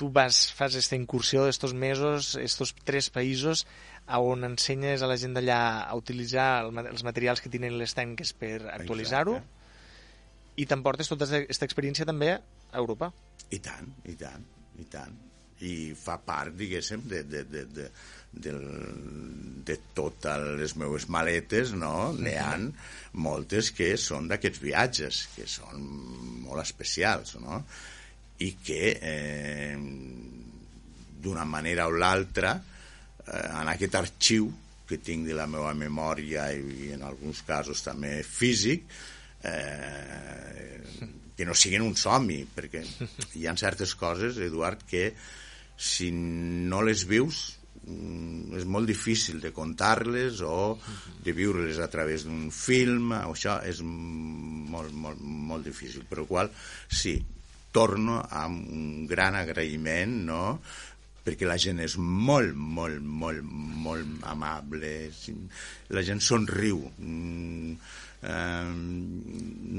tu 0.01 0.11
vas, 0.15 0.39
fas 0.53 0.75
aquesta 0.75 0.99
incursió 0.99 1.45
d'estos 1.47 1.75
mesos, 1.75 2.35
estos 2.41 2.75
tres 2.85 3.11
països, 3.15 3.65
a 4.07 4.21
on 4.21 4.45
ensenyes 4.45 5.03
a 5.03 5.09
la 5.09 5.17
gent 5.21 5.37
d'allà 5.37 5.59
a 5.87 5.95
utilitzar 5.97 6.49
el, 6.65 6.73
els 6.85 7.05
materials 7.07 7.41
que 7.41 7.53
tenen 7.53 7.79
les 7.81 7.95
tècniques 7.97 8.35
per 8.37 8.57
actualitzar-ho, 8.75 9.39
i 10.61 10.67
t'emportes 10.71 11.11
tota 11.11 11.29
aquesta 11.41 11.67
experiència 11.67 12.07
també 12.07 12.35
a 12.35 12.43
Europa. 12.83 13.11
I 13.55 13.61
tant, 13.63 13.95
i 14.11 14.19
tant, 14.19 14.45
i 14.79 14.89
tant. 14.91 15.17
I 15.65 15.95
fa 15.97 16.19
part, 16.21 16.53
diguéssim, 16.59 17.07
de, 17.09 17.23
de, 17.31 17.45
de, 17.49 17.63
de, 17.73 17.89
del, 18.45 18.61
de 19.65 19.77
totes 19.97 20.43
les 20.59 20.75
meves 20.77 21.07
maletes, 21.09 21.73
no? 21.79 22.11
N'hi 22.19 22.35
ha 22.43 22.53
moltes 23.25 23.71
que 23.73 23.95
són 24.01 24.29
d'aquests 24.29 24.61
viatges, 24.61 25.21
que 25.37 25.47
són 25.49 25.87
molt 26.45 26.61
especials, 26.65 27.37
no? 27.41 27.63
I 28.43 28.51
que, 28.59 28.99
eh, 28.99 29.77
d'una 31.25 31.45
manera 31.45 31.87
o 31.87 31.95
l'altra, 31.95 32.57
eh, 32.59 33.49
en 33.61 33.71
aquest 33.73 33.95
arxiu 34.01 34.51
que 34.85 34.99
tinc 35.01 35.27
de 35.29 35.37
la 35.37 35.47
meva 35.49 35.73
memòria 35.77 36.51
i, 36.53 36.89
i 36.89 36.93
en 36.97 37.05
alguns 37.07 37.41
casos 37.47 37.81
també 37.85 38.19
físic, 38.27 38.85
eh, 39.45 40.81
que 41.37 41.47
no 41.47 41.55
siguin 41.59 41.83
un 41.83 41.97
somni, 41.99 42.45
perquè 42.47 42.85
hi 43.35 43.47
ha 43.47 43.57
certes 43.59 43.95
coses, 43.99 44.39
Eduard, 44.39 44.85
que 44.87 45.13
si 45.77 46.11
no 46.15 46.83
les 46.87 47.03
vius 47.11 47.41
mm, 47.83 48.55
és 48.61 48.67
molt 48.71 48.87
difícil 48.87 49.41
de 49.43 49.51
contar-les 49.57 50.45
o 50.47 50.77
de 51.25 51.35
viure-les 51.35 51.81
a 51.83 51.91
través 51.91 52.29
d'un 52.29 52.51
film, 52.55 53.17
o 53.17 53.35
això 53.35 53.59
és 53.67 53.83
molt, 53.83 54.93
molt, 54.95 55.21
molt 55.21 55.67
difícil. 55.67 56.07
Per 56.07 56.23
qual, 56.29 56.53
sí, 56.87 57.17
torno 57.75 58.21
amb 58.31 58.71
un 58.71 58.89
gran 59.11 59.39
agraïment, 59.39 60.19
no?, 60.31 60.45
perquè 61.25 61.47
la 61.49 61.57
gent 61.57 61.81
és 61.81 61.97
molt, 61.97 62.53
molt, 62.53 63.01
molt, 63.01 63.45
molt 63.85 64.27
amable, 64.29 64.91
la 65.97 66.03
gent 66.05 66.21
somriu, 66.21 66.83
mm, 66.99 67.71
eh, 68.29 68.75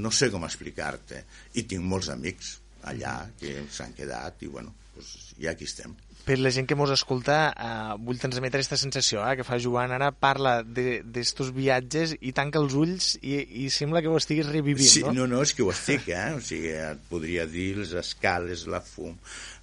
no 0.01 0.11
sé 0.11 0.31
com 0.33 0.47
explicar-te, 0.47 1.21
i 1.61 1.67
tinc 1.69 1.85
molts 1.85 2.09
amics 2.15 2.55
allà 2.89 3.19
que 3.37 3.59
s'han 3.69 3.93
quedat 3.97 4.41
i 4.41 4.49
bueno, 4.49 4.73
pues, 4.95 5.13
ja 5.37 5.53
aquí 5.53 5.69
estem. 5.69 5.93
Per 6.25 6.39
la 6.41 6.49
gent 6.49 6.65
que 6.65 6.73
mos 6.77 6.89
escolta, 6.89 7.35
eh, 7.53 7.95
vull 8.01 8.17
transmetre 8.17 8.57
aquesta 8.57 8.79
sensació 8.81 9.21
eh, 9.21 9.35
que 9.37 9.45
fa 9.45 9.59
Joan 9.61 9.91
ara, 9.93 10.07
parla 10.09 10.55
d'estos 10.65 11.51
viatges 11.53 12.15
i 12.25 12.31
tanca 12.33 12.57
els 12.57 12.73
ulls 12.73 13.11
i, 13.21 13.35
i 13.61 13.67
sembla 13.69 14.01
que 14.01 14.09
ho 14.09 14.17
estiguis 14.17 14.49
revivint, 14.49 14.89
Sí, 14.89 15.03
no? 15.05 15.13
no, 15.13 15.27
no, 15.29 15.43
és 15.45 15.53
que 15.53 15.61
ho 15.61 15.69
estic, 15.69 16.09
eh? 16.09 16.33
O 16.33 16.41
sigui, 16.41 16.71
et 16.73 17.03
podria 17.11 17.45
dir 17.49 17.75
les 17.77 17.93
escales, 18.01 18.65
la 18.73 18.81
fum, 18.81 19.13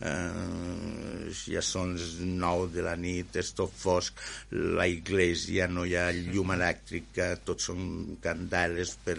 eh, 0.06 1.32
ja 1.50 1.64
són 1.66 1.96
les 1.96 2.14
9 2.22 2.70
de 2.76 2.86
la 2.86 2.94
nit, 3.00 3.34
és 3.42 3.52
tot 3.58 3.74
fosc, 3.74 4.22
la 4.52 4.86
iglesia, 4.90 5.66
no 5.66 5.82
hi 5.88 5.96
ha 5.98 6.06
llum 6.14 6.54
elèctrica, 6.54 7.32
tot 7.42 7.62
són 7.64 8.16
candeles 8.22 8.94
per, 9.02 9.18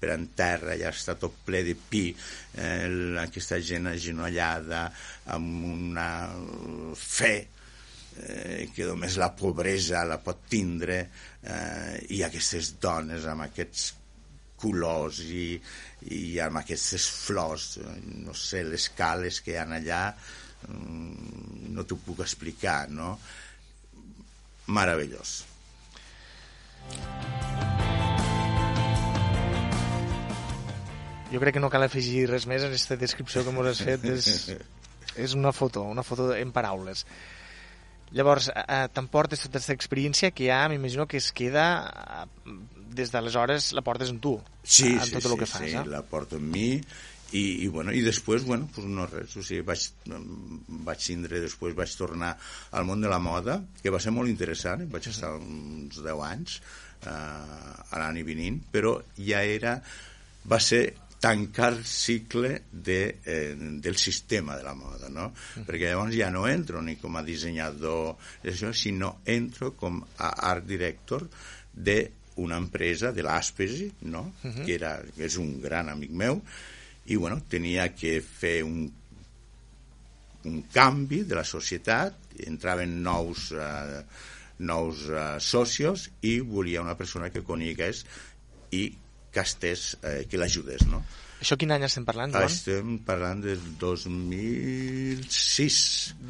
per 0.00 0.14
en 0.16 0.26
terra, 0.34 0.74
ja 0.80 0.90
està 0.90 1.14
tot 1.14 1.38
ple 1.46 1.62
de 1.70 1.76
pi, 1.78 2.08
eh, 2.58 3.14
aquesta 3.22 3.60
gent 3.62 3.86
agenollada 3.94 4.88
amb 5.30 5.66
una 5.70 6.08
fe 6.96 7.34
eh, 8.16 8.68
que 8.74 8.86
només 8.88 9.18
la 9.20 9.30
pobresa 9.36 10.04
la 10.08 10.20
pot 10.22 10.44
tindre 10.50 11.00
eh, 11.04 11.96
i 12.16 12.22
aquestes 12.26 12.74
dones 12.82 13.26
amb 13.30 13.46
aquests 13.48 13.90
colors 14.60 15.22
i, 15.24 15.54
i 16.12 16.38
amb 16.44 16.60
aquestes 16.60 17.06
flors, 17.24 17.78
no 18.26 18.34
sé, 18.36 18.64
les 18.68 18.90
cales 18.96 19.40
que 19.44 19.54
hi 19.54 19.60
ha 19.60 19.64
allà, 19.64 20.02
mm, 20.68 21.70
no 21.76 21.86
t'ho 21.88 21.96
puc 22.04 22.20
explicar, 22.26 22.82
no? 22.92 23.14
Meravellós. 24.70 25.40
Jo 31.30 31.38
crec 31.38 31.54
que 31.56 31.62
no 31.62 31.70
cal 31.70 31.86
afegir 31.86 32.26
res 32.28 32.44
més 32.50 32.64
en 32.66 32.72
aquesta 32.72 32.98
descripció 32.98 33.44
que 33.46 33.54
mos 33.54 33.68
has 33.70 33.80
fet. 33.86 34.04
És, 34.12 34.28
és 35.20 35.34
una 35.38 35.52
foto, 35.56 35.82
una 35.86 36.02
foto 36.06 36.30
en 36.36 36.52
paraules. 36.52 37.04
Llavors, 38.10 38.48
eh, 38.50 38.88
t'emportes 38.92 39.44
tota 39.44 39.60
aquesta 39.60 39.74
experiència 39.76 40.32
que 40.34 40.48
ja 40.48 40.64
m'imagino 40.72 41.06
que 41.06 41.20
es 41.22 41.28
queda 41.36 41.66
eh, 41.86 42.56
des 42.90 43.12
d'aleshores 43.14 43.70
la 43.76 43.84
portes 43.86 44.10
en 44.10 44.18
tu, 44.18 44.32
Sí, 44.64 44.88
en 44.96 45.04
sí, 45.06 45.12
tot 45.14 45.22
sí, 45.22 45.28
el 45.30 45.38
que 45.38 45.46
fas. 45.46 45.62
sí, 45.62 45.76
eh? 45.78 45.84
la 45.86 46.02
porto 46.02 46.40
amb 46.40 46.50
mi 46.50 46.72
i, 47.30 47.42
i, 47.62 47.68
bueno, 47.70 47.92
i 47.94 48.00
després, 48.02 48.42
bueno, 48.42 48.66
pues 48.74 48.88
no 48.90 49.04
res, 49.06 49.36
o 49.38 49.44
sigui, 49.46 49.62
vaig, 49.62 49.84
vaig 50.88 51.04
tindre, 51.04 51.38
després 51.44 51.76
vaig 51.78 51.92
tornar 51.94 52.32
al 52.74 52.88
món 52.88 53.00
de 53.04 53.12
la 53.12 53.20
moda, 53.22 53.60
que 53.84 53.92
va 53.94 54.00
ser 54.02 54.10
molt 54.10 54.26
interessant, 54.32 54.82
vaig 54.90 55.06
estar 55.06 55.30
uns 55.38 56.00
10 56.02 56.24
anys 56.26 56.56
eh, 57.06 57.94
anant 57.94 58.18
i 58.18 58.26
venint, 58.26 58.58
però 58.74 58.96
ja 59.22 59.44
era, 59.46 59.76
va 60.50 60.58
ser 60.58 60.82
tancar 61.20 61.74
cicle 61.84 62.62
de, 62.72 63.20
eh, 63.24 63.54
del 63.54 63.96
sistema 63.96 64.56
de 64.56 64.64
la 64.64 64.74
moda, 64.74 65.10
no? 65.12 65.28
Perquè 65.66 65.90
llavors 65.90 66.16
ja 66.16 66.30
no 66.32 66.46
entro 66.48 66.80
ni 66.82 66.96
com 66.96 67.18
a 67.20 67.24
dissenyador, 67.26 68.16
això, 68.42 68.72
sinó 68.72 69.18
entro 69.28 69.74
com 69.76 70.00
a 70.16 70.30
art 70.48 70.64
director 70.64 71.28
de 71.72 71.98
una 72.40 72.56
empresa 72.56 73.12
de 73.12 73.22
l'Aspesi, 73.22 73.90
no? 74.08 74.30
que, 74.40 74.72
era, 74.74 74.94
que 75.16 75.26
és 75.28 75.36
un 75.36 75.58
gran 75.60 75.90
amic 75.92 76.14
meu, 76.16 76.40
i 77.12 77.18
bueno, 77.20 77.40
tenia 77.52 77.90
que 77.92 78.20
fer 78.24 78.62
un, 78.64 78.86
un 80.48 80.58
canvi 80.72 81.22
de 81.28 81.36
la 81.36 81.44
societat, 81.44 82.16
entraven 82.48 82.96
nous, 83.04 83.50
eh, 83.52 84.00
nous 84.64 85.04
eh, 85.10 85.26
socios 85.44 86.08
i 86.24 86.38
volia 86.40 86.84
una 86.84 86.96
persona 86.96 87.28
que 87.34 87.44
conegués 87.44 88.04
i 88.76 88.86
que 89.32 89.40
estés, 89.40 89.96
eh, 90.02 90.26
que 90.30 90.38
l'ajudés, 90.38 90.86
no? 90.90 91.04
Això 91.40 91.56
quin 91.56 91.72
any 91.72 91.84
estem 91.86 92.04
parlant, 92.04 92.34
Joan? 92.36 92.50
Estem 92.52 92.98
parlant 93.06 93.40
del 93.40 93.62
2006. 93.80 95.76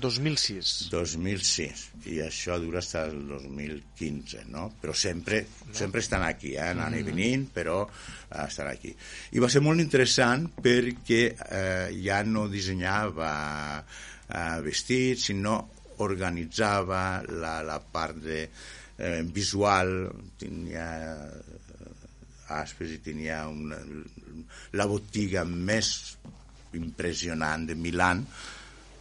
2006. 0.04 0.88
2006 0.92 1.90
i 2.08 2.20
això 2.24 2.56
dura 2.62 2.80
fins 2.80 2.94
al 2.96 3.16
2015 3.28 4.44
no? 4.54 4.70
però 4.80 4.94
sempre, 4.96 5.46
sempre 5.72 6.00
estan 6.00 6.22
aquí 6.24 6.54
eh? 6.54 6.70
anant 6.70 6.96
i 6.96 7.02
venint 7.04 7.50
però 7.52 7.82
eh, 7.84 8.46
estan 8.46 8.70
aquí 8.70 8.94
i 9.36 9.38
va 9.42 9.50
ser 9.52 9.60
molt 9.64 9.80
interessant 9.82 10.48
perquè 10.62 11.22
eh, 11.34 11.88
ja 12.00 12.22
no 12.24 12.46
dissenyava 12.48 13.30
eh, 13.82 14.58
vestits 14.64 15.28
sinó 15.28 15.58
organitzava 16.00 17.20
la, 17.28 17.60
la 17.66 17.80
part 17.82 18.16
de, 18.24 18.48
eh, 18.96 19.22
visual 19.24 20.08
tenia 20.40 20.88
Aspes 22.58 22.94
i 22.94 23.00
tenia 23.04 23.42
una, 23.48 23.78
la 24.76 24.86
botiga 24.90 25.44
més 25.48 25.92
impressionant 26.78 27.66
de 27.66 27.74
Milan 27.74 28.24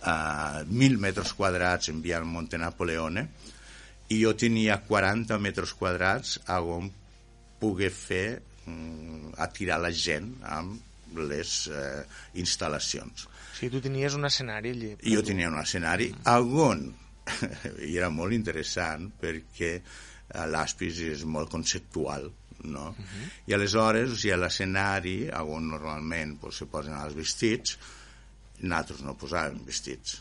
a 0.10 0.64
mil 0.70 0.97
metres 1.02 1.34
quadrats 1.36 1.89
en 1.91 2.02
via 2.02 2.22
Monte 2.24 2.58
Napoleone 2.58 3.26
i 4.10 4.22
jo 4.24 4.34
tenia 4.34 4.80
40 4.88 5.38
metres 5.43 5.74
quadrats 5.78 6.38
on 6.50 6.89
poder 7.60 7.91
fer 7.93 8.39
mm, 8.66 9.36
atirar 9.43 9.80
la 9.84 9.91
gent 9.91 10.32
amb 10.47 11.18
les 11.20 11.52
eh, 11.74 12.02
instal·lacions. 12.41 13.26
O 13.28 13.58
sigui, 13.58 13.72
tu 13.76 13.82
tenies 13.84 14.16
un 14.16 14.26
escenari 14.30 14.74
allí. 14.76 14.91
I 15.04 15.16
jo 15.18 15.24
tenia 15.26 15.50
un 15.52 15.60
escenari 15.62 16.10
on 16.30 16.86
i 17.89 17.95
era 17.95 18.10
molt 18.10 18.34
interessant 18.34 19.10
perquè 19.22 19.74
eh, 19.78 20.45
l'Aspis 20.50 21.02
és 21.12 21.26
molt 21.26 21.52
conceptual 21.52 22.30
no? 22.68 22.95
I 23.47 23.55
aleshores, 23.55 24.14
o 24.14 24.18
sigui, 24.18 24.34
a 24.36 24.39
l'escenari, 24.39 25.18
on 25.39 25.70
normalment 25.72 26.38
pues, 26.41 26.62
se 26.62 26.68
posen 26.72 26.97
els 26.99 27.16
vestits, 27.18 27.78
nosaltres 28.62 29.03
no 29.05 29.16
posàvem 29.20 29.62
vestits, 29.68 30.20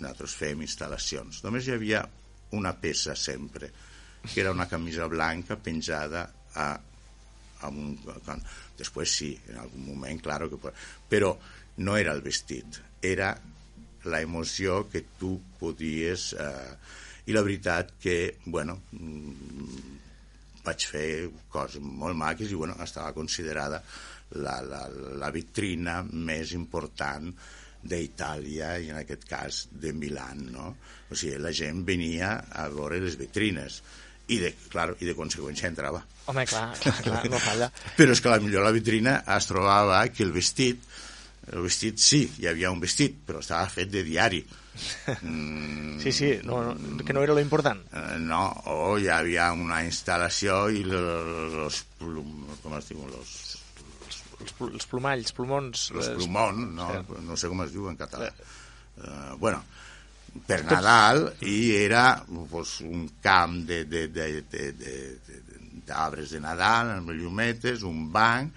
nosaltres 0.00 0.34
fèiem 0.40 0.64
instal·lacions. 0.66 1.42
Només 1.44 1.68
hi 1.68 1.76
havia 1.76 2.02
una 2.58 2.74
peça 2.80 3.14
sempre, 3.16 3.70
que 4.26 4.40
era 4.40 4.52
una 4.52 4.68
camisa 4.68 5.06
blanca 5.06 5.56
penjada 5.56 6.26
a, 6.54 6.72
a 7.60 7.68
un... 7.68 7.94
Con... 8.26 8.42
Després 8.78 9.14
sí, 9.20 9.32
en 9.50 9.58
algun 9.58 9.86
moment, 9.90 10.20
claro 10.22 10.50
que... 10.50 10.72
Però 11.10 11.32
no 11.82 11.96
era 11.98 12.14
el 12.14 12.22
vestit, 12.22 12.80
era 13.02 13.32
la 14.04 14.22
emoció 14.22 14.84
que 14.90 15.04
tu 15.18 15.36
podies... 15.60 16.32
Eh, 16.34 16.96
I 17.28 17.34
la 17.36 17.42
veritat 17.44 17.90
que, 18.00 18.38
bueno, 18.48 18.78
mm, 18.96 19.96
vaig 20.68 20.88
fer 20.92 21.08
coses 21.52 21.82
molt 21.82 22.16
maques 22.18 22.52
i, 22.52 22.58
bueno, 22.58 22.76
estava 22.84 23.14
considerada 23.16 23.82
la, 24.36 24.58
la, 24.62 24.82
la 25.20 25.30
vitrina 25.34 26.02
més 26.04 26.52
important 26.56 27.32
d'Itàlia 27.88 28.74
i 28.82 28.90
en 28.92 28.98
aquest 29.00 29.24
cas 29.28 29.62
de 29.70 29.92
Milan, 29.94 30.44
no? 30.52 30.74
O 31.08 31.16
sigui, 31.16 31.38
la 31.40 31.54
gent 31.54 31.84
venia 31.86 32.34
a 32.50 32.66
veure 32.72 33.00
les 33.00 33.16
vitrines 33.18 33.80
i 34.28 34.38
de, 34.42 34.52
claro, 34.68 34.96
i 35.00 35.08
de 35.08 35.14
conseqüència 35.16 35.70
entrava. 35.70 36.02
Home, 36.28 36.44
clar, 36.48 36.66
clar, 36.82 36.96
clar 37.04 37.22
no 37.32 37.40
falla. 37.40 37.70
Però 37.96 38.12
és 38.12 38.22
que 38.22 38.32
la 38.32 38.40
millor 38.44 38.66
la 38.66 38.74
vitrina 38.76 39.20
es 39.36 39.48
trobava 39.48 40.02
que 40.12 40.26
el 40.26 40.34
vestit, 40.34 40.82
el 41.54 41.64
vestit 41.64 42.02
sí, 42.02 42.24
hi 42.42 42.50
havia 42.50 42.72
un 42.74 42.82
vestit, 42.82 43.16
però 43.24 43.40
estava 43.44 43.70
fet 43.72 43.92
de 43.94 44.04
diari. 44.04 44.42
Mm, 45.22 45.98
sí, 46.02 46.12
sí, 46.12 46.30
no, 46.44 46.74
no, 46.74 47.04
que 47.04 47.12
no 47.12 47.22
era 47.22 47.34
lo 47.34 47.40
important. 47.40 47.80
Eh, 47.92 48.18
no, 48.20 48.42
o 48.72 48.98
hi 48.98 49.08
havia 49.12 49.50
una 49.52 49.80
instal·lació 49.86 50.68
i 50.74 50.84
los, 50.86 51.82
plum, 51.98 52.46
com 52.62 52.76
es 52.78 52.88
diuen, 52.92 53.10
los 53.14 53.34
els, 54.38 54.54
els 54.70 54.86
plomalls, 54.86 55.32
plomons... 55.34 55.88
Los 55.96 56.08
les- 56.12 56.16
plumons, 56.22 56.68
no, 56.76 56.88
Sí. 56.94 57.22
no 57.26 57.36
sé 57.36 57.48
com 57.50 57.64
es 57.66 57.72
diu 57.74 57.88
en 57.90 57.96
català. 57.98 58.30
Uh, 58.98 59.36
bueno, 59.38 59.62
per 60.46 60.60
Nadal 60.66 61.24
i 61.46 61.58
era 61.78 62.22
pues, 62.50 62.78
un 62.86 63.08
camp 63.22 63.60
de, 63.66 63.84
de, 63.90 64.06
de, 64.14 64.26
de, 64.50 64.64
de, 64.72 64.96
de, 65.26 65.40
d'arbres 65.88 66.30
de 66.34 66.40
Nadal, 66.44 66.90
amb 66.98 67.10
llumetes, 67.16 67.82
un 67.86 68.08
banc, 68.12 68.52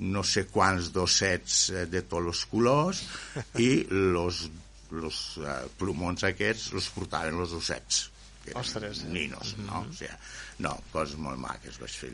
no 0.00 0.22
sé 0.24 0.46
quants 0.48 0.90
dossets 0.94 1.56
eh, 1.76 1.82
de 1.92 2.00
tots 2.08 2.30
els 2.32 2.44
colors 2.48 3.02
i 3.66 3.84
los, 3.90 4.46
los 4.90 5.38
uh, 5.38 5.66
plomons 5.78 6.24
aquests 6.26 6.72
els 6.74 6.88
portaven 6.94 7.38
els 7.40 7.52
ossets. 7.56 8.08
que 8.44 8.50
eren 8.50 8.60
Ostres. 8.60 9.04
Ninos, 9.04 9.54
no? 9.66 9.84
O 9.84 9.94
sigui, 9.94 10.12
no, 10.64 10.76
coses 10.92 11.18
molt 11.20 11.40
maques 11.40 11.78
vaig 11.80 11.96
fer. 12.02 12.10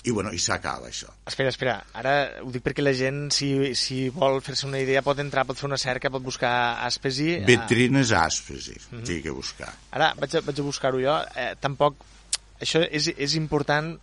I 0.00 0.12
bueno, 0.16 0.30
i 0.32 0.38
s'acaba 0.40 0.88
això. 0.88 1.10
Espera, 1.28 1.50
espera, 1.52 1.74
ara 2.00 2.12
ho 2.40 2.48
dic 2.54 2.62
perquè 2.64 2.80
la 2.80 2.94
gent, 2.96 3.26
si, 3.36 3.50
si 3.76 4.06
vol 4.14 4.38
fer-se 4.44 4.64
una 4.68 4.80
idea, 4.80 5.02
pot 5.04 5.18
entrar, 5.20 5.44
pot 5.48 5.58
fer 5.60 5.68
una 5.68 5.76
cerca, 5.80 6.12
pot 6.12 6.24
buscar 6.24 6.52
Aspesi. 6.86 7.34
Ah, 7.36 7.44
Vitrines 7.48 8.14
àspers, 8.16 8.70
mm 8.70 9.02
-hmm. 9.02 9.22
que 9.22 9.30
buscar. 9.30 9.74
Ara 9.90 10.14
vaig 10.16 10.36
a, 10.36 10.40
vaig 10.40 10.60
a 10.60 10.62
buscar-ho 10.62 11.00
jo. 11.00 11.18
Eh, 11.36 11.54
tampoc... 11.60 11.96
Això 12.60 12.80
és, 12.90 13.08
és 13.16 13.34
important 13.34 13.98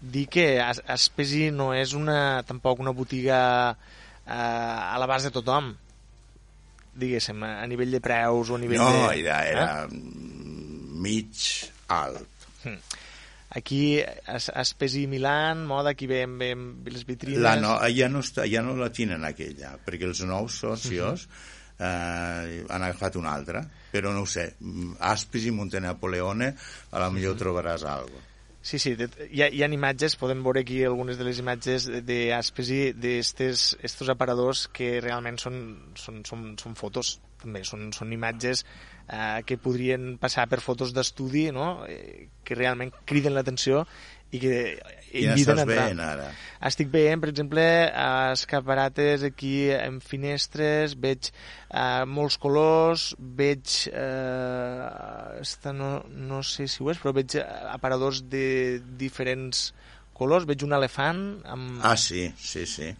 dir 0.00 0.26
que 0.28 0.60
As- 0.60 0.82
Aspesi 0.86 1.50
no 1.50 1.74
és 1.74 1.92
una, 1.92 2.42
tampoc 2.42 2.78
una 2.78 2.92
botiga 2.92 3.76
eh, 4.26 4.32
a 4.32 4.96
l'abast 4.98 5.24
de 5.24 5.30
tothom 5.30 5.76
diguéssim, 6.98 7.42
a 7.46 7.66
nivell 7.70 7.90
de 7.94 8.00
preus 8.04 8.50
o 8.50 8.56
a 8.58 8.62
nivell 8.62 8.78
No, 8.82 8.90
de... 9.08 9.20
era, 9.22 9.38
era 9.48 9.66
Eh? 9.84 9.94
mm, 9.94 11.00
mig 11.02 11.46
alt. 11.88 12.26
Aquí, 13.50 14.02
As- 14.28 14.50
Aspesi 14.54 15.06
Milan, 15.08 15.62
moda, 15.66 15.94
aquí 15.96 16.06
veiem, 16.06 16.34
veiem 16.38 16.64
les 16.84 17.06
vitrines... 17.08 17.40
La 17.40 17.54
no, 17.56 17.78
ja, 17.88 18.10
no 18.12 18.20
està, 18.20 18.44
ja 18.44 18.60
no 18.62 18.74
la 18.76 18.90
tenen 18.92 19.24
aquella, 19.24 19.70
perquè 19.86 20.04
els 20.04 20.20
nous 20.28 20.58
socios 20.66 21.24
eh, 21.80 22.64
han 22.68 22.82
agafat 22.84 23.16
una 23.16 23.32
altra, 23.32 23.62
però 23.92 24.12
no 24.12 24.26
ho 24.26 24.28
sé. 24.28 24.50
mm, 24.60 24.98
Aspis 25.00 25.46
i 25.48 25.54
Montenapoleone, 25.56 26.50
a 26.92 27.00
la 27.00 27.08
millor 27.14 27.38
trobaràs 27.40 27.86
alguna 27.88 28.26
Sí, 28.68 28.78
sí, 28.78 28.90
de, 29.00 29.06
hi, 29.30 29.40
ha, 29.40 29.46
hi 29.48 29.62
ha 29.64 29.68
imatges, 29.72 30.12
podem 30.20 30.42
veure 30.44 30.60
aquí 30.60 30.82
algunes 30.84 31.16
de 31.16 31.24
les 31.24 31.38
imatges 31.40 31.86
d'Aspesi, 32.04 32.80
estos 33.88 34.10
aparadors 34.12 34.66
que 34.76 34.90
realment 35.00 35.38
són, 35.40 35.56
són, 35.96 36.18
són, 36.28 36.42
són 36.60 36.76
fotos, 36.76 37.14
també, 37.40 37.62
són, 37.64 37.86
són 37.96 38.12
imatges 38.12 38.66
eh, 38.66 39.40
que 39.48 39.56
podrien 39.56 40.18
passar 40.20 40.44
per 40.52 40.60
fotos 40.60 40.92
d'estudi, 40.92 41.46
no? 41.56 41.86
eh, 41.88 42.28
que 42.44 42.60
realment 42.60 42.92
criden 43.08 43.38
l'atenció 43.38 43.86
i 44.32 44.40
que 44.42 44.54
inviten 45.12 45.38
estàs 45.38 45.58
a 45.58 45.64
entrar. 45.64 45.84
veient 45.86 46.02
ara? 46.04 46.28
Estic 46.68 46.90
veient, 46.92 47.20
per 47.22 47.30
exemple, 47.30 47.64
escaparates 48.34 49.24
aquí 49.28 49.70
en 49.72 50.00
finestres, 50.04 50.96
veig 51.00 51.30
eh, 51.30 52.04
molts 52.04 52.38
colors, 52.42 53.12
veig... 53.40 53.74
Eh, 53.92 55.40
esta 55.40 55.72
no, 55.72 56.02
no 56.08 56.42
sé 56.42 56.66
si 56.68 56.82
ho 56.82 56.90
és, 56.92 57.00
però 57.00 57.14
veig 57.16 57.38
eh, 57.38 57.46
aparadors 57.72 58.24
de 58.28 58.80
diferents 59.00 59.68
colors. 60.18 60.48
Veig 60.48 60.66
un 60.66 60.74
elefant 60.76 61.22
amb... 61.46 61.78
Ah, 61.86 61.96
sí, 61.96 62.28
sí, 62.42 62.66
sí. 62.66 62.92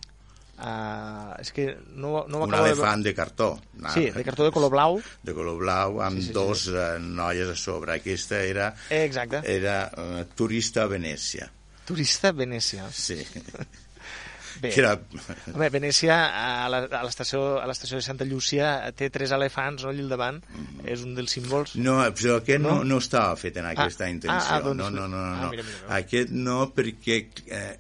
Eh, 0.58 1.34
és 1.40 1.52
que 1.54 1.64
no, 1.94 2.24
no 2.26 2.38
ho 2.40 2.44
Un 2.44 2.50
acabo 2.50 2.64
de 2.66 2.72
elefant 2.72 3.04
de 3.04 3.14
cartó. 3.14 3.60
veure. 3.74 3.92
Sí, 3.94 4.10
de 4.10 4.24
cartó 4.24 4.44
de 4.44 4.50
color 4.50 4.70
blau. 4.70 5.00
de 5.22 5.34
color 5.34 5.56
blau, 5.60 6.00
amb 6.02 6.16
Sí, 6.18 6.22
sí, 6.22 6.26
sí, 6.28 6.32
dos 6.34 6.66
eh, 6.68 6.98
noies 7.00 7.48
a 7.48 7.54
sobre. 7.56 7.94
Aquesta 8.00 8.42
era, 8.42 8.74
Eh, 8.90 9.04
exacte. 9.04 9.40
era 9.44 9.90
eh, 9.96 10.24
turista 10.34 10.82
a 10.82 10.86
Venècia. 10.86 11.50
Turista 11.86 12.32
Venècia. 12.32 12.90
Sí. 12.92 13.22
Bé, 14.60 14.70
Que 14.74 14.80
era... 14.80 14.94
Home, 15.54 15.68
Venècia, 15.70 16.14
a 16.64 16.68
l'estació 17.04 17.58
a 17.62 17.66
l'estació 17.70 17.98
de 18.00 18.02
Santa 18.06 18.24
Llúcia, 18.26 18.70
té 18.98 19.08
tres 19.14 19.30
elefants 19.36 19.84
no, 19.84 19.90
allà 19.92 20.02
al 20.02 20.08
davant. 20.10 20.40
És 20.84 21.02
un 21.06 21.14
dels 21.14 21.30
símbols. 21.36 21.76
No, 21.78 21.98
però 22.18 22.38
aquest 22.40 22.62
no, 22.64 22.78
No? 22.78 22.84
no 22.84 22.98
estava 22.98 23.36
fet 23.38 23.56
en 23.62 23.66
aquesta 23.70 24.04
Ah, 24.06 24.10
intenció. 24.10 24.38
ah, 24.38 24.56
ah, 24.56 24.60
doncs- 24.64 24.78
no, 24.82 24.90
no, 24.90 25.06
no, 25.08 25.18
no. 25.18 25.34
ah, 25.34 25.42
no. 25.44 25.50
mira, 25.50 25.62
mira, 25.62 25.78
mira. 25.84 25.96
Aquest 26.00 26.30
no, 26.34 26.58
perquè 26.74 27.18
eh, 27.46 27.78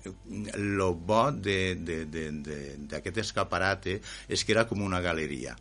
lo 0.58 0.92
bo 0.94 1.30
d'aquest 1.32 3.18
escaparate 3.24 3.98
és 4.28 4.44
que 4.44 4.52
era 4.54 4.66
com 4.68 4.82
una 4.84 5.00
galeria. 5.04 5.56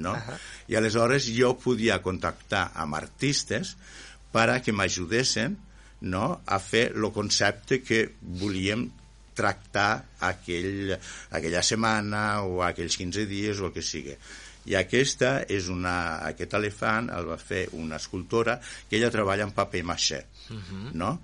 No? 0.00 0.14
Ahà. 0.14 0.36
I 0.70 0.76
aleshores 0.78 1.26
jo 1.34 1.54
podia 1.60 1.98
contactar 2.02 2.70
amb 2.78 2.94
artistes 2.96 3.74
para 4.32 4.60
que 4.62 4.72
m'ajudessin 4.72 5.58
no, 6.00 6.40
a 6.46 6.58
fer 6.62 6.92
el 6.94 7.10
concepte 7.12 7.82
que 7.84 8.14
volíem 8.22 8.86
tractar 9.40 9.88
aquell, 10.28 10.94
aquella 11.32 11.64
setmana 11.66 12.44
o 12.44 12.62
aquells 12.68 13.00
15 13.00 13.26
dies 13.30 13.60
o 13.60 13.68
el 13.70 13.74
que 13.74 13.84
sigui. 13.84 14.16
I 14.68 14.76
aquesta 14.76 15.40
és 15.48 15.70
una, 15.72 16.20
aquest 16.28 16.54
elefant 16.58 17.08
el 17.16 17.28
va 17.30 17.38
fer 17.40 17.64
una 17.80 17.96
escultora 17.96 18.58
que 18.60 18.98
ella 18.98 19.12
treballa 19.12 19.46
en 19.48 19.56
paper 19.56 19.84
maché, 19.88 20.24
no? 21.00 21.14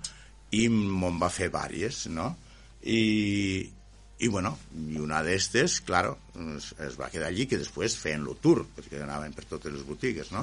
I 0.57 0.67
me'n 0.73 1.19
va 1.21 1.29
fer 1.33 1.51
vàries, 1.53 2.07
no? 2.09 2.31
I, 2.87 3.01
i 4.17 4.29
bueno, 4.33 4.55
i 4.89 4.97
una 5.03 5.19
d'estes, 5.21 5.81
claro, 5.85 6.15
es, 6.55 6.71
es 6.81 6.97
va 6.97 7.11
quedar 7.13 7.29
allí, 7.29 7.45
que 7.45 7.59
després 7.61 7.97
feien 8.01 8.25
el 8.25 8.39
tour, 8.41 8.63
perquè 8.73 9.03
anaven 9.03 9.35
per 9.37 9.45
totes 9.45 9.75
les 9.75 9.85
botigues, 9.85 10.31
no? 10.33 10.41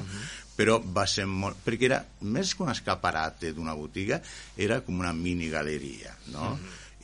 Però 0.55 0.79
va 0.79 1.03
ser 1.09 1.25
molt... 1.27 1.59
Perquè 1.65 1.89
era, 1.89 1.99
més 2.21 2.55
que 2.55 2.63
un 2.63 2.71
escaparate 2.71 3.51
d'una 3.57 3.75
botiga, 3.75 4.21
era 4.55 4.79
com 4.85 5.03
una 5.03 5.11
mini 5.17 5.51
galeria, 5.51 6.15
no? 6.31 6.53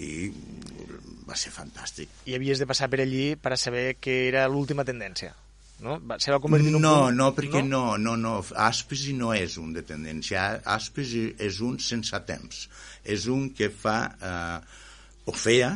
I 0.02 0.32
va 1.28 1.38
ser 1.38 1.54
fantàstic. 1.54 2.10
I 2.28 2.36
havies 2.38 2.60
de 2.62 2.68
passar 2.70 2.89
per 2.91 3.02
allí 3.04 3.36
per 3.39 3.54
a 3.56 3.60
saber 3.60 3.95
que 4.02 4.26
era 4.28 4.47
l'última 4.52 4.86
tendència. 4.88 5.34
No? 5.82 5.97
Se 6.22 6.30
va 6.30 6.39
convertir 6.41 6.70
en 6.70 6.78
un 6.78 6.84
No, 6.86 6.93
punt... 7.08 7.18
no, 7.18 7.30
perquè 7.38 7.64
no, 7.66 7.97
no, 7.97 8.16
no. 8.20 8.36
Aspesi 8.66 9.16
no 9.18 9.32
és 9.34 9.58
un 9.62 9.72
de 9.74 9.82
tendència. 9.86 10.43
Aspesi 10.76 11.24
és 11.41 11.62
un 11.66 11.80
sense 11.82 12.20
temps. 12.28 12.68
És 13.04 13.26
un 13.32 13.49
que 13.58 13.72
fa, 13.74 13.97
eh, 14.14 14.60
o 15.26 15.34
feia, 15.34 15.72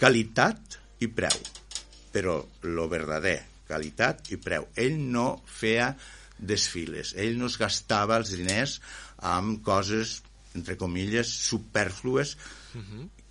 qualitat 0.00 0.76
i 1.00 1.08
preu. 1.08 1.40
Però 2.12 2.36
lo 2.68 2.86
verdader, 2.92 3.38
qualitat 3.68 4.30
i 4.36 4.40
preu. 4.40 4.68
Ell 4.76 5.00
no 5.00 5.28
feia 5.48 5.94
desfiles. 6.36 7.14
Ell 7.16 7.38
no 7.40 7.48
es 7.48 7.56
gastava 7.60 8.20
els 8.20 8.34
diners 8.36 8.78
amb 9.24 9.62
coses, 9.64 10.18
entre 10.56 10.76
comilles, 10.80 11.32
superflues 11.48 12.36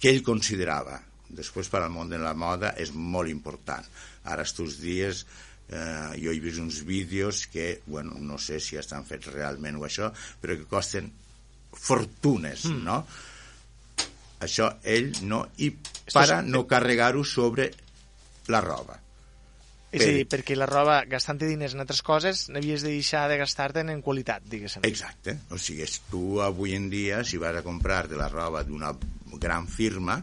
que 0.06 0.12
ell 0.14 0.22
considerava. 0.22 1.00
Després, 1.34 1.66
per 1.74 1.80
al 1.82 1.90
món 1.90 2.12
de 2.12 2.20
la 2.22 2.36
moda, 2.38 2.76
és 2.78 2.92
molt 2.94 3.32
important. 3.32 3.86
Ara, 4.30 4.44
estos 4.46 4.76
dies, 4.78 5.24
eh, 5.74 6.12
jo 6.22 6.30
he 6.30 6.42
vist 6.44 6.62
uns 6.62 6.84
vídeos 6.86 7.48
que, 7.50 7.80
bueno, 7.90 8.14
no 8.22 8.38
sé 8.38 8.60
si 8.62 8.78
estan 8.78 9.08
fets 9.10 9.32
realment 9.34 9.80
o 9.82 9.88
això, 9.88 10.12
però 10.44 10.60
que 10.60 10.70
costen 10.70 11.10
fortunes, 11.74 12.68
mm. 12.70 12.86
no? 12.86 13.00
Això 14.46 14.70
ell 14.84 15.10
no... 15.26 15.42
I 15.58 15.72
para 16.14 16.44
no 16.46 16.68
carregar-ho 16.70 17.26
sobre 17.26 17.72
la 18.54 18.62
roba. 18.62 19.00
És 19.96 20.06
a 20.06 20.16
dir, 20.18 20.26
perquè 20.30 20.58
la 20.58 20.68
roba, 20.70 21.02
gastant 21.10 21.40
diners 21.42 21.76
en 21.76 21.84
altres 21.84 22.02
coses, 22.06 22.46
n'havies 22.54 22.84
de 22.86 22.94
deixar 22.96 23.26
de 23.32 23.40
gastar-te'n 23.42 23.94
en 23.94 24.02
qualitat, 24.06 24.44
diguéssim. 24.52 24.86
Exacte. 24.88 25.38
O 25.56 25.60
sigui, 25.62 25.88
tu 26.12 26.42
avui 26.44 26.76
en 26.76 26.90
dia, 26.92 27.24
si 27.24 27.40
vas 27.42 27.56
a 27.56 27.64
comprar-te 27.66 28.20
la 28.20 28.30
roba 28.32 28.64
d'una 28.68 28.94
gran 29.40 29.70
firma, 29.72 30.20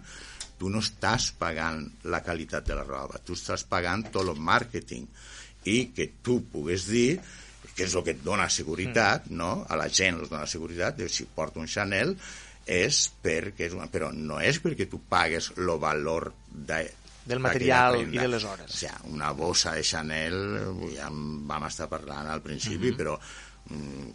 tu 0.59 0.71
no 0.71 0.79
estàs 0.85 1.33
pagant 1.41 1.83
la 2.07 2.23
qualitat 2.23 2.69
de 2.69 2.77
la 2.79 2.85
roba, 2.87 3.19
tu 3.19 3.35
estàs 3.35 3.65
pagant 3.67 4.05
tot 4.15 4.29
el 4.31 4.39
màrqueting 4.39 5.09
i 5.67 5.79
que 5.95 6.09
tu 6.23 6.39
pugues 6.53 6.87
dir 6.91 7.17
que 7.75 7.87
és 7.87 7.95
el 7.97 8.05
que 8.07 8.15
et 8.15 8.23
dona 8.23 8.49
seguretat, 8.53 9.27
mm. 9.27 9.37
no? 9.39 9.53
a 9.67 9.79
la 9.81 9.89
gent 9.89 10.21
els 10.21 10.31
dona 10.31 10.47
seguretat, 10.47 10.99
de 11.01 11.09
si 11.11 11.27
porta 11.27 11.63
un 11.63 11.71
Chanel 11.71 12.15
és 12.69 13.09
perquè 13.23 13.67
és 13.67 13.75
una... 13.75 13.89
però 13.91 14.13
no 14.15 14.39
és 14.39 14.61
perquè 14.63 14.87
tu 14.91 15.01
pagues 15.11 15.51
el 15.57 15.73
valor 15.83 16.31
de, 16.47 16.85
del 17.25 17.41
material 17.41 18.01
i 18.03 18.19
de 18.19 18.29
les 18.29 18.45
hores. 18.45 18.71
O 18.71 18.77
sigui, 18.77 19.13
una 19.15 19.33
bossa 19.37 19.75
de 19.77 19.83
Chanel, 19.87 20.39
ja 20.97 21.07
en 21.11 21.47
vam 21.49 21.69
estar 21.69 21.89
parlant 21.91 22.29
al 22.29 22.43
principi, 22.43 22.91
mm 22.91 22.93
-hmm. 22.93 22.97
però 22.97 23.19
mm, 23.71 24.11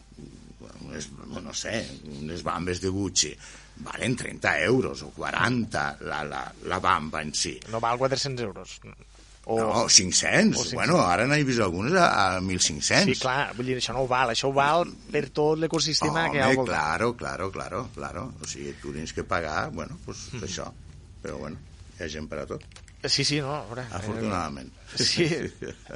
unes, 0.88 1.10
no 1.44 1.54
sé, 1.54 1.86
unes 2.20 2.44
bambes 2.44 2.82
de 2.82 2.90
Gucci 2.90 3.36
valen 3.78 4.16
30 4.16 4.60
euros 4.62 5.04
o 5.04 5.12
40 5.12 5.98
la, 6.02 6.24
la, 6.24 6.54
la 6.66 6.80
bamba 6.80 7.22
en 7.22 7.34
si. 7.34 7.60
No 7.70 7.80
val 7.80 7.98
400 7.98 8.44
euros. 8.44 8.80
O... 9.46 9.60
No, 9.60 9.88
500. 9.88 10.60
O 10.60 10.64
500. 10.64 10.74
Bueno, 10.74 11.00
ara 11.06 11.28
n'he 11.28 11.44
vist 11.48 11.62
algunes 11.64 11.94
a, 11.94 12.08
a 12.38 12.42
1.500. 12.42 13.06
Sí, 13.06 13.16
clar, 13.22 13.54
vull 13.56 13.70
dir, 13.70 13.78
això 13.80 13.94
no 13.96 14.04
ho 14.04 14.10
val. 14.10 14.34
Això 14.34 14.50
ho 14.50 14.56
val 14.56 14.90
per 15.14 15.28
tot 15.30 15.62
l'ecosistema 15.62 16.26
que 16.32 16.42
hi 16.42 16.44
ha 16.44 16.50
al 16.50 16.66
claro, 16.66 17.14
claro, 17.16 17.52
claro, 17.54 17.86
claro. 17.96 18.26
O 18.42 18.50
sigui, 18.50 18.74
tu 18.82 18.92
tens 18.96 19.14
que 19.14 19.24
pagar, 19.24 19.70
bueno, 19.72 20.00
pues 20.06 20.28
mm 20.34 20.40
-hmm. 20.40 20.50
això. 20.50 20.68
Però 21.24 21.38
bueno, 21.38 21.58
hi 21.98 22.04
ha 22.04 22.10
gent 22.10 22.28
per 22.28 22.40
a 22.40 22.46
tot. 22.46 22.66
Sí, 23.04 23.24
sí, 23.24 23.40
no, 23.40 23.54
a 23.54 23.66
veure... 23.70 23.84
Afortunadament. 23.94 24.72
Eh, 24.98 25.04
sí, 25.06 25.26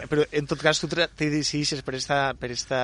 però 0.10 0.22
en 0.38 0.48
tot 0.48 0.62
cas 0.62 0.78
tu 0.80 0.88
te 0.92 1.08
decideixes 1.18 1.82
per 1.82 1.96
esta, 1.98 2.20
per 2.38 2.52
esta, 2.54 2.82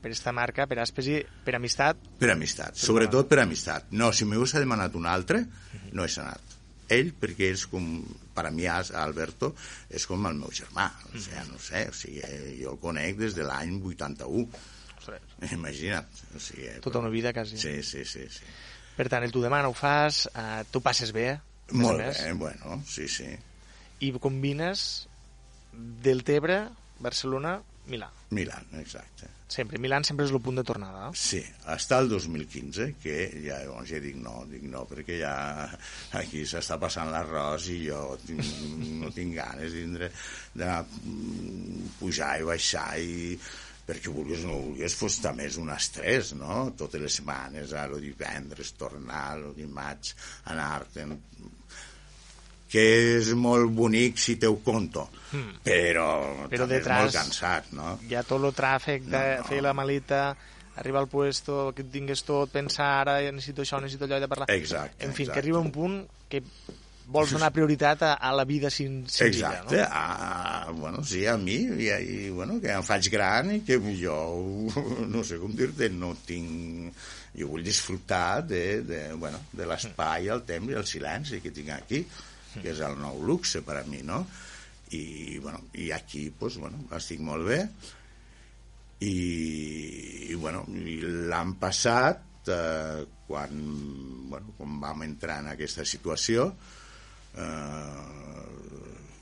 per 0.00 0.12
esta 0.14 0.32
marca, 0.32 0.64
per 0.66 0.78
Aspesi, 0.80 1.18
per 1.44 1.58
amistat? 1.58 2.00
Per 2.22 2.30
amistat, 2.32 2.78
sobretot 2.80 3.28
per 3.28 3.42
amistat. 3.42 3.90
No, 3.92 4.08
si 4.16 4.24
m'hagués 4.24 4.56
demanat 4.56 4.96
un 4.96 5.10
altre, 5.10 5.42
no 5.92 6.06
he 6.06 6.14
anat. 6.22 6.56
Ell, 6.90 7.12
perquè 7.20 7.50
és 7.54 7.66
com, 7.70 7.84
per 8.34 8.46
a 8.48 8.54
mi, 8.54 8.64
Alberto, 8.66 9.52
és 9.92 10.08
com 10.08 10.24
el 10.26 10.40
meu 10.40 10.50
germà. 10.56 10.88
O 11.12 11.20
sigui, 11.20 11.44
no 11.52 11.60
sé, 11.62 11.84
o 11.92 11.94
sigui, 11.94 12.24
jo 12.62 12.72
el 12.72 12.80
conec 12.82 13.20
des 13.20 13.36
de 13.36 13.44
l'any 13.46 13.76
81. 13.92 14.48
Ostres. 14.96 15.36
Imagina't. 15.52 16.24
O 16.34 16.42
sigui, 16.42 16.72
Tota 16.82 17.04
una 17.04 17.12
vida, 17.12 17.34
quasi. 17.36 17.60
Sí, 17.60 17.76
sí, 17.84 18.02
sí. 18.08 18.24
sí. 18.26 18.50
Per 18.96 19.06
tant, 19.12 19.22
el 19.22 19.36
tu 19.36 19.44
demà 19.44 19.62
ho 19.68 19.76
fas, 19.76 20.24
eh, 20.32 20.64
tu 20.72 20.82
passes 20.82 21.12
bé, 21.14 21.28
Molt 21.70 22.00
bé, 22.02 22.32
bueno, 22.34 22.80
sí, 22.82 23.06
sí 23.06 23.28
i 24.00 24.12
combines 24.18 24.86
del 25.72 26.24
Tebre, 26.24 26.62
Barcelona, 27.00 27.58
Milà. 27.90 28.08
Milà, 28.36 28.58
exacte. 28.78 29.28
Sempre, 29.50 29.80
Milà 29.82 29.98
sempre 30.06 30.26
és 30.28 30.30
el 30.30 30.38
punt 30.44 30.60
de 30.60 30.64
tornada. 30.66 31.08
Eh? 31.08 31.18
Sí, 31.18 31.40
hasta 31.72 31.98
el 31.98 32.08
2015, 32.12 32.86
que 33.02 33.16
ja, 33.42 33.58
llavors 33.64 33.90
ja 33.90 33.98
dic 34.02 34.20
no, 34.22 34.44
dic 34.50 34.66
no, 34.70 34.84
perquè 34.86 35.18
ja 35.24 35.32
aquí 36.20 36.44
s'està 36.46 36.78
passant 36.82 37.10
l'arròs 37.10 37.66
i 37.74 37.80
jo 37.88 38.04
tinc, 38.22 38.52
no 39.00 39.10
tinc 39.16 39.34
ganes 39.40 39.74
d'anar 40.54 40.84
pujar 41.98 42.36
i 42.38 42.46
baixar 42.52 42.92
i 43.02 43.34
perquè 43.90 44.12
vulguis 44.14 44.44
o 44.46 44.52
no 44.52 44.60
vulguis, 44.68 44.94
fos 44.94 45.16
també 45.24 45.48
és 45.50 45.58
un 45.58 45.72
estrès, 45.74 46.30
no? 46.38 46.68
Totes 46.78 47.02
les 47.02 47.16
setmanes, 47.18 47.74
el 47.74 47.96
divendres, 48.04 48.76
tornar, 48.78 49.24
el 49.40 49.50
dimarts, 49.56 50.14
anar-te'n 50.52 51.16
que 52.70 52.84
és 53.16 53.32
molt 53.34 53.72
bonic 53.74 54.20
si 54.22 54.36
te 54.40 54.46
ho 54.46 54.60
conto, 54.64 55.08
mm. 55.32 55.62
però, 55.66 56.10
però 56.46 56.64
també 56.66 56.78
detrás, 56.78 57.00
és 57.00 57.04
molt 57.08 57.18
cansat, 57.18 57.72
no? 57.76 57.96
Hi 58.06 58.14
ha 58.14 58.22
tot 58.26 58.46
el 58.46 58.54
tràfic 58.56 59.08
de 59.08 59.18
no, 59.18 59.40
no. 59.40 59.48
fer 59.48 59.62
la 59.66 59.74
maleta, 59.74 60.20
arribar 60.76 61.02
al 61.02 61.10
puesto, 61.10 61.72
que 61.76 61.84
tingues 61.84 62.22
tot, 62.26 62.52
pensar, 62.52 62.92
ara 63.02 63.18
necessito 63.34 63.66
això, 63.66 63.82
necessito 63.82 64.06
allò, 64.06 64.20
de 64.22 64.30
parlar... 64.30 64.46
Exacte. 64.54 65.02
En 65.04 65.16
fi, 65.16 65.26
exacte. 65.26 65.34
que 65.34 65.42
arriba 65.42 65.64
un 65.64 65.74
punt 65.74 65.98
que 66.30 66.44
vols 67.10 67.34
donar 67.34 67.50
prioritat 67.50 68.04
a, 68.06 68.12
a 68.22 68.30
la 68.38 68.46
vida 68.46 68.70
sin, 68.70 69.02
senzilla, 69.10 69.50
Exacte, 69.50 69.76
no? 69.76 69.88
a, 69.90 70.70
bueno, 70.70 71.02
sí, 71.04 71.24
a 71.26 71.36
mi, 71.36 71.58
i, 71.82 71.90
i, 71.90 72.18
bueno, 72.30 72.60
que 72.62 72.70
em 72.70 72.86
faig 72.86 73.10
gran 73.10 73.50
i 73.56 73.60
que 73.66 73.80
jo, 73.98 74.16
no 75.14 75.24
sé 75.26 75.40
com 75.42 75.56
dir-te, 75.56 75.90
no 75.90 76.14
tinc... 76.26 77.08
Jo 77.30 77.46
vull 77.46 77.62
disfrutar 77.62 78.42
de, 78.42 78.80
de, 78.82 78.96
bueno, 79.14 79.38
de 79.54 79.66
l'espai, 79.70 80.26
el 80.34 80.40
temps 80.48 80.72
i 80.72 80.74
el 80.74 80.86
silenci 80.86 81.38
que 81.38 81.52
tinc 81.54 81.70
aquí 81.76 82.00
que 82.58 82.70
és 82.72 82.80
el 82.84 82.98
nou 83.00 83.20
luxe 83.26 83.62
per 83.66 83.78
a 83.80 83.84
mi, 83.88 84.02
no? 84.06 84.24
I, 84.96 85.38
bueno, 85.38 85.62
i 85.78 85.90
aquí, 85.94 86.28
pues, 86.34 86.58
bueno, 86.58 86.82
estic 86.96 87.20
molt 87.22 87.46
bé 87.46 87.60
i, 89.06 89.14
i 90.32 90.34
bueno, 90.34 90.64
l'any 91.30 91.54
passat 91.62 92.50
eh, 92.50 93.04
quan, 93.28 93.62
bueno, 94.32 94.56
quan 94.58 94.80
vam 94.82 95.06
entrar 95.06 95.38
en 95.44 95.52
aquesta 95.52 95.86
situació 95.86 96.50
eh, 97.38 98.50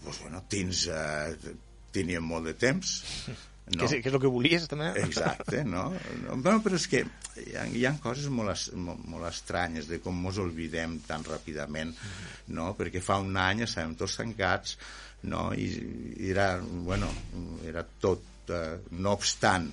pues, 0.03 0.23
bueno, 0.25 0.43
tens, 0.49 0.87
eh, 0.89 1.55
teníem 1.93 2.25
molt 2.25 2.49
de 2.49 2.57
temps 2.59 2.97
no. 3.75 3.81
Que, 3.81 3.87
és, 3.89 4.03
que 4.03 4.11
és 4.11 4.17
el 4.17 4.23
que 4.23 4.31
volies, 4.33 4.67
també. 4.71 4.91
Exacte, 5.03 5.63
no? 5.65 5.89
no 6.23 6.37
bueno, 6.37 6.61
però 6.65 6.79
és 6.79 6.87
que 6.91 7.03
hi 7.43 7.57
ha, 7.57 7.67
hi 7.69 7.85
ha 7.89 7.95
coses 8.03 8.31
molt, 8.33 8.69
molt, 8.77 9.05
molt 9.13 9.29
estranyes 9.29 9.91
de 9.91 10.01
com 10.05 10.19
ens 10.27 10.41
oblidem 10.43 10.99
tan 11.09 11.27
ràpidament, 11.27 11.93
no? 12.57 12.71
Perquè 12.79 13.03
fa 13.05 13.19
un 13.25 13.37
any 13.41 13.65
estàvem 13.67 13.97
tots 14.01 14.17
tancats, 14.21 14.79
no? 15.29 15.51
I, 15.53 15.69
i 16.17 16.33
era, 16.35 16.55
bueno, 16.63 17.11
era 17.69 17.85
tot... 18.01 18.25
Eh, 18.49 18.79
no 18.97 19.13
obstant, 19.13 19.67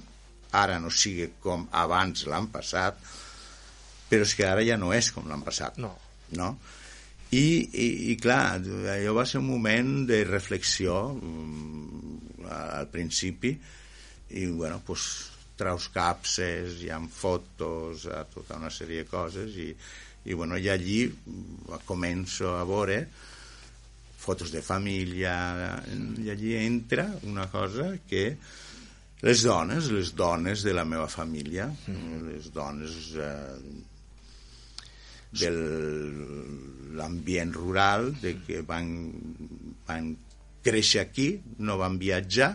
ara 0.55 0.79
no 0.83 0.89
sigui 0.91 1.29
com 1.43 1.67
abans 1.71 2.25
l'han 2.27 2.49
passat, 2.51 2.97
però 4.09 4.25
és 4.27 4.33
que 4.35 4.47
ara 4.47 4.65
ja 4.67 4.75
no 4.79 4.91
és 4.95 5.11
com 5.15 5.29
l'han 5.29 5.45
passat. 5.45 5.79
No. 5.81 5.93
No? 6.35 6.55
I, 7.35 7.45
i, 7.71 7.87
i 8.11 8.17
clar, 8.21 8.59
allò 8.59 9.15
va 9.17 9.25
ser 9.27 9.39
un 9.41 9.47
moment 9.47 10.03
de 10.09 10.21
reflexió 10.27 10.99
mm, 11.15 12.45
al 12.51 12.87
principi 12.93 13.55
i 14.35 14.45
bueno, 14.51 14.81
pues, 14.85 15.31
traus 15.55 15.87
capses, 15.93 16.81
hi 16.83 16.91
ha 16.91 16.99
fotos, 17.07 18.05
a 18.11 18.25
tota 18.27 18.59
una 18.59 18.71
sèrie 18.73 19.03
de 19.03 19.09
coses 19.09 19.55
i, 19.55 19.69
i, 20.25 20.35
bueno, 20.35 20.59
i 20.59 20.67
allí 20.69 21.05
començo 21.87 22.57
a 22.59 22.65
veure 22.67 23.05
fotos 24.25 24.51
de 24.51 24.61
família 24.65 25.35
i 26.17 26.31
allí 26.33 26.55
entra 26.57 27.05
una 27.29 27.45
cosa 27.51 27.91
que 28.09 28.25
les 29.25 29.41
dones, 29.45 29.89
les 29.93 30.11
dones 30.13 30.63
de 30.65 30.73
la 30.75 30.83
meva 30.85 31.07
família, 31.07 31.69
mm. 31.69 32.25
les 32.27 32.51
dones 32.53 32.97
eh, 33.15 33.55
de 35.39 35.49
l'ambient 36.99 37.53
rural, 37.55 38.11
de 38.21 38.35
que 38.45 38.61
van, 38.67 38.91
van 39.87 40.11
créixer 40.65 41.01
aquí, 41.05 41.29
no 41.63 41.79
van 41.81 41.97
viatjar, 42.01 42.51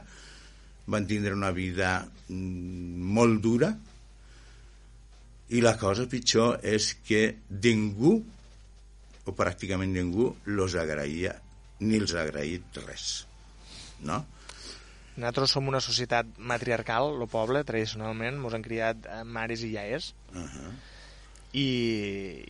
van 0.90 1.06
tindre 1.06 1.36
una 1.36 1.52
vida 1.54 1.94
mm, 2.28 3.06
molt 3.16 3.40
dura 3.44 3.70
i 5.50 5.62
la 5.62 5.76
cosa 5.78 6.06
pitjor 6.10 6.60
és 6.66 6.92
que 7.06 7.22
ningú 7.50 8.18
o 9.26 9.34
pràcticament 9.36 9.92
ningú 9.94 10.30
los 10.50 10.76
agraïa 10.78 11.34
ni 11.80 11.98
els 11.98 12.14
ha 12.14 12.26
agraït 12.26 12.78
res 12.84 13.08
no? 14.06 14.20
Nosaltres 15.20 15.52
som 15.52 15.68
una 15.68 15.80
societat 15.84 16.28
matriarcal, 16.38 17.10
el 17.12 17.28
poble, 17.28 17.64
tradicionalment, 17.68 18.38
ens 18.40 18.56
han 18.56 18.64
criat 18.64 19.08
mares 19.26 19.64
i 19.66 19.74
iaies, 19.74 20.14
uh 20.32 20.44
-huh. 20.44 20.70
i, 21.52 21.68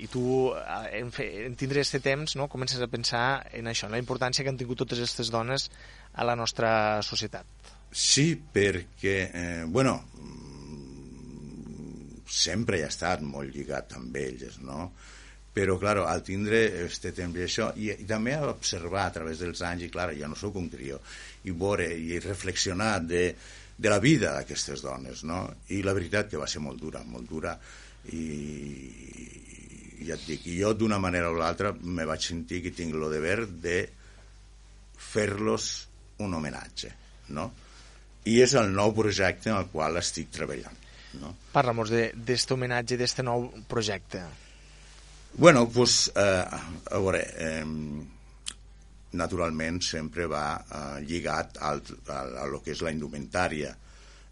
i 0.05 0.07
tu, 0.13 0.53
eh, 0.55 1.01
en, 1.01 1.11
fe, 1.11 1.47
en 1.47 1.57
tindre 1.57 1.81
aquest 1.81 2.05
temps, 2.05 2.37
no, 2.37 2.49
comences 2.49 2.81
a 2.81 2.87
pensar 2.87 3.47
en 3.53 3.67
això, 3.67 3.87
en 3.87 3.93
la 3.93 3.99
importància 3.99 4.45
que 4.45 4.51
han 4.51 4.59
tingut 4.59 4.79
totes 4.79 4.99
aquestes 4.99 5.31
dones 5.31 5.71
a 6.13 6.25
la 6.25 6.37
nostra 6.37 7.03
societat. 7.03 7.47
Sí, 7.91 8.37
perquè, 8.39 9.17
eh, 9.35 9.65
bueno, 9.67 9.97
sempre 12.31 12.79
he 12.79 12.87
estat 12.87 13.23
molt 13.27 13.51
lligat 13.51 13.97
amb 13.99 14.15
ells, 14.17 14.61
no? 14.63 14.93
Però, 15.51 15.75
clar, 15.83 15.97
al 16.07 16.23
tindre 16.23 16.61
este 16.85 17.11
temps 17.11 17.35
i 17.35 17.43
això, 17.43 17.73
i, 17.75 17.91
i 17.91 18.07
també 18.07 18.37
observar 18.39 19.09
a 19.09 19.15
través 19.17 19.41
dels 19.43 19.63
anys, 19.67 19.89
i 19.89 19.91
clar, 19.91 20.13
ja 20.15 20.29
no 20.31 20.39
sóc 20.39 20.61
un 20.61 20.69
crió, 20.71 21.01
i 21.43 21.51
veure 21.51 21.89
i 21.91 22.21
reflexionar 22.23 23.01
de, 23.03 23.25
de 23.75 23.91
la 23.91 23.99
vida 23.99 24.37
d'aquestes 24.37 24.85
dones, 24.87 25.25
no? 25.27 25.43
I 25.75 25.83
la 25.83 25.95
veritat 25.97 26.31
que 26.31 26.39
va 26.39 26.47
ser 26.47 26.63
molt 26.63 26.79
dura, 26.79 27.03
molt 27.03 27.27
dura, 27.27 27.57
i, 28.15 28.23
i 29.99 30.07
ja 30.07 30.15
et 30.15 30.29
dic, 30.29 30.47
jo 30.55 30.71
d'una 30.79 31.01
manera 31.03 31.33
o 31.33 31.35
l'altra 31.35 31.75
me 31.83 32.07
vaig 32.07 32.23
sentir 32.31 32.63
que 32.63 32.73
tinc 32.77 32.95
el 32.95 33.09
deber 33.11 33.41
de 33.51 33.81
fer-los 35.11 35.67
un 36.23 36.39
homenatge, 36.39 36.95
no? 37.35 37.51
I 38.29 38.41
és 38.45 38.55
el 38.59 38.73
nou 38.75 38.93
projecte 38.97 39.51
en 39.51 39.59
el 39.61 39.69
qual 39.73 39.97
estic 40.01 40.31
treballant. 40.35 40.77
No? 41.21 41.35
Parla'm 41.55 41.83
d'aquest 41.89 42.55
homenatge, 42.55 42.99
d'aquest 43.01 43.23
nou 43.27 43.49
projecte. 43.69 44.23
Bueno, 45.33 45.69
pues, 45.69 46.11
eh, 46.15 46.45
a 46.45 46.99
veure, 46.99 47.23
eh, 47.39 47.65
naturalment 49.13 49.81
sempre 49.83 50.27
va 50.31 50.45
eh, 50.61 51.05
lligat 51.07 51.59
al, 51.63 51.83
a, 52.09 52.21
a 52.45 52.47
lo 52.51 52.61
que 52.63 52.75
és 52.75 52.83
la 52.83 52.93
indumentària. 52.95 53.75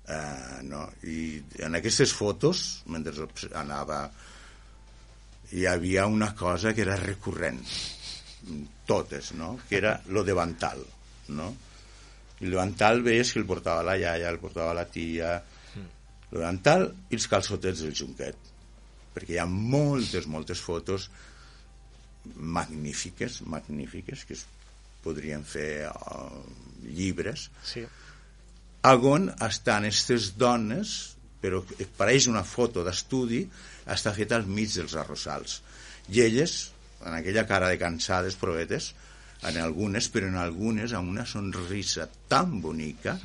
Eh, 0.09 0.63
no? 0.67 0.87
I 1.05 1.43
en 1.67 1.79
aquestes 1.79 2.13
fotos, 2.15 2.83
mentre 2.87 3.29
anava, 3.59 4.05
hi 5.53 5.67
havia 5.67 6.07
una 6.07 6.35
cosa 6.37 6.75
que 6.75 6.85
era 6.85 6.97
recurrent, 6.97 7.63
totes, 8.87 9.33
no? 9.35 9.59
que 9.69 9.79
era 9.81 9.99
lo 10.09 10.25
davantal. 10.25 10.85
No? 11.29 11.55
I 12.41 12.47
el 12.47 12.55
davantal 12.55 13.03
veies 13.03 13.33
que 13.33 13.41
el 13.43 13.47
portava 13.49 13.83
la 13.87 13.97
iaia, 13.99 14.31
el 14.31 14.39
portava 14.43 14.75
la 14.77 14.87
tia, 14.87 15.37
el 15.79 16.37
davantal 16.39 16.87
i 17.11 17.19
els 17.19 17.27
calçotets 17.31 17.83
del 17.85 17.97
junquet, 17.99 18.37
perquè 19.15 19.35
hi 19.37 19.41
ha 19.43 19.49
moltes, 19.49 20.29
moltes 20.31 20.61
fotos 20.63 21.09
magnífiques, 22.37 23.41
magnífiques, 23.47 24.25
que 24.29 24.37
es 24.37 24.45
podrien 25.03 25.45
fer 25.45 25.89
uh, 25.89 26.43
llibres, 26.85 27.49
Sí. 27.65 27.87
on 28.83 29.29
estan 29.45 29.85
aquestes 29.89 30.33
dones, 30.39 31.17
però 31.43 31.63
pareix 31.97 32.27
una 32.29 32.45
foto 32.45 32.85
d'estudi, 32.85 33.45
està 33.87 34.13
feta 34.15 34.37
al 34.37 34.47
mig 34.47 34.73
dels 34.75 34.95
arrossals. 34.99 35.63
I 36.11 36.23
elles, 36.25 36.73
en 37.05 37.15
aquella 37.15 37.47
cara 37.47 37.69
de 37.69 37.79
cansades, 37.79 38.37
provetes, 38.37 38.93
en 39.47 39.59
algunes, 39.63 40.09
però 40.11 40.27
en 40.27 40.39
algunes 40.41 40.95
amb 40.97 41.13
una 41.13 41.27
sonrisa 41.27 42.09
tan 42.29 42.59
bonica, 42.63 43.19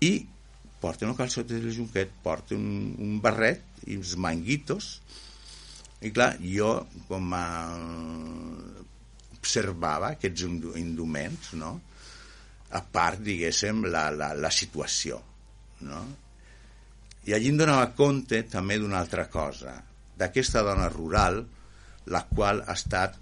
i 0.00 0.12
porten 0.80 1.10
el 1.10 1.18
calçot 1.18 1.48
del 1.50 1.68
junquet, 1.72 2.12
porten 2.24 2.60
un, 2.60 2.94
un 3.02 3.18
barret 3.20 3.84
i 3.86 3.96
uns 4.00 4.14
manguitos, 4.20 4.90
i 6.04 6.12
clar, 6.12 6.34
jo, 6.40 6.86
com 7.08 7.32
a... 7.36 7.44
observava 9.36 10.14
aquests 10.16 10.46
indu- 10.48 10.76
induments, 10.80 11.52
no?, 11.60 11.76
a 12.76 12.80
part, 12.82 13.20
diguéssim, 13.22 13.84
la, 13.92 14.08
la, 14.10 14.32
la 14.34 14.50
situació, 14.50 15.20
no? 15.86 16.00
I 17.26 17.34
allí 17.36 17.52
em 17.52 17.60
donava 17.60 17.92
compte 17.98 18.40
també 18.50 18.76
d'una 18.78 18.98
altra 18.98 19.28
cosa, 19.30 19.76
d'aquesta 20.18 20.64
dona 20.66 20.88
rural, 20.90 21.38
la 22.10 22.24
qual 22.26 22.64
ha 22.66 22.74
estat 22.74 23.16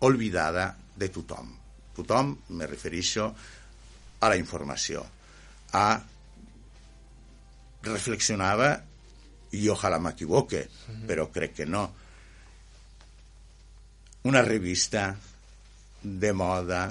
olvidada 0.00 0.74
de 0.96 1.08
tothom. 1.08 1.52
Tothom, 1.96 2.34
me 2.48 2.66
refereixo 2.66 3.30
a 4.20 4.28
la 4.28 4.36
informació, 4.36 5.04
a 5.72 5.86
reflexionava 7.86 8.74
i 9.56 9.68
ojalà 9.70 10.00
m'equivoque, 10.02 10.66
però 11.06 11.28
crec 11.32 11.54
que 11.60 11.66
no. 11.66 11.84
Una 14.26 14.42
revista 14.42 15.14
de 16.02 16.32
moda 16.32 16.82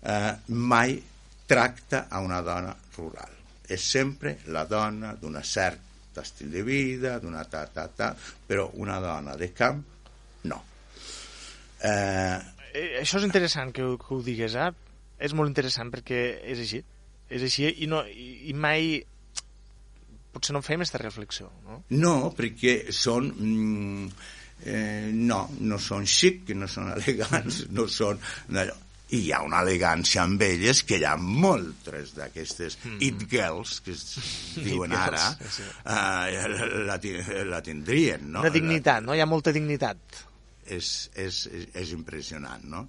eh, 0.00 0.34
mai 0.46 1.02
tracta 1.46 2.06
a 2.08 2.20
una 2.20 2.40
dona 2.40 2.74
rural. 2.96 3.32
És 3.64 3.80
sempre 3.88 4.38
la 4.52 4.64
dona 4.68 5.14
d'una 5.16 5.42
certa 5.42 6.20
estil 6.20 6.50
de 6.52 6.62
vida, 6.62 7.18
d'una 7.18 7.44
ta, 7.48 7.64
ta, 7.66 7.88
ta, 7.88 8.12
però 8.46 8.70
una 8.80 9.00
dona 9.00 9.36
de 9.40 9.50
camp. 9.52 9.82
Eh, 11.84 12.36
això 13.00 13.20
és 13.20 13.26
interessant 13.28 13.72
que, 13.74 13.84
ho- 13.84 13.98
que 14.00 14.14
ho 14.14 14.20
digues, 14.24 14.54
eh? 14.56 14.70
És 15.24 15.34
molt 15.36 15.50
interessant 15.52 15.92
perquè 15.92 16.20
és 16.52 16.62
així. 16.64 16.80
És 17.30 17.44
així 17.46 17.68
i, 17.68 17.88
no, 17.90 18.02
i, 18.08 18.52
mai 18.54 19.02
potser 20.34 20.54
no 20.56 20.62
fem 20.64 20.82
aquesta 20.82 21.00
reflexió, 21.02 21.50
no? 21.66 21.82
No, 21.94 22.14
perquè 22.36 22.92
són... 22.92 23.30
Mm, 23.38 24.08
eh, 24.64 25.10
no, 25.12 25.44
no 25.60 25.78
són 25.82 26.08
xic, 26.08 26.50
no 26.58 26.68
són 26.70 26.90
elegants, 26.96 27.64
no 27.74 27.86
són... 27.90 28.20
allò. 28.54 28.80
I 29.14 29.18
hi 29.26 29.32
ha 29.36 29.42
una 29.44 29.60
elegància 29.62 30.22
amb 30.24 30.40
elles 30.42 30.80
que 30.88 30.96
hi 30.98 31.04
ha 31.06 31.12
moltes 31.20 32.14
d'aquestes 32.16 32.78
mm 32.80 32.94
-hmm. 32.94 33.02
it 33.04 33.26
girls, 33.30 33.80
que 33.84 33.92
es 33.92 34.04
diuen 34.66 34.92
ara, 34.96 35.36
sí. 35.38 35.62
eh, 35.62 36.48
la, 36.88 36.98
la 37.52 37.60
tindrien, 37.62 38.32
no? 38.32 38.40
Una 38.40 38.50
dignitat, 38.50 39.04
no? 39.04 39.14
Hi 39.14 39.20
ha 39.20 39.26
molta 39.26 39.52
dignitat. 39.52 39.98
És, 40.66 41.10
és, 41.14 41.44
és, 41.72 41.92
impressionant, 41.92 42.64
no? 42.64 42.86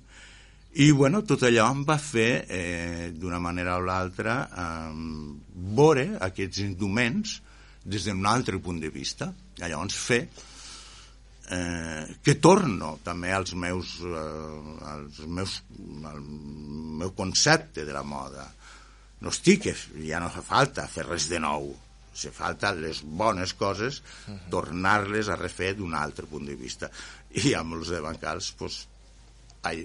I, 0.76 0.89
bueno, 0.91 1.21
tot 1.23 1.45
allò 1.47 1.69
em 1.71 1.86
va 1.88 1.95
fer, 2.01 2.45
eh, 2.51 3.11
d'una 3.15 3.39
manera 3.39 3.78
o 3.80 3.84
l'altra, 3.86 4.41
eh, 4.51 5.53
veure 5.78 6.09
aquests 6.28 6.59
induments 6.65 7.38
des 7.86 8.09
d'un 8.09 8.26
altre 8.26 8.59
punt 8.59 8.82
de 8.82 8.89
vista. 8.91 9.30
Llavors 9.61 9.95
fer 9.95 10.26
eh, 10.26 12.17
que 12.21 12.36
torno 12.41 12.97
també 13.03 13.32
als 13.32 13.53
meus, 13.53 13.99
eh, 14.01 14.86
als 14.91 15.19
meus, 15.28 15.61
al 16.03 16.21
meu 16.21 17.13
concepte 17.15 17.86
de 17.86 17.93
la 17.93 18.03
moda. 18.03 18.49
No 19.21 19.32
estic, 19.32 19.69
ja 20.03 20.19
no 20.19 20.30
fa 20.34 20.43
falta 20.43 20.89
fer 20.91 21.07
res 21.07 21.30
de 21.32 21.39
nou. 21.39 21.71
Se 22.16 22.32
falta 22.32 22.72
les 22.76 23.01
bones 23.03 23.53
coses, 23.59 24.01
tornar-les 24.51 25.30
a 25.30 25.36
refer 25.39 25.74
d'un 25.76 25.95
altre 25.99 26.28
punt 26.32 26.47
de 26.47 26.55
vista. 26.55 26.89
I 27.43 27.53
amb 27.59 27.76
els 27.80 27.91
de 27.91 27.99
bancals, 28.03 28.53
doncs, 28.59 28.82
he 29.68 29.84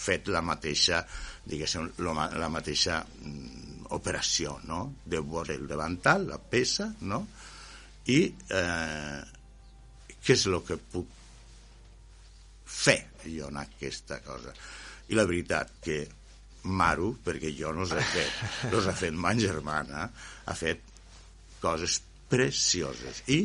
fet 0.00 0.28
la 0.32 0.42
mateixa, 0.44 1.00
diguéssim, 1.46 1.88
la 2.04 2.48
mateixa 2.52 3.00
mm, 3.04 3.86
operació, 3.96 4.58
no? 4.68 4.82
De 5.04 5.20
veure 5.20 5.56
el 5.56 5.66
davantal, 5.70 6.28
la 6.30 6.38
peça, 6.40 6.90
no? 7.08 7.24
I 8.10 8.20
eh, 8.28 9.20
què 10.20 10.36
és 10.36 10.46
el 10.48 10.60
que 10.66 10.78
puc 10.92 11.18
fer 12.70 13.00
jo 13.26 13.50
en 13.50 13.60
aquesta 13.60 14.20
cosa. 14.24 14.54
I 15.10 15.18
la 15.18 15.26
veritat 15.28 15.76
que 15.84 16.00
Maru, 16.80 17.14
perquè 17.24 17.52
jo 17.56 17.72
no 17.72 17.86
els 17.86 17.94
he 17.96 18.04
fet, 18.12 18.40
no 18.70 18.80
els 18.80 18.88
ha 18.90 18.96
fet 18.96 19.16
ma 19.16 19.32
germana, 19.36 20.06
ha 20.44 20.56
fet 20.56 20.89
coses 21.62 22.00
precioses. 22.30 23.22
I, 23.28 23.42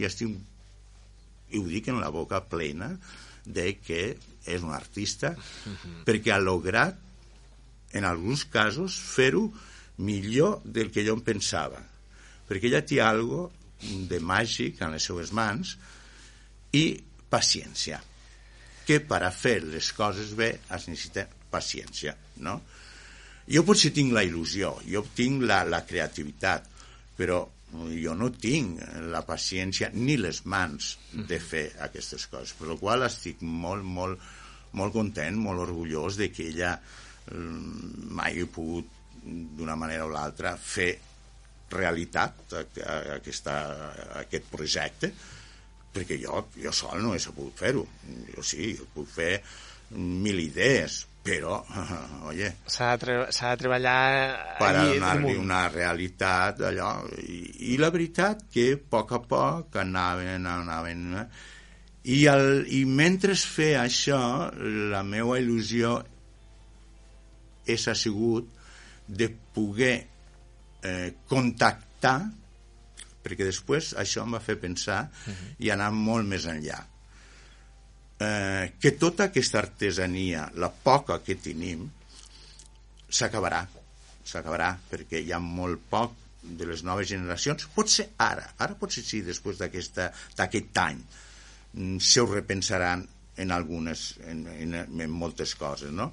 i 0.00 0.06
estic, 0.06 0.34
i 1.50 1.58
ho 1.58 1.66
dic 1.68 1.90
en 1.90 2.00
la 2.00 2.10
boca 2.14 2.40
plena 2.46 2.94
de 3.44 3.72
que 3.82 4.02
és 4.48 4.62
un 4.62 4.72
artista 4.74 5.34
perquè 6.06 6.34
ha 6.34 6.40
lograt 6.42 6.96
en 7.96 8.06
alguns 8.06 8.44
casos 8.48 8.96
fer-ho 8.96 9.48
millor 10.06 10.60
del 10.64 10.90
que 10.94 11.04
jo 11.06 11.16
em 11.18 11.24
pensava 11.24 11.80
perquè 12.48 12.70
ella 12.70 12.84
té 12.86 13.00
algo 13.04 13.48
de 13.80 14.20
màgic 14.20 14.80
en 14.84 14.94
les 14.94 15.08
seues 15.08 15.32
mans 15.36 15.74
i 16.76 16.84
paciència 17.32 18.00
que 18.86 19.00
per 19.06 19.22
a 19.26 19.32
fer 19.34 19.60
les 19.66 19.90
coses 19.96 20.34
bé 20.38 20.52
es 20.76 20.88
necessita 20.88 21.26
paciència 21.50 22.14
no? 22.46 22.60
jo 23.50 23.64
potser 23.66 23.92
tinc 23.96 24.14
la 24.14 24.24
il·lusió 24.26 24.76
jo 24.86 25.04
tinc 25.16 25.44
la, 25.48 25.62
la 25.64 25.82
creativitat 25.86 26.69
però 27.20 27.42
jo 27.92 28.14
no 28.16 28.30
tinc 28.32 28.80
la 29.12 29.20
paciència 29.28 29.90
ni 29.94 30.16
les 30.18 30.40
mans 30.48 30.94
de 31.12 31.38
fer 31.38 31.66
aquestes 31.86 32.24
coses, 32.32 32.54
per 32.56 32.70
la 32.70 32.78
qual 32.80 33.04
estic 33.06 33.44
molt, 33.44 33.84
molt, 33.84 34.24
molt 34.80 34.96
content, 34.96 35.36
molt 35.36 35.66
orgullós 35.66 36.16
de 36.18 36.30
que 36.32 36.48
ella 36.48 36.72
mm, 36.80 38.08
mai 38.16 38.40
he 38.40 38.48
pogut 38.48 38.96
d'una 39.20 39.76
manera 39.76 40.08
o 40.08 40.14
l'altra 40.14 40.56
fer 40.56 40.94
realitat 41.70 42.56
aquesta, 42.56 43.58
aquest 44.24 44.48
projecte 44.50 45.12
perquè 45.94 46.16
jo, 46.22 46.46
jo 46.56 46.72
sol 46.74 47.02
no 47.02 47.14
he 47.14 47.20
sabut 47.22 47.54
fer-ho. 47.58 47.82
Jo 48.30 48.44
sí, 48.46 48.72
he 48.72 48.88
pogut 48.94 49.10
fer 49.10 49.32
mil 49.98 50.38
idees 50.42 51.02
però, 51.22 51.60
oye, 52.30 52.50
S'ha 52.70 52.94
de, 53.00 53.16
de 53.28 53.52
treballar 53.60 54.56
per 54.58 54.70
donar-li 54.78 55.36
una 55.40 55.66
realitat 55.68 56.62
allò, 56.70 56.92
i, 57.20 57.72
i 57.74 57.78
la 57.80 57.90
veritat 57.92 58.46
que 58.52 58.70
a 58.74 58.80
poc 58.94 59.16
a 59.16 59.20
poc 59.28 59.80
anaven, 59.82 60.48
anaven? 60.48 61.04
I, 62.08 62.22
el, 62.32 62.64
i 62.72 62.84
mentre 62.88 63.36
es 63.36 63.44
feia 63.44 63.84
això 63.84 64.20
la 64.92 65.02
meva 65.04 65.36
il·lusió 65.40 65.98
és 67.70 67.86
ha 67.88 67.94
sigut 67.94 68.48
de 69.06 69.28
poder 69.54 69.96
eh, 70.86 71.08
contactar 71.28 72.18
perquè 73.20 73.44
després 73.44 73.92
això 74.00 74.24
em 74.24 74.38
va 74.38 74.40
fer 74.40 74.56
pensar 74.62 75.02
i 75.60 75.68
anar 75.74 75.90
molt 75.92 76.24
més 76.30 76.46
enllà 76.48 76.80
eh, 78.20 78.72
que 78.80 78.92
tota 79.00 79.28
aquesta 79.30 79.58
artesania, 79.62 80.46
la 80.60 80.70
poca 80.70 81.20
que 81.24 81.38
tenim, 81.40 81.86
s'acabarà. 83.10 83.64
S'acabarà 84.30 84.74
perquè 84.90 85.22
hi 85.24 85.32
ha 85.32 85.40
molt 85.42 85.80
poc 85.90 86.14
de 86.42 86.68
les 86.68 86.84
noves 86.86 87.08
generacions. 87.10 87.66
Pot 87.74 87.90
ser 87.90 88.10
ara, 88.20 88.46
ara 88.58 88.76
pot 88.78 88.92
ser 88.92 89.04
sí, 89.06 89.22
després 89.26 89.58
d'aquest 89.60 90.78
any. 90.84 91.00
Mm, 91.72 91.98
Se 91.98 92.20
ho 92.20 92.28
repensaran 92.30 93.06
en 93.40 93.52
algunes, 93.56 94.14
en, 94.28 94.46
en, 94.52 94.74
en 94.84 95.10
moltes 95.10 95.54
coses, 95.56 95.92
no? 95.92 96.10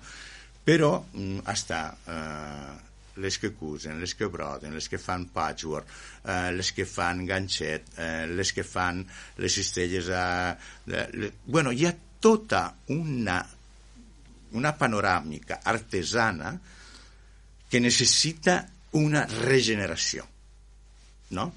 Però 0.68 0.92
mm, 1.14 1.44
està 1.52 1.82
eh, 2.08 2.87
les 3.24 3.38
que 3.42 3.52
cusen, 3.58 4.00
les 4.02 4.14
que 4.18 4.30
broden, 4.32 4.76
les 4.78 4.88
que 4.90 5.00
fan 5.02 5.28
patchwork, 5.34 5.90
eh, 6.24 6.52
les 6.56 6.72
que 6.76 6.86
fan 6.86 7.26
ganxet, 7.28 7.94
eh, 7.98 8.26
les 8.30 8.54
que 8.54 8.66
fan 8.68 9.04
les 9.42 9.54
cistelles 9.60 10.10
a... 10.14 10.26
Le, 10.88 11.06
le, 11.14 11.32
bueno, 11.46 11.74
hi 11.74 11.88
ha 11.88 11.96
tota 12.22 12.70
una 12.94 13.42
una 14.58 14.72
panoràmica 14.80 15.60
artesana 15.68 16.54
que 17.68 17.80
necessita 17.84 18.62
una 18.96 19.26
regeneració, 19.28 20.24
no? 21.36 21.50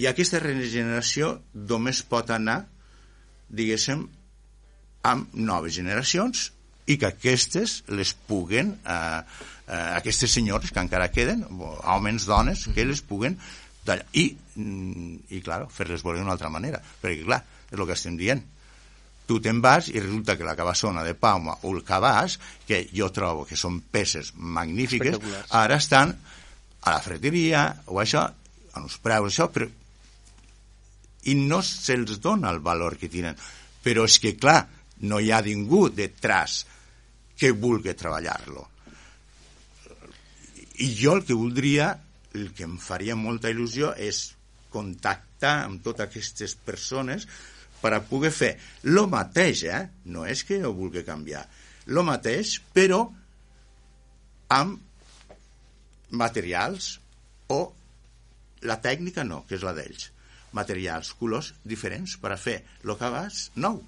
I 0.00 0.06
aquesta 0.08 0.40
regeneració 0.40 1.34
només 1.52 2.00
pot 2.08 2.32
anar, 2.32 2.62
diguéssim, 3.52 4.06
amb 5.10 5.36
noves 5.36 5.76
generacions 5.76 6.48
i 6.90 6.98
que 6.98 7.10
aquestes 7.12 7.80
les 7.94 8.12
puguen, 8.26 8.74
eh, 8.84 9.20
eh, 9.68 9.88
aquestes 10.00 10.32
senyores 10.34 10.72
que 10.74 10.82
encara 10.82 11.10
queden, 11.14 11.44
homes, 11.84 12.26
dones, 12.26 12.66
que 12.74 12.86
les 12.86 13.02
puguen 13.06 13.38
tallar. 13.84 14.06
I, 14.12 14.26
mm, 14.56 15.30
i 15.36 15.42
clar, 15.44 15.66
fer-les 15.70 16.02
veure 16.02 16.18
d'una 16.18 16.34
altra 16.34 16.50
manera. 16.50 16.80
Perquè, 17.02 17.22
clar, 17.24 17.44
és 17.70 17.78
el 17.78 17.86
que 17.86 17.96
estem 17.96 18.16
dient. 18.18 18.42
Tu 19.30 19.38
te'n 19.38 19.60
vas 19.62 19.86
i 19.92 20.00
resulta 20.00 20.34
que 20.36 20.46
la 20.46 20.56
cabassona 20.58 21.04
de 21.06 21.14
Palma 21.14 21.54
o 21.62 21.74
el 21.76 21.84
cabàs, 21.86 22.40
que 22.66 22.82
jo 22.90 23.12
trobo 23.14 23.46
que 23.46 23.56
són 23.56 23.78
peces 23.80 24.32
magnífiques, 24.34 25.20
ara 25.54 25.78
estan 25.78 26.16
a 26.80 26.96
la 26.96 27.04
freteria 27.04 27.68
o 27.86 28.00
això, 28.02 28.24
a 28.26 28.82
uns 28.82 28.98
preus, 28.98 29.30
això, 29.30 29.46
però 29.54 29.68
i 31.30 31.36
no 31.36 31.60
se'ls 31.62 32.18
dona 32.18 32.50
el 32.50 32.58
valor 32.64 32.96
que 32.98 33.10
tenen. 33.12 33.38
Però 33.84 34.04
és 34.08 34.18
que, 34.18 34.34
clar, 34.40 34.64
no 35.06 35.20
hi 35.20 35.30
ha 35.30 35.40
ningú 35.44 35.88
detrás 35.94 36.64
que 37.40 37.54
vulgui 37.56 37.94
treballar-lo. 37.96 38.66
I 40.80 40.88
jo 40.96 41.16
el 41.16 41.24
que 41.24 41.36
voldria, 41.36 41.94
el 42.36 42.52
que 42.56 42.66
em 42.68 42.76
faria 42.80 43.16
molta 43.16 43.50
il·lusió 43.52 43.94
és 43.96 44.30
contactar 44.72 45.54
amb 45.64 45.80
totes 45.84 46.06
aquestes 46.06 46.54
persones 46.54 47.26
per 47.80 47.94
a 47.96 48.02
poder 48.04 48.30
fer 48.32 48.52
lo 48.92 49.06
mateix, 49.08 49.64
eh? 49.64 49.82
no 50.12 50.26
és 50.28 50.44
que 50.44 50.60
ho 50.60 50.72
vulgui 50.76 51.02
canviar, 51.06 51.42
lo 51.88 52.04
mateix, 52.06 52.58
però 52.76 53.02
amb 54.52 54.78
materials 56.10 56.98
o 57.48 57.60
la 58.68 58.76
tècnica 58.84 59.24
no, 59.24 59.44
que 59.48 59.56
és 59.56 59.64
la 59.64 59.72
d'ells 59.76 60.10
materials, 60.56 61.14
colors 61.16 61.54
diferents 61.64 62.16
per 62.20 62.34
a 62.34 62.38
fer 62.40 62.58
el 62.82 62.96
cabàs 62.98 63.48
nou 63.62 63.78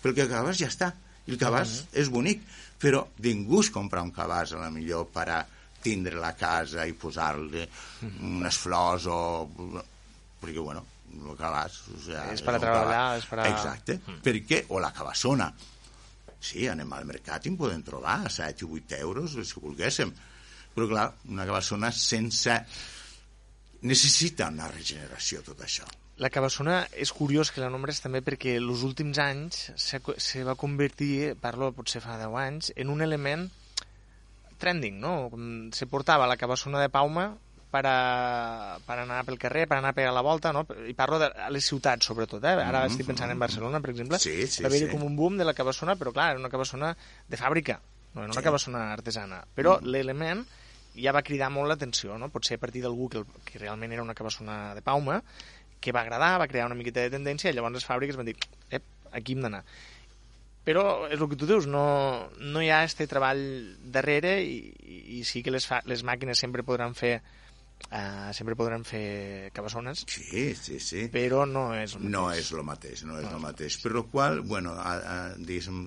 perquè 0.00 0.24
el 0.24 0.30
cabàs 0.32 0.58
ja 0.62 0.70
està 0.72 0.88
i 1.30 1.36
el 1.36 1.40
cabàs 1.40 1.68
uh 1.68 1.80
-huh. 1.86 2.00
és 2.02 2.10
bonic 2.10 2.42
però 2.80 3.06
ningú 3.24 3.60
es 3.60 3.70
compra 3.70 4.02
un 4.02 4.12
cabàs 4.12 4.54
a 4.54 4.60
la 4.60 4.70
millor 4.70 5.06
per 5.14 5.28
a 5.28 5.40
tindre 5.82 6.18
la 6.20 6.34
casa 6.36 6.86
i 6.86 6.92
posar-li 6.92 7.62
uh 7.62 7.68
-huh. 8.08 8.36
unes 8.36 8.56
flors 8.56 9.06
o 9.06 9.48
perquè 10.40 10.62
bueno 10.62 10.84
el 11.10 11.36
cabàs 11.36 11.72
o 11.90 12.00
sea, 12.04 12.32
És 12.32 12.42
per 12.42 12.54
a 12.54 12.58
treballar, 12.58 13.16
cabàs. 13.16 13.18
és 13.18 13.26
per 13.26 13.38
a- 13.40 13.48
exacte, 13.48 13.92
uh 13.94 14.00
-huh. 14.06 14.20
perquè 14.22 14.64
o 14.68 14.78
la 14.78 14.92
cabassona 14.92 15.52
sí, 16.40 16.66
anem 16.68 16.92
al 16.92 17.04
mercat 17.04 17.46
i 17.46 17.48
en 17.48 17.56
podem 17.56 17.82
trobar 17.82 18.26
a 18.26 18.28
7 18.28 18.64
o 18.64 18.68
8 18.68 18.96
euros 18.98 19.32
si 19.32 19.60
volguéssim 19.60 20.12
però 20.74 20.88
clar, 20.88 21.12
una 21.28 21.44
cabassona 21.44 21.90
sense 21.92 22.64
necessita 23.82 24.48
una 24.48 24.68
regeneració 24.68 25.42
tot 25.42 25.60
això 25.60 25.84
La 26.20 26.28
cabassona 26.28 26.82
és 26.92 27.12
curiós 27.16 27.48
que 27.50 27.62
la 27.62 27.70
nombres 27.72 28.02
també 28.04 28.20
perquè 28.20 28.58
els 28.60 28.82
últims 28.84 29.16
anys 29.22 29.70
se, 29.80 30.00
se 30.20 30.42
va 30.44 30.56
convertir, 30.60 31.34
parlo 31.40 31.70
potser 31.72 32.02
fa 32.04 32.18
10 32.20 32.34
anys, 32.42 32.72
en 32.76 32.90
un 32.92 33.00
element 33.06 33.46
trending, 34.60 34.98
no? 35.00 35.30
Se 35.72 35.86
portava 35.88 36.26
la 36.28 36.36
cabassona 36.36 36.80
de 36.82 36.90
Pauma 36.92 37.30
per, 37.72 37.84
a, 37.88 38.76
per 38.84 38.98
anar 39.00 39.22
pel 39.24 39.38
carrer, 39.40 39.64
per 39.70 39.78
anar 39.78 39.94
a 39.94 39.96
pegar 39.96 40.12
la 40.12 40.24
volta, 40.26 40.52
no? 40.52 40.66
I 40.84 40.92
parlo 40.98 41.20
de 41.22 41.30
a 41.32 41.48
les 41.54 41.64
ciutats, 41.64 42.04
sobretot, 42.10 42.44
eh? 42.44 42.56
Ara 42.60 42.82
Mhm, 42.84 42.90
estic 42.92 43.08
pensant 43.08 43.32
en 43.32 43.38
Barcelona, 43.40 43.80
per 43.80 43.94
exemple. 43.94 44.18
Sí, 44.20 44.46
sí, 44.46 44.62
va 44.62 44.68
haver-hi 44.68 44.90
sí. 44.90 44.92
com 44.92 45.06
un 45.06 45.16
boom 45.16 45.38
de 45.40 45.46
la 45.48 45.54
cabassona, 45.54 45.96
però 45.96 46.12
clar, 46.12 46.32
era 46.34 46.42
una 46.42 46.50
cabassona 46.52 46.92
de 47.28 47.36
fàbrica, 47.40 47.80
no 48.12 48.24
era 48.26 48.32
una 48.32 48.40
Sí. 48.40 48.44
cabassona 48.44 48.92
artesana. 48.92 49.44
Però 49.54 49.78
l'element 49.80 50.44
ja 51.00 51.12
va 51.16 51.22
cridar 51.22 51.48
molt 51.48 51.70
l'atenció, 51.70 52.18
no? 52.18 52.28
Potser 52.28 52.58
a 52.58 52.60
partir 52.60 52.82
d'algú 52.82 53.08
que, 53.08 53.24
que 53.46 53.58
realment 53.62 53.92
era 53.92 54.02
una 54.02 54.14
cabassona 54.18 54.74
de 54.74 54.82
Pauma, 54.82 55.22
que 55.80 55.94
va 55.96 56.04
agradar, 56.04 56.38
va 56.40 56.48
crear 56.50 56.68
una 56.68 56.78
miqueta 56.78 57.04
de 57.04 57.12
tendència 57.14 57.50
i 57.50 57.56
llavors 57.56 57.78
les 57.78 57.88
fàbriques 57.88 58.18
van 58.20 58.28
dir, 58.28 58.36
ep, 58.70 58.84
aquí 59.16 59.36
hem 59.36 59.46
d'anar. 59.46 59.64
Però 60.64 60.84
és 61.08 61.16
el 61.16 61.28
que 61.30 61.38
tu 61.40 61.48
dius, 61.48 61.66
no, 61.66 61.84
no 62.38 62.62
hi 62.62 62.68
ha 62.68 62.82
este 62.84 63.06
treball 63.08 63.40
darrere 63.92 64.36
i, 64.44 64.58
i, 65.16 65.22
sí 65.24 65.40
que 65.42 65.54
les, 65.54 65.66
fa, 65.66 65.80
les 65.88 66.04
màquines 66.04 66.38
sempre 66.38 66.62
podran 66.66 66.92
fer 66.94 67.14
uh, 67.88 68.28
sempre 68.36 68.56
podran 68.60 68.84
fer 68.84 69.50
cabassones, 69.56 70.04
sí, 70.04 70.52
sí, 70.54 70.78
sí 70.84 71.06
però 71.12 71.46
no 71.48 71.70
és 71.78 71.96
el 71.96 72.04
no 72.04 72.26
mateix. 72.28 72.44
és 72.44 72.52
el 72.52 72.64
mateix, 72.68 73.04
no 73.08 73.18
és 73.22 73.28
el 73.32 73.40
mateix. 73.42 73.80
Per 73.82 73.94
lo 73.96 74.04
qual, 74.12 74.42
bueno, 74.44 74.76
a, 74.76 74.94
a, 75.00 75.18
diguéssim, 75.38 75.86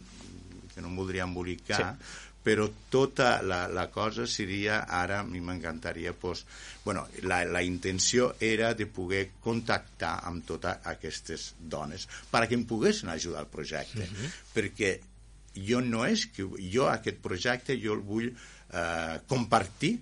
que 0.73 0.81
no 0.81 0.89
em 0.89 0.97
voldria 0.97 1.29
embolicar, 1.29 1.93
sí. 1.93 2.32
Però 2.43 2.67
tota 2.91 3.37
la, 3.41 3.65
la 3.71 3.87
cosa 3.91 4.25
seria, 4.27 4.81
ara 4.83 5.21
a 5.21 5.27
mi 5.27 5.39
m'encantaria, 5.39 6.11
pues, 6.13 6.43
bueno, 6.83 7.05
la, 7.23 7.43
la 7.47 7.63
intenció 7.63 8.33
era 8.43 8.73
de 8.75 8.85
poder 8.85 9.29
contactar 9.43 10.17
amb 10.27 10.43
totes 10.47 10.83
aquestes 10.91 11.53
dones 11.57 12.09
perquè 12.31 12.59
em 12.59 12.67
poguessin 12.67 13.13
ajudar 13.13 13.45
al 13.45 13.51
projecte, 13.51 14.09
perquè 14.53 14.97
jo 15.55 15.81
no 15.81 16.05
és 16.05 16.27
que... 16.33 16.47
Jo 16.73 16.89
aquest 16.89 17.21
projecte 17.23 17.77
jo 17.79 17.93
el 17.95 18.03
vull 18.03 18.29
eh, 18.29 19.15
compartir 19.29 19.95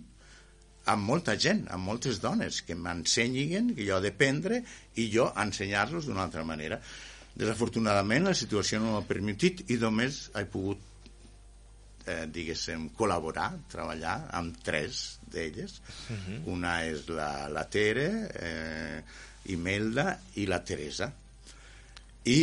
amb 0.91 1.05
molta 1.05 1.35
gent, 1.37 1.65
amb 1.69 1.85
moltes 1.85 2.19
dones 2.23 2.61
que 2.65 2.75
m'ensenyin, 2.75 3.73
que 3.75 3.85
jo 3.85 3.99
he 3.99 4.05
d'aprendre 4.07 4.61
i 4.97 5.09
jo 5.13 5.27
ensenyar-los 5.43 6.07
d'una 6.07 6.25
altra 6.25 6.45
manera. 6.47 6.79
Desafortunadament 7.35 8.25
la 8.27 8.35
situació 8.35 8.81
no 8.81 8.95
m'ha 8.95 9.07
permetit 9.07 9.67
i 9.71 9.77
només 9.79 10.23
he 10.35 10.47
pogut 10.51 10.90
eh, 12.11 12.27
diguéssim, 12.27 12.89
col·laborar, 12.97 13.49
treballar 13.71 14.17
amb 14.37 14.59
tres 14.63 15.19
d'elles. 15.31 15.79
Uh 16.09 16.17
-huh. 16.17 16.39
Una 16.55 16.83
és 16.85 17.07
la, 17.09 17.47
la 17.49 17.67
Tere, 17.69 18.09
eh, 18.35 19.03
Imelda 19.55 20.19
i 20.35 20.45
la 20.45 20.63
Teresa. 20.63 21.11
I 22.25 22.39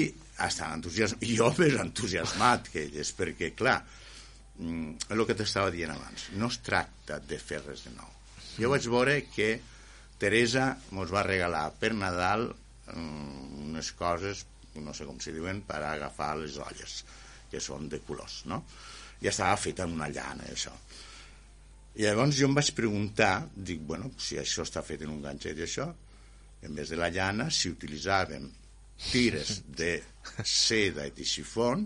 estan 0.47 0.79
entusiasmats, 0.79 1.33
jo 1.39 1.49
més 1.59 1.75
entusiasmat 1.81 2.69
que 2.73 2.85
elles, 2.87 3.15
perquè, 3.19 3.53
clar, 3.59 3.79
mm, 4.59 5.11
el 5.15 5.27
que 5.27 5.37
t'estava 5.39 5.71
dient 5.75 5.95
abans, 5.95 6.29
no 6.39 6.51
es 6.53 6.61
tracta 6.67 7.19
de 7.19 7.39
fer 7.39 7.63
res 7.65 7.85
de 7.85 7.95
nou. 7.97 8.11
Jo 8.59 8.71
vaig 8.71 8.87
veure 8.91 9.21
que 9.31 9.61
Teresa 10.19 10.73
mos 10.91 11.13
va 11.15 11.23
regalar 11.27 11.71
per 11.79 11.93
Nadal 11.95 12.49
mm, 12.49 13.69
unes 13.71 13.93
coses, 13.99 14.47
no 14.75 14.95
sé 14.95 15.07
com 15.07 15.19
se 15.21 15.35
diuen, 15.35 15.63
per 15.67 15.83
agafar 15.87 16.37
les 16.39 16.59
olles, 16.63 17.03
que 17.51 17.61
són 17.63 17.89
de 17.89 18.01
colors, 18.07 18.43
no? 18.47 18.65
I 19.23 19.31
estava 19.31 19.57
feta 19.59 19.87
en 19.89 19.97
una 19.97 20.09
llana, 20.13 20.47
això. 20.53 20.73
I 21.99 22.05
llavors 22.07 22.37
jo 22.39 22.47
em 22.47 22.55
vaig 22.55 22.71
preguntar, 22.77 23.33
dic, 23.55 23.81
bueno, 23.87 24.13
si 24.23 24.39
això 24.39 24.63
està 24.63 24.85
fet 24.87 25.03
en 25.03 25.11
un 25.17 25.23
ganxet 25.25 25.59
i 25.59 25.65
això, 25.67 25.89
en 26.63 26.75
vez 26.75 26.93
de 26.93 26.99
la 26.99 27.11
llana, 27.11 27.49
si 27.51 27.73
utilitzàvem 27.73 28.47
tires 29.11 29.63
de 29.67 29.97
seda 30.47 31.07
i 31.07 31.15
de 31.15 31.27
xifon, 31.27 31.85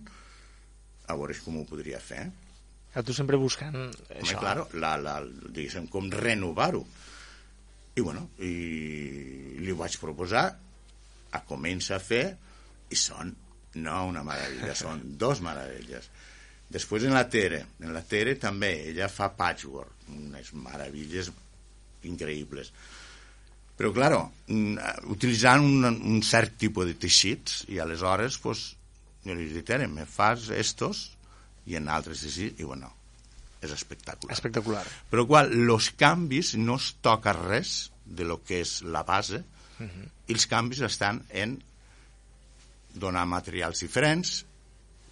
a 1.08 1.16
veure 1.16 1.36
com 1.44 1.60
ho 1.60 1.64
podria 1.68 2.00
fer. 2.00 2.26
A 2.92 3.02
tu 3.04 3.14
sempre 3.16 3.38
buscant 3.40 3.76
Home, 3.76 3.92
això. 4.20 4.36
claro, 4.40 4.66
la, 4.76 4.96
la, 5.00 5.16
diguéssim, 5.24 5.88
com 5.92 6.10
renovar-ho. 6.12 6.82
I, 7.96 8.00
bueno, 8.00 8.26
i 8.40 8.52
li 9.60 9.76
vaig 9.76 9.96
proposar, 10.00 10.44
a 11.32 11.40
comença 11.48 11.96
a 11.96 12.02
fer, 12.04 12.24
i 12.92 12.98
són, 13.00 13.32
no 13.80 13.96
una 14.10 14.24
meravella, 14.24 14.76
són 14.84 15.16
dos 15.20 15.40
meravelles. 15.44 16.08
Després 16.72 17.04
en 17.04 17.12
la 17.12 17.26
Tere, 17.28 17.62
en 17.84 17.92
la 17.92 18.02
Tere 18.08 18.36
també, 18.40 18.72
ella 18.90 19.10
fa 19.12 19.28
patchwork, 19.36 20.06
unes 20.14 20.52
meravilles 20.56 21.28
increïbles. 22.08 22.72
Però, 23.76 23.90
claro, 23.92 24.22
mm, 24.46 25.10
utilitzant 25.12 25.64
un, 25.64 25.84
un 26.14 26.22
cert 26.24 26.56
tipus 26.60 26.88
de 26.88 26.94
teixits, 27.02 27.64
i 27.72 27.80
aleshores, 27.82 28.38
pues, 28.40 28.70
jo 29.26 29.36
li 29.36 29.48
dic, 29.50 29.66
Tere, 29.68 29.88
me 29.88 30.06
fas 30.08 30.48
estos, 30.54 31.10
i 31.68 31.76
en 31.78 31.90
altres 31.92 32.24
teixits, 32.24 32.60
i 32.60 32.68
bueno, 32.68 32.90
és 33.62 33.72
espectacular. 33.74 34.34
Espectacular. 34.34 34.84
Però 35.10 35.26
qual, 35.28 35.52
los 35.68 35.90
canvis 35.98 36.54
no 36.58 36.78
es 36.80 36.92
toca 37.04 37.34
res 37.36 37.92
de 38.04 38.26
lo 38.28 38.40
que 38.42 38.62
és 38.64 38.80
la 38.82 39.04
base, 39.06 39.44
uh 39.78 39.84
-huh. 39.84 40.08
i 40.26 40.32
els 40.32 40.46
canvis 40.46 40.80
estan 40.80 41.22
en 41.30 41.60
donar 42.94 43.26
materials 43.26 43.80
diferents, 43.80 44.44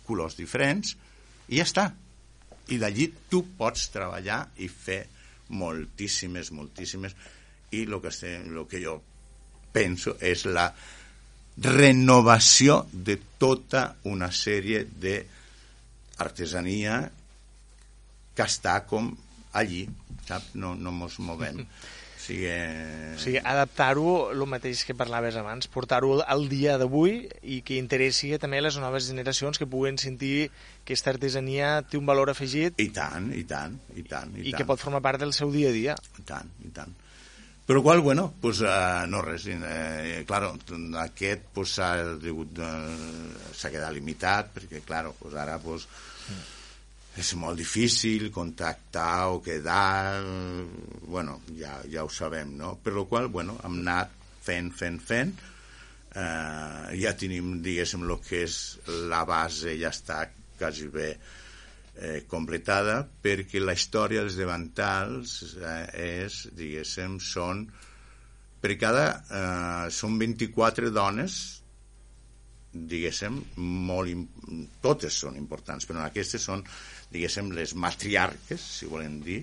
colors 0.06 0.36
diferents, 0.36 0.96
i 1.50 1.58
ja 1.58 1.66
està. 1.66 1.90
I 2.70 2.78
d'allí 2.78 3.08
tu 3.30 3.42
pots 3.58 3.88
treballar 3.90 4.44
i 4.62 4.68
fer 4.70 5.02
moltíssimes, 5.50 6.52
moltíssimes, 6.54 7.16
i 7.74 7.84
el 7.86 7.98
que, 8.02 8.10
estem, 8.10 8.50
lo 8.54 8.66
que 8.70 8.80
jo 8.82 8.96
penso 9.74 10.16
és 10.22 10.44
la 10.46 10.68
renovació 11.60 12.84
de 12.92 13.18
tota 13.38 13.84
una 14.10 14.30
sèrie 14.32 14.84
de 15.02 15.16
artesania 16.22 17.02
que 18.34 18.46
està 18.46 18.80
com 18.86 19.10
allí, 19.58 19.84
sap? 20.26 20.54
No, 20.54 20.74
no 20.78 20.94
mos 20.94 21.18
movem. 21.22 21.64
O 22.20 22.22
sigui, 22.22 22.50
O 23.16 23.18
sigui, 23.18 23.40
adaptar-ho 23.40 24.30
el 24.34 24.42
mateix 24.46 24.82
que 24.84 24.92
parlaves 24.94 25.38
abans, 25.40 25.66
portar-ho 25.72 26.18
al 26.20 26.44
dia 26.50 26.76
d'avui 26.78 27.24
i 27.42 27.62
que 27.64 27.78
interessi 27.80 28.34
també 28.38 28.60
a 28.60 28.66
les 28.66 28.76
noves 28.76 29.08
generacions 29.08 29.56
que 29.58 29.66
puguen 29.66 29.96
sentir 29.98 30.50
que 30.84 30.92
aquesta 30.92 31.14
artesania 31.14 31.78
té 31.88 31.96
un 31.96 32.04
valor 32.04 32.28
afegit 32.30 32.76
i 32.78 32.90
tant, 32.92 33.30
i 33.32 33.44
tant, 33.48 33.78
i 33.96 34.04
tant. 34.04 34.36
I, 34.36 34.44
i 34.44 34.50
tant. 34.52 34.58
que 34.60 34.68
pot 34.68 34.82
formar 34.84 35.00
part 35.00 35.18
del 35.24 35.32
seu 35.32 35.48
dia 35.50 35.72
a 35.72 35.72
dia. 35.72 35.96
I 36.20 36.26
tant, 36.28 36.52
i 36.60 36.68
tant. 36.76 36.92
Però 37.70 37.80
qual, 37.86 38.00
bueno, 38.04 38.34
pues, 38.42 38.60
uh, 38.66 39.06
no 39.08 39.22
res. 39.22 39.44
Eh, 39.46 40.24
claro, 40.26 40.52
aquest 41.04 41.44
pues, 41.54 41.76
s'ha 41.78 41.90
degut 42.20 42.52
de- 42.52 43.54
s'ha 43.54 43.70
quedat 43.70 43.94
limitat, 43.94 44.50
perquè, 44.56 44.82
claro, 44.84 45.14
pues, 45.20 45.36
ara 45.38 45.56
pues, 45.62 45.86
és 47.18 47.32
molt 47.34 47.58
difícil 47.58 48.30
contactar 48.30 49.30
o 49.34 49.40
quedar, 49.42 50.22
bueno, 51.10 51.40
ja, 51.58 51.80
ja 51.90 52.04
ho 52.04 52.10
sabem, 52.10 52.54
no? 52.56 52.76
Per 52.82 52.94
lo 52.94 53.06
qual, 53.10 53.26
bueno, 53.28 53.58
hem 53.66 53.80
anat 53.82 54.14
fent, 54.44 54.70
fent, 54.76 55.00
fent, 55.02 55.34
eh, 56.14 56.86
ja 57.02 57.14
tenim, 57.18 57.58
diguéssim, 57.64 58.06
el 58.06 58.16
que 58.22 58.44
és 58.46 58.56
la 59.10 59.24
base 59.28 59.74
ja 59.80 59.90
està 59.90 60.22
quasi 60.60 60.88
bé 60.92 61.10
eh, 61.14 62.24
completada 62.30 63.00
perquè 63.22 63.62
la 63.62 63.74
història 63.76 64.24
dels 64.24 64.38
davantals 64.38 65.38
eh, 65.58 66.24
és, 66.24 66.42
diguéssim, 66.56 67.18
són 67.20 67.64
per 68.60 68.76
cada 68.80 69.06
eh, 69.16 69.86
són 69.94 70.18
24 70.20 70.92
dones 70.94 71.40
diguéssim, 72.70 73.40
molt 73.58 74.76
totes 74.82 75.16
són 75.24 75.34
importants, 75.40 75.86
però 75.88 76.04
aquestes 76.04 76.44
són 76.46 76.62
diguéssim, 77.10 77.50
les 77.56 77.74
matriarques, 77.74 78.62
si 78.78 78.86
volem 78.86 79.18
dir, 79.24 79.40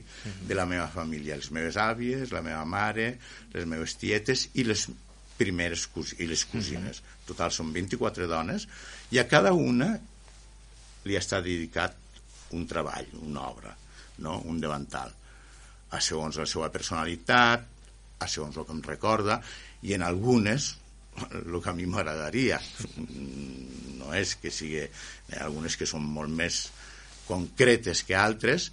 de 0.48 0.56
la 0.56 0.66
meva 0.70 0.88
família, 0.92 1.36
les 1.36 1.52
meves 1.52 1.78
àvies, 1.82 2.32
la 2.32 2.44
meva 2.46 2.64
mare, 2.66 3.10
les 3.54 3.68
meves 3.68 3.98
tietes 4.00 4.48
i 4.56 4.64
les 4.68 4.88
primeres 5.38 5.86
cos 5.94 6.16
i 6.18 6.28
les 6.30 6.46
cosines. 6.50 7.04
Total, 7.28 7.52
són 7.54 7.74
24 7.76 8.28
dones, 8.32 8.68
i 9.12 9.20
a 9.20 9.28
cada 9.30 9.54
una 9.54 9.92
li 11.08 11.16
està 11.20 11.42
dedicat 11.44 11.96
un 12.56 12.66
treball, 12.68 13.12
una 13.28 13.48
obra, 13.52 13.76
no? 14.24 14.40
un 14.48 14.60
davantal, 14.64 15.12
a 15.92 16.00
segons 16.04 16.40
la 16.40 16.48
seva 16.48 16.72
personalitat, 16.72 17.68
a 18.18 18.28
segons 18.28 18.58
el 18.58 18.66
que 18.66 18.76
em 18.76 18.84
recorda, 18.86 19.42
i 19.84 19.94
en 19.94 20.04
algunes, 20.08 20.72
el 21.36 21.60
que 21.62 21.70
a 21.70 21.76
mi 21.76 21.86
m'agradaria, 21.90 22.60
no 24.00 24.14
és 24.16 24.38
que 24.42 24.54
sigui... 24.54 24.88
Algunes 25.44 25.76
que 25.76 25.84
són 25.84 26.06
molt 26.08 26.32
més 26.32 26.62
concretes 27.28 28.04
que 28.08 28.16
altres, 28.18 28.72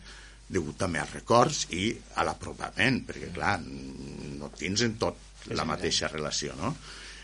degut 0.49 0.77
també 0.79 1.01
als 1.01 1.15
records 1.17 1.65
i 1.75 1.89
a 2.21 2.25
l'apropament, 2.27 3.03
perquè, 3.09 3.31
clar, 3.35 3.59
no 3.65 4.51
tens 4.59 4.85
en 4.87 4.97
tot 5.01 5.51
la 5.53 5.67
mateixa 5.69 6.09
relació, 6.13 6.55
no? 6.61 6.75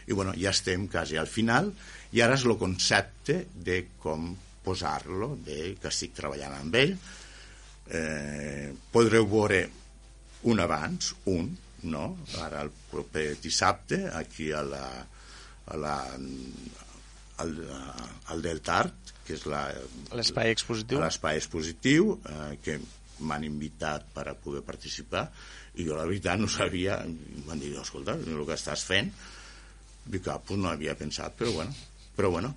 I, 0.06 0.12
bueno, 0.16 0.34
ja 0.36 0.50
estem 0.50 0.88
quasi 0.90 1.18
al 1.20 1.28
final, 1.30 1.70
i 2.16 2.22
ara 2.24 2.36
és 2.38 2.44
el 2.46 2.56
concepte 2.58 3.44
de 3.54 3.82
com 4.02 4.32
posar-lo, 4.64 5.34
de 5.46 5.74
que 5.80 5.90
estic 5.92 6.16
treballant 6.16 6.56
amb 6.58 6.78
ell. 6.80 6.96
Eh, 7.90 8.70
podreu 8.92 9.26
veure 9.30 9.60
un 10.50 10.60
abans, 10.62 11.14
un, 11.32 11.48
no? 11.92 12.04
Ara 12.42 12.64
el 12.66 12.72
proper 12.90 13.34
dissabte, 13.42 14.02
aquí 14.12 14.50
a 14.52 14.62
la, 14.66 14.84
a 15.70 15.80
la, 15.80 15.96
al, 17.44 17.54
al 18.34 18.42
Delta 18.42 18.78
Art, 18.82 18.99
que 19.30 19.38
és 19.38 19.46
L'espai 20.18 20.52
expositiu. 20.52 21.00
l'espai 21.00 21.38
expositiu, 21.40 22.16
eh, 22.26 22.56
que 22.64 22.78
m'han 23.20 23.44
invitat 23.46 24.06
per 24.14 24.26
a 24.30 24.34
poder 24.34 24.62
participar, 24.66 25.28
i 25.78 25.86
jo 25.86 25.96
la 25.96 26.06
veritat 26.08 26.40
no 26.40 26.48
sabia, 26.50 27.00
em 27.04 27.44
van 27.46 27.60
dir, 27.62 27.74
escolta, 27.78 28.16
el 28.18 28.42
que 28.48 28.56
estàs 28.56 28.84
fent, 28.88 29.12
dic, 30.10 30.26
ah, 30.28 30.40
pues 30.42 30.58
no 30.58 30.70
havia 30.70 30.96
pensat, 30.98 31.36
però 31.38 31.52
bueno, 31.54 31.74
però 32.16 32.30
bueno, 32.32 32.54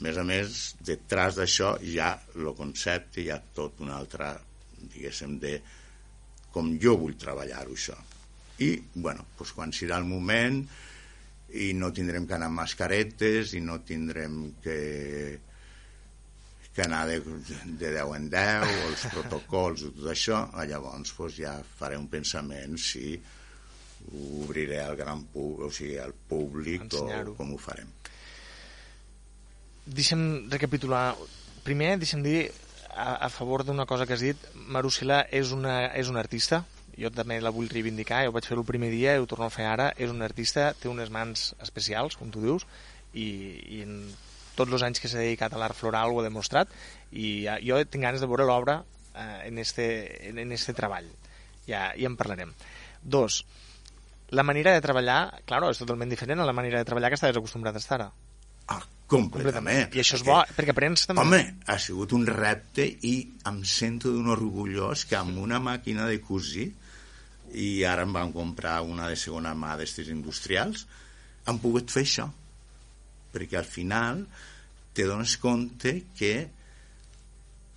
a 0.00 0.04
més 0.04 0.16
a 0.16 0.24
més, 0.24 0.60
detrás 0.80 1.36
d'això 1.36 1.74
hi 1.84 1.98
ha 2.00 2.14
el 2.34 2.54
concepte, 2.56 3.20
hi 3.20 3.30
ha 3.30 3.38
tot 3.54 3.82
un 3.84 3.92
altre, 3.92 4.32
diguéssim, 4.80 5.36
de 5.42 5.58
com 6.50 6.72
jo 6.82 6.96
vull 6.98 7.18
treballar-ho, 7.20 7.76
això. 7.76 7.96
I, 8.60 8.74
bueno, 8.94 9.26
doncs 9.38 9.52
quan 9.56 9.70
serà 9.72 10.00
el 10.00 10.08
moment 10.08 10.64
i 11.56 11.72
no 11.74 11.90
tindrem 11.92 12.26
que 12.26 12.36
anar 12.36 12.48
amb 12.50 12.60
mascaretes 12.60 13.54
i 13.58 13.60
no 13.64 13.80
tindrem 13.86 14.42
que 14.64 14.76
que 16.74 16.84
anar 16.86 17.06
de, 17.08 17.18
de 17.20 17.90
10 17.96 18.14
en 18.16 18.28
10, 18.30 18.64
o 18.64 18.88
els 18.88 19.04
protocols 19.10 19.84
i 19.84 19.92
tot 19.96 20.10
això, 20.12 20.40
llavors 20.70 21.14
doncs, 21.16 21.36
ja 21.40 21.56
faré 21.80 21.98
un 21.98 22.06
pensament 22.12 22.78
si 22.78 23.18
ho 24.10 24.44
obriré 24.44 24.80
al 24.82 24.96
gran 24.96 25.24
públic, 25.32 25.66
o 25.66 25.70
sigui, 25.74 25.98
al 25.98 26.14
públic, 26.14 26.86
o 26.94 27.34
com 27.36 27.54
ho 27.54 27.58
farem. 27.60 27.90
Deixa'm 29.90 30.50
recapitular. 30.52 31.04
Primer, 31.66 31.96
deixa'm 32.00 32.22
dir, 32.24 32.48
a, 32.94 33.26
a 33.26 33.28
favor 33.28 33.64
d'una 33.66 33.86
cosa 33.86 34.06
que 34.06 34.14
has 34.14 34.24
dit, 34.24 34.46
Marusila 34.54 35.24
és 35.30 35.52
una, 35.56 35.90
és 35.98 36.08
una 36.08 36.22
artista, 36.22 36.64
jo 37.00 37.10
també 37.14 37.38
la 37.40 37.52
vull 37.54 37.70
reivindicar, 37.70 38.24
jo 38.26 38.32
vaig 38.34 38.46
fer-ho 38.48 38.62
el 38.62 38.68
primer 38.68 38.90
dia 38.92 39.14
i 39.14 39.20
ho 39.20 39.28
torno 39.28 39.46
a 39.46 39.54
fer 39.54 39.66
ara, 39.68 39.90
és 39.98 40.10
una 40.12 40.26
artista, 40.28 40.70
té 40.78 40.90
unes 40.90 41.10
mans 41.12 41.50
especials, 41.62 42.16
com 42.20 42.32
tu 42.32 42.42
dius, 42.44 42.66
i, 43.12 43.28
i 43.80 43.84
tots 44.56 44.72
els 44.72 44.82
anys 44.86 45.00
que 45.00 45.08
s'ha 45.08 45.22
dedicat 45.22 45.52
a 45.54 45.58
l'art 45.60 45.76
floral 45.78 46.12
ho 46.12 46.20
ha 46.20 46.26
demostrat, 46.26 46.68
i 47.12 47.42
ja, 47.46 47.58
jo 47.62 47.78
tinc 47.86 48.04
ganes 48.04 48.20
de 48.22 48.28
veure 48.30 48.46
l'obra 48.48 48.80
eh, 49.14 49.48
en, 49.48 49.58
este, 49.58 50.28
en, 50.28 50.38
en 50.38 50.52
este 50.52 50.74
treball. 50.74 51.08
Ja, 51.66 51.90
ja 51.96 52.06
en 52.08 52.16
parlarem. 52.16 52.52
Dos, 53.02 53.44
la 54.30 54.42
manera 54.42 54.72
de 54.74 54.80
treballar, 54.84 55.40
claro, 55.46 55.70
és 55.70 55.78
totalment 55.80 56.10
diferent 56.10 56.40
a 56.42 56.46
la 56.48 56.54
manera 56.56 56.78
de 56.78 56.86
treballar 56.88 57.10
que 57.10 57.18
estaves 57.18 57.36
acostumbrat 57.40 57.74
a 57.74 57.82
estar 57.82 58.00
ara. 58.00 58.10
Ah, 58.70 58.82
completament. 59.10 59.88
I 59.96 60.02
això 60.04 60.14
és 60.14 60.22
Perquè- 60.22 60.30
bo, 60.30 60.54
perquè 60.56 60.70
aprens 60.70 61.06
també. 61.08 61.22
Home, 61.24 61.40
ha 61.66 61.78
sigut 61.82 62.12
un 62.14 62.26
repte 62.28 62.84
i 62.86 63.14
em 63.50 63.64
sento 63.66 64.12
d'un 64.14 64.28
orgullós 64.30 65.04
que 65.10 65.16
amb 65.18 65.38
una 65.42 65.58
màquina 65.58 66.06
de 66.06 66.20
cosir 66.22 66.68
i 67.58 67.82
ara 67.82 68.04
em 68.06 68.12
van 68.14 68.30
comprar 68.30 68.76
una 68.86 69.08
de 69.10 69.16
segona 69.18 69.56
mà 69.58 69.72
d'estes 69.80 70.06
industrials 70.12 70.84
han 71.50 71.58
pogut 71.58 71.90
fer 71.90 72.04
això 72.06 72.28
perquè 73.32 73.60
al 73.60 73.68
final 73.68 74.24
te 74.94 75.06
dones 75.08 75.36
compte 75.42 75.94
que 76.18 76.34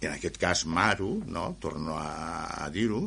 en 0.04 0.12
aquest 0.12 0.40
cas 0.42 0.66
Maru 0.66 1.22
no? 1.28 1.54
torno 1.62 1.98
a, 1.98 2.66
a 2.66 2.70
dir-ho 2.74 3.06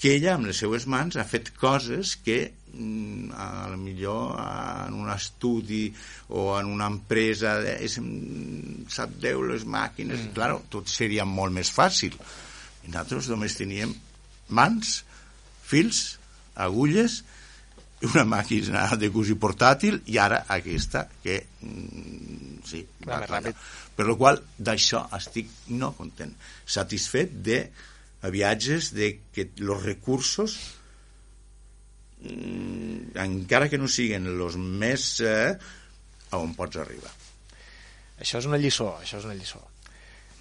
que 0.00 0.14
ella 0.16 0.32
amb 0.34 0.48
les 0.48 0.56
seues 0.62 0.86
mans 0.88 1.18
ha 1.20 1.26
fet 1.28 1.52
coses 1.60 2.14
que 2.24 2.38
mm, 2.72 3.32
a 3.36 3.68
lo 3.68 3.76
millor 3.76 4.38
en 4.40 4.96
un 4.96 5.10
estudi 5.12 5.90
o 6.32 6.46
en 6.56 6.70
una 6.72 6.88
empresa 6.88 7.58
és, 7.74 7.98
mm, 8.00 8.88
sap 8.88 9.18
Déu 9.20 9.44
les 9.50 9.66
màquines 9.68 10.24
mm. 10.24 10.32
claro, 10.36 10.62
tot 10.72 10.88
seria 10.88 11.28
molt 11.28 11.52
més 11.52 11.72
fàcil 11.72 12.16
i 12.16 12.88
nosaltres 12.88 13.28
només 13.28 13.58
teníem 13.58 13.92
mans 14.48 15.02
fils, 15.70 16.16
agulles 16.56 17.20
una 18.08 18.24
màquina 18.24 18.86
de 18.96 19.10
cosir 19.12 19.36
portàtil 19.40 20.00
i 20.08 20.18
ara 20.18 20.44
aquesta 20.48 21.04
que 21.22 21.36
mm, 21.60 22.60
sí, 22.66 22.82
Va 23.06 23.20
ràpid. 23.26 23.56
per 23.96 24.06
la 24.08 24.16
qual 24.16 24.42
d'això 24.58 25.04
estic 25.18 25.50
no 25.76 25.92
content 25.98 26.32
satisfet 26.64 27.34
de 27.44 27.62
viatges 28.32 28.92
de 28.96 29.12
que 29.34 29.50
els 29.60 29.84
recursos 29.84 30.56
mm, 32.24 33.16
encara 33.20 33.68
que 33.68 33.80
no 33.80 33.88
siguin 33.88 34.28
els 34.32 34.56
més 34.56 35.10
eh, 35.24 35.56
a 36.30 36.38
on 36.40 36.54
pots 36.56 36.80
arribar 36.80 37.12
Això 38.20 38.36
és 38.36 38.46
una 38.46 38.58
lliçó, 38.60 38.90
això 39.00 39.16
és 39.16 39.24
una 39.24 39.34
lliçó. 39.34 39.62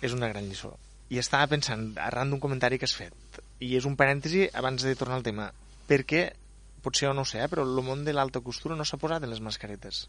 És 0.04 0.12
una 0.12 0.28
gran 0.28 0.44
lliçó. 0.50 0.74
I 1.10 1.22
estava 1.22 1.48
pensant, 1.48 1.94
arran 2.04 2.30
d'un 2.30 2.42
comentari 2.44 2.78
que 2.78 2.84
has 2.90 2.96
fet, 2.96 3.40
i 3.64 3.72
és 3.80 3.88
un 3.88 3.96
parèntesi 4.00 4.50
abans 4.62 4.84
de 4.84 4.92
tornar 5.00 5.16
al 5.20 5.24
tema, 5.24 5.48
perquè, 5.88 6.26
potser 6.82 7.14
no 7.14 7.22
ho 7.22 7.30
sé, 7.30 7.42
eh, 7.44 7.50
però 7.52 7.64
el 7.68 7.80
món 7.86 8.04
de 8.06 8.14
l'alta 8.14 8.42
costura 8.42 8.76
no 8.76 8.86
s'ha 8.86 8.98
posat 9.02 9.24
en 9.24 9.30
les 9.34 9.42
mascaretes. 9.42 10.08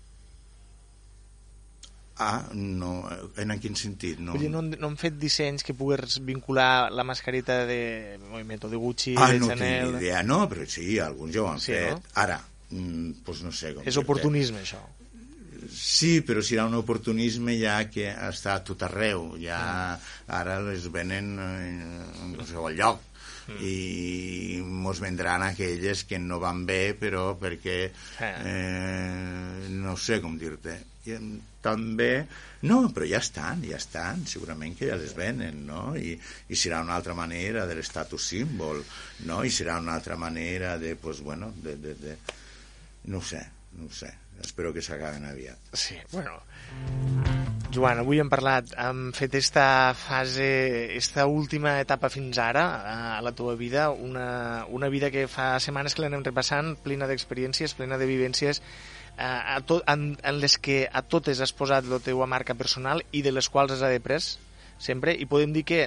ah, 2.20 2.44
no, 2.52 3.08
en 3.40 3.52
quin 3.62 3.76
sentit? 3.80 4.18
No, 4.20 4.34
Vull 4.34 4.42
dir, 4.44 4.50
no, 4.52 4.58
han- 4.60 4.74
no 4.78 4.88
han 4.90 4.96
fet 5.00 5.14
dissenys 5.16 5.64
que 5.64 5.72
pugues 5.72 6.18
vincular 6.26 6.90
la 6.92 7.04
mascareta 7.04 7.64
de 7.64 8.18
Movimento 8.28 8.68
de 8.68 8.76
Gucci, 8.76 9.14
ah, 9.16 9.30
de 9.32 9.38
no 9.40 9.48
Chanel... 9.48 9.86
tinc 9.86 10.02
idea, 10.02 10.22
no, 10.22 10.42
però 10.50 10.66
sí, 10.68 10.98
alguns 11.00 11.32
ja 11.34 11.42
ho 11.46 11.48
han 11.48 11.60
Sí, 11.64 11.72
fet 11.72 11.94
no? 11.96 12.02
ara, 12.20 12.36
mm, 12.70 13.22
doncs 13.24 13.40
no 13.46 13.52
sé 13.56 13.72
com 13.74 13.88
És 13.88 13.96
oportunisme, 13.96 14.60
això. 14.60 14.82
Sí, 15.72 16.20
però 16.20 16.40
serà 16.44 16.66
un 16.68 16.74
oportunisme 16.76 17.54
ja 17.60 17.78
que 17.88 18.10
està 18.28 18.54
a 18.58 18.62
tot 18.64 18.82
arreu. 18.84 19.34
Ja 19.40 19.96
ara 20.28 20.60
les 20.64 20.86
venen 20.92 21.34
eh, 21.38 22.24
en 22.24 22.34
qualsevol 22.36 22.76
lloc. 22.76 23.00
I 23.58 24.60
mos 24.64 25.00
vendran 25.02 25.42
aquelles 25.42 26.04
que 26.04 26.18
no 26.18 26.38
van 26.42 26.64
bé 26.66 26.94
però 26.98 27.34
perquè 27.40 27.78
Eh. 28.20 28.34
eh, 28.52 29.68
no 29.70 29.96
sé 29.96 30.20
com 30.20 30.38
dir-te 30.38 30.78
també 31.60 32.26
no, 32.68 32.78
però 32.92 33.06
ja 33.08 33.18
estan, 33.18 33.62
ja 33.64 33.78
estan 33.80 34.26
segurament 34.28 34.76
que 34.76 34.88
ja 34.90 34.96
les 35.00 35.14
venen 35.16 35.64
no? 35.66 35.96
I, 35.96 36.12
i 36.48 36.56
serà 36.56 36.82
una 36.84 36.94
altra 36.94 37.14
manera 37.16 37.66
de 37.66 37.74
l'estatus 37.78 38.28
símbol 38.32 38.82
no? 39.26 39.42
i 39.44 39.50
serà 39.50 39.78
una 39.80 39.96
altra 39.96 40.16
manera 40.20 40.76
de, 40.78 40.94
pues, 40.96 41.20
bueno, 41.24 41.52
de, 41.56 41.76
de, 41.76 41.94
de... 41.94 42.16
no 43.12 43.20
sé, 43.24 43.42
no 43.80 43.88
sé 43.90 44.12
espero 44.44 44.72
que 44.72 44.82
s'acaben 44.82 45.26
aviat. 45.28 45.72
Sí, 45.72 45.98
bueno... 46.12 46.40
Joan, 47.70 48.00
avui 48.02 48.18
hem 48.18 48.26
parlat, 48.26 48.72
hem 48.82 49.12
fet 49.14 49.36
esta 49.38 49.94
fase, 49.94 50.46
esta 50.98 51.28
última 51.30 51.76
etapa 51.78 52.08
fins 52.10 52.40
ara 52.42 52.64
a 52.90 53.20
la 53.22 53.30
teva 53.30 53.54
vida, 53.54 53.92
una, 53.94 54.64
una 54.66 54.88
vida 54.90 55.12
que 55.14 55.28
fa 55.30 55.52
setmanes 55.62 55.94
que 55.94 56.02
l'anem 56.02 56.24
repassant, 56.26 56.72
plena 56.82 57.06
d'experiències, 57.06 57.76
plena 57.78 57.94
de 58.00 58.10
vivències, 58.10 58.58
eh, 59.14 59.22
a 59.22 59.60
to, 59.62 59.78
en, 59.86 60.16
en 60.18 60.40
les 60.42 60.58
que 60.58 60.80
a 60.90 61.04
totes 61.06 61.38
has 61.38 61.54
posat 61.54 61.86
la 61.86 62.02
teua 62.02 62.26
marca 62.26 62.58
personal 62.58 63.04
i 63.14 63.22
de 63.22 63.30
les 63.30 63.46
quals 63.46 63.76
has 63.76 63.86
après 63.86 64.18
sempre, 64.82 65.14
i 65.14 65.30
podem 65.30 65.54
dir 65.54 65.62
que 65.62 65.84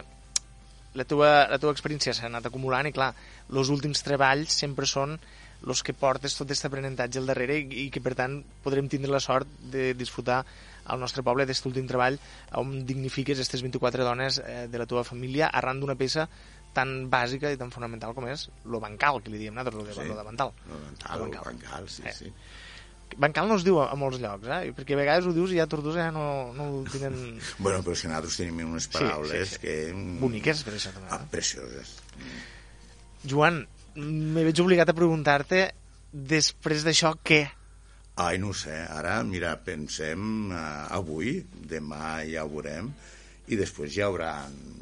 la 0.95 1.03
teua, 1.03 1.49
la 1.51 1.59
teua 1.59 1.75
experiència 1.75 2.15
s'ha 2.15 2.29
anat 2.29 2.47
acumulant 2.47 2.87
i 2.87 2.95
clar, 2.95 3.11
els 3.51 3.73
últims 3.73 4.05
treballs 4.07 4.55
sempre 4.55 4.87
són 4.87 5.17
els 5.67 5.81
que 5.83 5.93
portes 5.95 6.35
tot 6.35 6.49
aquest 6.49 6.65
aprenentatge 6.67 7.19
al 7.21 7.27
darrere 7.29 7.57
i, 7.61 7.67
i 7.85 7.89
que 7.93 8.01
per 8.03 8.13
tant 8.19 8.39
podrem 8.63 8.89
tindre 8.91 9.11
la 9.13 9.21
sort 9.23 9.47
de 9.71 9.93
disfrutar 9.95 10.41
al 10.91 10.99
nostre 10.99 11.23
poble 11.23 11.45
d'aquest 11.45 11.65
últim 11.69 11.85
treball 11.87 12.17
on 12.59 12.81
dignifiques 12.85 13.37
aquestes 13.39 13.61
24 13.63 14.03
dones 14.03 14.41
eh, 14.43 14.65
de 14.67 14.77
la 14.81 14.85
teva 14.89 15.05
família 15.07 15.47
arran 15.47 15.79
d'una 15.79 15.95
peça 15.95 16.27
tan 16.73 17.07
bàsica 17.07 17.51
i 17.53 17.57
tan 17.57 17.69
fonamental 17.71 18.15
com 18.17 18.25
és 18.27 18.47
lo 18.65 18.79
bancal, 18.81 19.21
que 19.21 19.29
li 19.29 19.37
diem 19.37 19.53
nosaltres, 19.53 19.77
lo 19.77 19.85
de, 19.85 19.93
Sí. 19.93 20.07
lo 20.09 20.17
de 20.17 20.23
bancal. 20.25 20.51
no, 20.67 20.79
bancal, 20.89 21.19
Lo 21.19 21.25
bancal. 21.29 21.43
bancal, 21.53 21.89
sí, 21.89 22.01
Eh. 22.05 22.13
sí. 22.17 22.33
Bancal 23.15 23.45
no 23.47 23.55
es 23.59 23.63
diu 23.63 23.77
a, 23.77 23.91
a 23.93 23.95
molts 23.95 24.17
llocs, 24.17 24.47
eh? 24.49 24.71
perquè 24.73 24.95
a 24.95 24.97
vegades 24.97 25.27
ho 25.29 25.33
dius 25.35 25.51
i 25.53 25.59
ja 25.61 25.67
Tortosa 25.69 26.07
ja 26.07 26.11
no, 26.11 26.49
no 26.57 26.63
ho 26.79 26.83
tenen 26.89 27.37
Bueno, 27.59 27.83
però 27.85 27.93
és 27.93 28.01
que 28.01 28.09
nosaltres 28.09 28.37
tenim 28.41 28.63
unes 28.65 28.87
paraules 28.89 29.49
sí, 29.49 29.53
sí. 29.53 29.61
que... 29.61 29.75
mm, 29.93 30.17
boniques, 30.19 30.63
per 30.65 30.73
això 30.73 30.91
també. 30.95 31.11
Ah, 31.13 31.21
eh? 31.21 31.29
precioses. 31.29 31.93
Joan, 33.29 33.67
me 33.99 34.45
veig 34.45 34.61
obligat 34.63 34.89
a 34.89 34.97
preguntar-te 34.97 35.65
després 36.11 36.85
d'això 36.85 37.13
què? 37.25 37.43
Ai, 38.23 38.37
no 38.37 38.53
sé, 38.53 38.75
ara, 38.93 39.15
mira, 39.25 39.55
pensem 39.65 40.51
uh, 40.53 40.85
avui, 40.93 41.39
demà 41.69 42.21
ja 42.29 42.45
ho 42.45 42.51
veurem, 42.51 42.91
i 43.49 43.57
després 43.57 43.95
hi 43.97 44.03
haurà, 44.05 44.35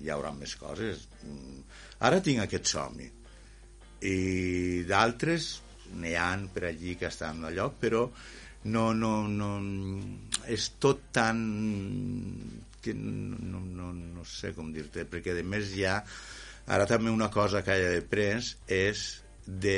hi 0.03 0.11
haurà 0.11 0.33
més 0.35 0.57
coses. 0.59 1.05
Mm, 1.23 1.61
Ara 2.07 2.21
tinc 2.25 2.41
aquest 2.41 2.71
somni. 2.71 3.05
I 4.09 4.81
d'altres 4.89 5.51
n'hi 6.01 6.15
han 6.17 6.47
per 6.53 6.65
allí 6.71 6.95
que 6.97 7.09
estan 7.11 7.43
a 7.45 7.51
lloc, 7.53 7.75
però 7.83 8.07
no, 8.73 8.85
no, 8.97 9.11
no, 9.29 9.49
és 10.49 10.71
tot 10.81 11.03
tan 11.13 11.43
que 12.81 12.95
no, 12.97 13.61
no, 13.61 13.91
no, 13.93 14.25
sé 14.25 14.55
com 14.57 14.71
dir-te, 14.73 15.05
perquè 15.05 15.35
a 15.37 15.45
més 15.45 15.75
ha 15.85 15.99
ara 16.71 16.87
també 16.87 17.11
una 17.11 17.29
cosa 17.33 17.61
que 17.65 17.75
he 17.75 17.97
après 17.99 18.53
és 18.71 19.03
de 19.45 19.77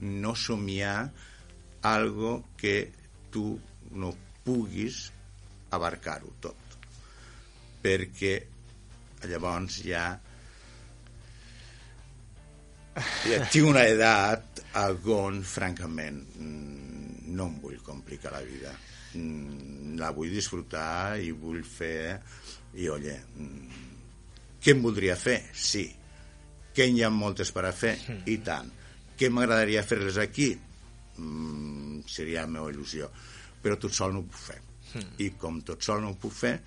no 0.00 0.34
somiar 0.34 1.12
algo 1.86 2.32
que 2.58 2.90
tu 3.30 3.54
no 3.94 4.12
puguis 4.44 5.06
abarcar-ho 5.76 6.32
tot. 6.42 6.78
Perquè 7.82 8.34
llavors 9.30 9.80
ja 9.86 10.06
ja 13.28 13.40
tinc 13.52 13.68
una 13.68 13.84
edat 13.86 14.62
on 15.14 15.42
francament 15.44 16.22
no 16.40 17.48
em 17.50 17.56
vull 17.62 17.80
complicar 17.86 18.32
la 18.34 18.42
vida. 18.42 18.74
Mm, 19.16 19.96
la 20.00 20.10
vull 20.16 20.32
disfrutar 20.32 21.16
i 21.22 21.30
vull 21.32 21.62
fer 21.64 22.18
i 22.76 22.88
mm, 22.90 23.85
què 24.66 24.74
em 24.74 24.82
voldria 24.82 25.14
fer? 25.16 25.38
sí. 25.54 25.86
Que 26.76 26.90
n'hi 26.92 27.00
ha 27.06 27.08
moltes 27.08 27.48
per 27.56 27.62
a 27.64 27.70
fer? 27.72 27.94
I 28.28 28.34
tant. 28.44 28.66
Què 29.16 29.30
m'agradaria 29.32 29.80
fer-les 29.80 30.18
aquí? 30.20 30.50
Mm, 31.16 32.02
seria 32.04 32.42
la 32.42 32.50
meva 32.52 32.68
il·lusió. 32.68 33.08
Però 33.62 33.78
tot 33.80 33.94
sol 33.96 34.12
no 34.12 34.20
ho 34.20 34.26
puc 34.28 34.42
fer. 34.50 34.58
I 35.24 35.30
com 35.40 35.62
tot 35.64 35.80
sol 35.86 36.02
no 36.04 36.10
ho 36.12 36.18
puc 36.20 36.34
fer 36.36 36.58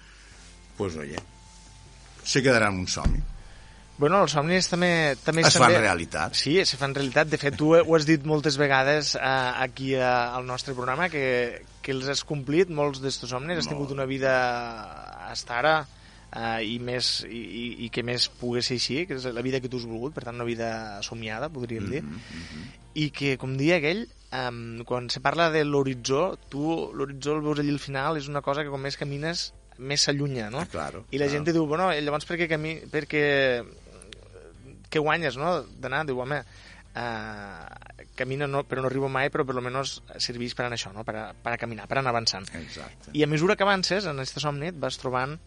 pues 0.80 0.96
oye 0.96 1.20
se 2.24 2.42
quedarà 2.46 2.70
en 2.70 2.80
un 2.84 2.88
somni. 2.88 3.20
Bueno, 4.00 4.22
els 4.24 4.32
somnis 4.36 4.68
també... 4.72 5.18
també 5.26 5.44
es 5.44 5.56
fan 5.56 5.66
també... 5.66 5.80
realitat. 5.82 6.36
Sí, 6.38 6.54
se 6.68 6.78
fan 6.80 6.94
realitat. 6.96 7.28
De 7.32 7.40
fet, 7.42 7.56
tu 7.60 7.74
ho 7.76 7.96
has 7.98 8.06
dit 8.08 8.24
moltes 8.28 8.56
vegades 8.60 9.16
eh, 9.18 9.32
aquí 9.66 9.90
eh, 9.98 10.04
al 10.06 10.46
nostre 10.48 10.76
programa, 10.78 11.10
que, 11.12 11.24
que 11.84 11.92
els 11.96 12.08
has 12.12 12.22
complit, 12.28 12.72
molts 12.72 13.02
d'estos 13.04 13.34
somnis. 13.34 13.60
Has 13.60 13.68
tingut 13.72 13.92
una 13.96 14.06
vida 14.08 14.36
hasta 15.32 15.58
ara 15.58 15.74
eh, 16.36 16.62
i, 16.66 16.78
més, 16.84 17.12
i, 17.26 17.86
i, 17.86 17.90
que 17.94 18.04
més 18.06 18.30
pogués 18.40 18.70
ser 18.70 18.80
així, 18.80 19.02
que 19.10 19.18
és 19.18 19.28
la 19.34 19.46
vida 19.46 19.62
que 19.64 19.72
tu 19.72 19.82
has 19.82 19.88
volgut, 19.90 20.16
per 20.16 20.26
tant, 20.28 20.38
una 20.38 20.48
vida 20.48 20.72
somiada, 21.06 21.52
podríem 21.54 21.90
dir. 21.92 22.04
Mm-hmm, 22.06 22.74
I 23.04 23.10
que, 23.16 23.36
com 23.42 23.56
dia 23.60 23.80
aquell, 23.80 24.06
um, 24.36 24.84
quan 24.90 25.10
se 25.14 25.22
parla 25.26 25.50
de 25.54 25.64
l'horitzó, 25.66 26.36
tu 26.52 26.92
l'horitzó 26.94 27.38
el 27.38 27.46
veus 27.46 27.62
allí 27.62 27.74
al 27.74 27.84
final, 27.84 28.20
és 28.20 28.30
una 28.32 28.44
cosa 28.46 28.66
que 28.66 28.74
com 28.74 28.82
més 28.82 29.00
camines 29.00 29.50
més 29.80 30.04
s'allunya, 30.04 30.50
no? 30.52 30.60
Ah, 30.60 30.68
claro, 30.68 31.06
I 31.08 31.18
la 31.18 31.30
claro. 31.30 31.32
gent 31.38 31.46
diu, 31.54 31.66
bueno, 31.66 31.88
i 31.96 32.02
llavors 32.04 32.28
per 32.28 32.36
què, 32.42 32.50
cami... 32.52 32.76
perquè 32.92 33.24
què 34.90 35.00
guanyes, 35.00 35.38
no?, 35.38 35.62
d'anar, 35.80 36.02
diu, 36.10 36.20
home, 36.20 36.42
uh, 36.98 38.02
camina, 38.20 38.48
no, 38.50 38.64
però 38.68 38.84
no 38.84 38.90
arribo 38.90 39.08
mai, 39.12 39.30
però 39.32 39.46
per 39.48 39.56
lo 39.56 39.64
menos 39.64 40.00
serveix 40.18 40.56
per 40.58 40.66
anar 40.66 40.80
això, 40.80 40.92
no?, 40.96 41.06
per 41.08 41.16
a, 41.16 41.24
per 41.32 41.54
a 41.54 41.60
caminar, 41.62 41.88
per 41.88 42.00
anar 42.02 42.12
avançant. 42.12 42.50
exacte 42.60 43.14
I 43.14 43.24
a 43.24 43.30
mesura 43.30 43.56
que 43.56 43.64
avances 43.68 44.10
en 44.10 44.20
aquest 44.20 44.42
somni 44.42 44.74
et 44.74 44.82
vas 44.82 44.98
trobant 45.00 45.38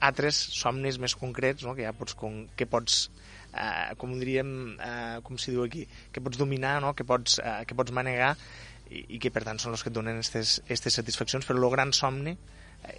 altres 0.00 0.36
somnis 0.54 0.98
més 1.02 1.14
concrets, 1.18 1.64
no?, 1.66 1.74
que 1.74 1.86
ja 1.86 1.94
pots, 1.96 2.14
con, 2.18 2.46
que 2.56 2.66
pots 2.70 3.08
eh, 3.52 3.94
com 3.98 4.14
diríem, 4.18 4.52
eh, 4.78 5.18
com 5.26 5.38
s'hi 5.40 5.54
diu 5.54 5.64
aquí, 5.64 5.86
que 6.12 6.22
pots 6.24 6.38
dominar, 6.38 6.78
no?, 6.84 6.94
que 6.94 7.06
pots, 7.08 7.40
eh, 7.42 7.64
que 7.66 7.76
pots 7.78 7.94
manegar 7.94 8.36
i, 8.90 9.04
i 9.16 9.18
que 9.22 9.32
per 9.34 9.44
tant 9.44 9.58
són 9.58 9.74
els 9.74 9.82
que 9.84 9.90
et 9.92 9.96
donen 9.96 10.20
aquestes 10.22 10.98
satisfaccions, 11.00 11.46
però 11.48 11.58
el 11.60 11.70
gran 11.74 11.92
somni 11.92 12.36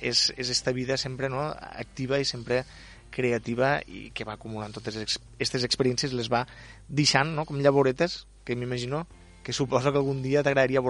és, 0.02 0.30
és 0.36 0.50
esta 0.52 0.74
vida 0.76 0.98
sempre 0.98 1.30
no, 1.32 1.48
activa 1.50 2.20
i 2.20 2.28
sempre 2.28 2.64
creativa 3.10 3.80
i 3.90 4.10
que 4.14 4.26
va 4.28 4.36
acumulant 4.38 4.76
totes 4.76 5.00
aquestes 5.00 5.64
experiències 5.66 6.14
les 6.14 6.30
va 6.30 6.44
deixant 6.88 7.32
no, 7.34 7.46
com 7.50 7.58
llavoretes 7.58 8.26
que 8.46 8.56
m'imagino 8.56 9.08
que 9.44 9.56
suposo 9.56 9.90
que 9.92 9.98
algun 9.98 10.22
dia 10.22 10.44
t'agradaria 10.44 10.84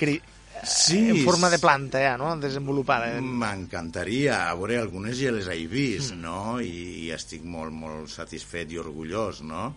cre- 0.00 0.20
eh, 0.22 0.30
Sí, 0.62 1.08
en 1.08 1.24
forma 1.24 1.48
de 1.48 1.58
planta 1.58 2.00
ja, 2.02 2.16
no? 2.20 2.34
desenvolupada 2.40 3.08
M'encantaria, 3.20 4.42
a 4.50 4.54
veure, 4.58 4.76
algunes 4.80 5.16
ja 5.20 5.32
les 5.32 5.48
he 5.48 5.64
vist, 5.70 6.12
no? 6.18 6.60
I, 6.60 7.06
I 7.06 7.10
estic 7.16 7.44
molt, 7.48 7.72
molt 7.72 8.10
satisfet 8.12 8.72
i 8.74 8.80
orgullós, 8.82 9.40
no? 9.46 9.70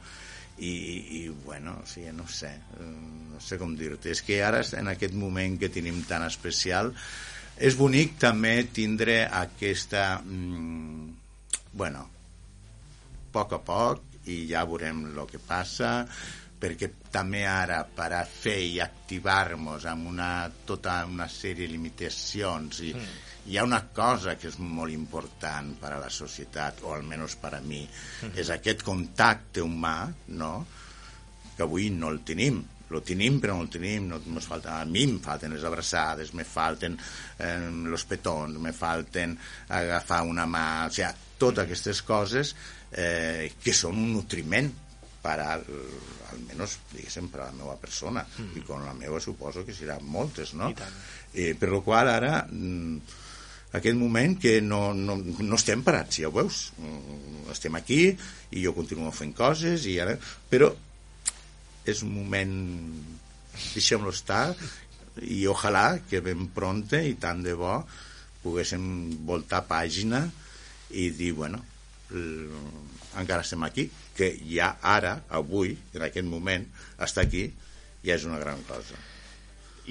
I, 0.60 0.74
i 1.18 1.22
bueno, 1.46 1.80
o 1.82 1.88
sigui, 1.90 2.12
no 2.14 2.28
sé, 2.30 2.52
eh, 2.80 2.90
no 3.32 3.42
sé 3.42 3.58
com 3.62 3.78
dir-te. 3.80 4.12
És 4.14 4.22
que 4.26 4.42
ara, 4.44 4.62
en 4.78 4.92
aquest 4.92 5.16
moment 5.18 5.58
que 5.62 5.72
tenim 5.74 6.04
tan 6.10 6.26
especial, 6.28 6.92
és 7.58 7.78
bonic 7.80 8.18
també 8.22 8.58
tindre 8.74 9.24
aquesta... 9.28 10.20
Mm, 10.26 11.14
bueno, 11.74 12.04
a 12.08 13.32
poc 13.34 13.56
a 13.58 13.62
poc 13.66 14.30
i 14.30 14.44
ja 14.50 14.64
veurem 14.70 15.04
el 15.10 15.24
que 15.30 15.42
passa 15.42 16.04
perquè 16.64 16.90
també 17.12 17.44
ara 17.50 17.82
per 17.84 18.10
a 18.16 18.24
fer 18.24 18.60
i 18.64 18.80
activar-nos 18.80 19.84
amb 19.92 20.08
una, 20.14 20.32
tota 20.64 21.02
una 21.10 21.28
sèrie 21.28 21.68
de 21.68 21.74
limitacions 21.74 22.80
i 22.88 22.94
mm. 22.96 23.18
hi 23.52 23.58
ha 23.60 23.66
una 23.68 23.82
cosa 23.92 24.38
que 24.40 24.48
és 24.48 24.60
molt 24.64 24.96
important 24.96 25.74
per 25.82 25.92
a 25.92 26.00
la 26.00 26.12
societat, 26.14 26.86
o 26.88 26.94
almenys 26.96 27.36
per 27.42 27.58
a 27.58 27.60
mi, 27.60 27.82
mm. 27.84 28.38
és 28.40 28.54
aquest 28.56 28.86
contacte 28.88 29.66
humà, 29.66 29.98
no?, 30.40 30.54
que 31.54 31.68
avui 31.68 31.92
no 31.94 32.10
el 32.10 32.24
tenim 32.26 32.64
lo 32.94 33.02
tenim 33.02 33.40
però 33.42 33.56
no 33.58 33.66
el 33.66 33.72
tenim 33.74 34.08
no, 34.12 34.20
nos 34.30 34.46
falta, 34.46 34.78
a 34.78 34.86
mi 34.86 35.04
em 35.08 35.18
falten 35.24 35.54
les 35.56 35.64
abraçades 35.66 36.34
me 36.38 36.46
falten 36.46 36.98
eh, 37.40 37.70
los 37.90 38.06
petons 38.10 38.60
me 38.62 38.74
falten 38.76 39.36
agafar 39.70 40.22
una 40.30 40.46
mà 40.46 40.66
o 40.88 40.94
sigui, 40.94 41.10
totes 41.42 41.66
aquestes 41.66 42.04
coses 42.06 42.54
eh, 42.92 43.52
que 43.64 43.74
són 43.74 43.98
un 43.98 44.14
nutriment 44.14 44.70
per 45.24 45.38
a, 45.40 45.58
almenys 46.34 46.78
diguéssim 46.92 47.30
per 47.32 47.42
a 47.42 47.50
la 47.50 47.58
meva 47.58 47.76
persona 47.80 48.26
mm. 48.26 48.56
i 48.60 48.64
con 48.68 48.84
la 48.86 48.96
meva 48.98 49.22
suposo 49.24 49.64
que 49.66 49.76
seran 49.76 50.04
moltes 50.04 50.54
no? 50.60 50.74
Eh, 51.34 51.54
per 51.56 51.72
lo 51.72 51.82
qual 51.86 52.12
ara 52.12 52.44
mm, 52.50 53.20
aquest 53.80 53.98
moment 53.98 54.38
que 54.38 54.60
no, 54.62 54.92
no, 54.94 55.18
no 55.18 55.58
estem 55.58 55.82
parats, 55.86 56.20
ja 56.22 56.30
ho 56.30 56.36
veus 56.36 56.66
Mm, 56.78 57.50
estem 57.54 57.76
aquí 57.78 58.02
i 58.54 58.64
jo 58.64 58.74
continuo 58.76 59.12
fent 59.14 59.34
coses 59.38 59.86
i 59.90 59.98
ara, 60.02 60.16
però 60.50 60.72
és 61.86 62.02
un 62.06 62.14
moment 62.16 62.54
deixem-lo 63.74 64.14
estar 64.14 64.54
i 65.22 65.44
ojalà 65.50 66.00
que 66.10 66.24
ben 66.26 66.48
pronte 66.56 67.02
i 67.06 67.18
tant 67.22 67.44
de 67.46 67.54
bo 67.58 67.76
poguéssim 68.44 68.86
voltar 69.28 69.62
pàgina 69.70 70.24
i 70.94 71.10
dir, 71.16 71.34
bueno, 71.38 71.62
encara 72.14 73.42
estem 73.46 73.64
aquí, 73.66 73.88
que 74.18 74.32
ja 74.50 74.76
ara, 74.82 75.20
avui, 75.30 75.76
en 75.94 76.06
aquest 76.08 76.28
moment, 76.30 76.66
estar 77.02 77.26
aquí 77.26 77.48
ja 78.04 78.16
és 78.18 78.26
una 78.30 78.40
gran 78.42 78.62
cosa. 78.68 79.00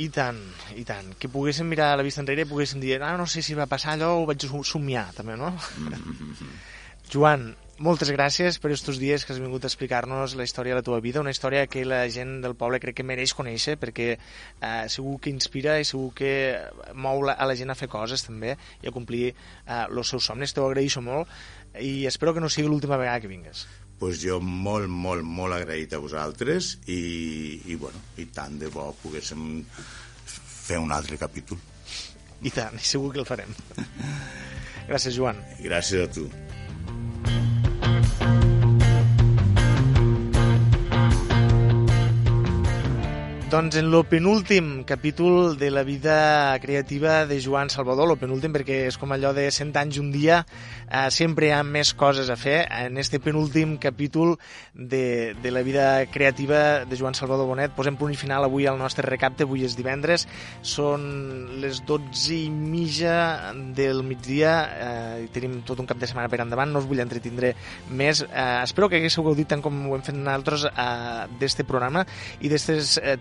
I 0.00 0.06
tant, 0.08 0.38
i 0.80 0.86
tant. 0.88 1.10
Que 1.20 1.28
poguéssim 1.28 1.66
mirar 1.68 1.90
a 1.92 1.96
la 2.00 2.04
vista 2.06 2.22
enrere 2.22 2.46
i 2.46 2.48
poguéssim 2.48 2.80
dir, 2.80 2.94
ah, 3.04 3.16
no 3.20 3.26
sé 3.28 3.42
si 3.44 3.52
va 3.58 3.66
passar 3.68 3.92
allò 3.98 4.14
o 4.22 4.26
vaig 4.30 4.40
som- 4.48 4.64
somiar, 4.64 5.10
també, 5.16 5.36
no? 5.36 5.50
Joan, 7.12 7.50
moltes 7.82 8.08
gràcies 8.14 8.56
per 8.62 8.70
estos 8.72 8.96
dies 9.00 9.24
que 9.26 9.34
has 9.34 9.40
vingut 9.42 9.64
a 9.66 9.68
explicar-nos 9.68 10.32
la 10.38 10.46
història 10.46 10.72
de 10.72 10.80
la 10.80 10.84
teva 10.86 11.00
vida, 11.04 11.20
una 11.20 11.32
història 11.34 11.66
que 11.68 11.82
la 11.84 12.06
gent 12.08 12.38
del 12.44 12.54
poble 12.56 12.78
crec 12.80 12.96
que 13.00 13.04
mereix 13.04 13.34
conèixer 13.36 13.74
perquè 13.80 14.06
eh, 14.14 14.84
segur 14.88 15.18
que 15.20 15.32
inspira 15.34 15.74
i 15.82 15.84
segur 15.84 16.12
que 16.16 16.32
mou 16.94 17.20
la, 17.26 17.34
a 17.36 17.48
la 17.50 17.56
gent 17.58 17.74
a 17.74 17.76
fer 17.76 17.90
coses 17.92 18.24
també 18.24 18.54
i 18.80 18.88
a 18.88 18.94
complir 18.94 19.26
eh, 19.32 19.82
els 19.90 20.08
seus 20.14 20.24
somnis. 20.30 20.54
T'ho 20.56 20.68
agraeixo 20.70 21.02
molt 21.04 21.28
i 21.80 22.04
espero 22.06 22.34
que 22.34 22.42
no 22.42 22.50
sigui 22.52 22.68
l'última 22.68 22.98
vegada 23.00 23.20
que 23.20 23.30
vingues. 23.30 23.66
pues 24.02 24.18
jo 24.18 24.40
molt, 24.42 24.88
molt, 24.90 25.22
molt 25.22 25.54
agraït 25.54 25.92
a 25.94 26.00
vosaltres 26.02 26.72
i, 26.90 27.60
i, 27.70 27.76
bueno, 27.78 28.00
i 28.18 28.26
tant 28.34 28.56
de 28.58 28.66
bo 28.66 28.88
poguéssim 28.98 29.62
fer 30.26 30.80
un 30.82 30.90
altre 30.90 31.20
capítol. 31.20 31.60
I 32.42 32.50
tant, 32.50 32.74
segur 32.82 33.12
que 33.14 33.22
el 33.22 33.28
farem. 33.28 33.54
Gràcies, 34.90 35.14
Joan. 35.14 35.38
Gràcies 35.62 36.02
a 36.02 36.10
tu. 36.10 36.26
Doncs 43.52 43.76
en 43.76 43.92
el 43.92 44.04
penúltim 44.08 44.82
capítol 44.82 45.58
de 45.58 45.70
la 45.70 45.82
vida 45.82 46.58
creativa 46.58 47.26
de 47.26 47.38
Joan 47.38 47.68
Salvador, 47.68 48.08
el 48.08 48.16
penúltim 48.16 48.54
perquè 48.54 48.86
és 48.88 48.96
com 48.96 49.10
allò 49.12 49.34
de 49.36 49.44
100 49.52 49.76
anys 49.76 49.98
un 50.00 50.06
dia, 50.08 50.38
eh, 50.88 51.10
sempre 51.12 51.50
hi 51.50 51.52
ha 51.52 51.58
més 51.60 51.90
coses 51.92 52.30
a 52.32 52.36
fer. 52.40 52.62
En 52.72 52.96
este 52.96 53.20
penúltim 53.20 53.74
capítol 53.76 54.38
de, 54.72 55.36
de 55.42 55.50
la 55.52 55.60
vida 55.60 56.06
creativa 56.06 56.86
de 56.88 56.96
Joan 56.96 57.12
Salvador 57.12 57.44
Bonet 57.50 57.74
posem 57.76 57.98
punt 58.00 58.14
i 58.14 58.16
final 58.16 58.46
avui 58.46 58.64
al 58.64 58.78
nostre 58.80 59.04
recapte, 59.04 59.44
avui 59.44 59.66
és 59.68 59.76
divendres, 59.76 60.24
són 60.64 61.04
les 61.60 61.82
12 61.84 62.32
i 62.32 62.48
mitja 62.48 63.52
del 63.76 64.00
migdia, 64.00 64.54
eh, 64.64 65.28
tenim 65.36 65.60
tot 65.60 65.84
un 65.84 65.90
cap 65.92 66.00
de 66.00 66.08
setmana 66.08 66.32
per 66.32 66.40
endavant, 66.40 66.72
no 66.72 66.80
us 66.80 66.88
vull 66.88 67.04
entretindre 67.04 67.52
més. 67.92 68.24
Eh, 68.24 68.48
espero 68.64 68.88
que 68.88 68.96
haguéssiu 68.96 69.28
gaudit 69.28 69.52
tant 69.52 69.60
com 69.60 69.76
ho 69.90 70.00
hem 70.00 70.08
fet 70.08 70.16
nosaltres 70.16 70.64
eh, 70.72 71.28
d'este 71.36 71.68
programa 71.68 72.08
i 72.40 72.48
d'estes 72.48 72.96
eh, 72.96 73.20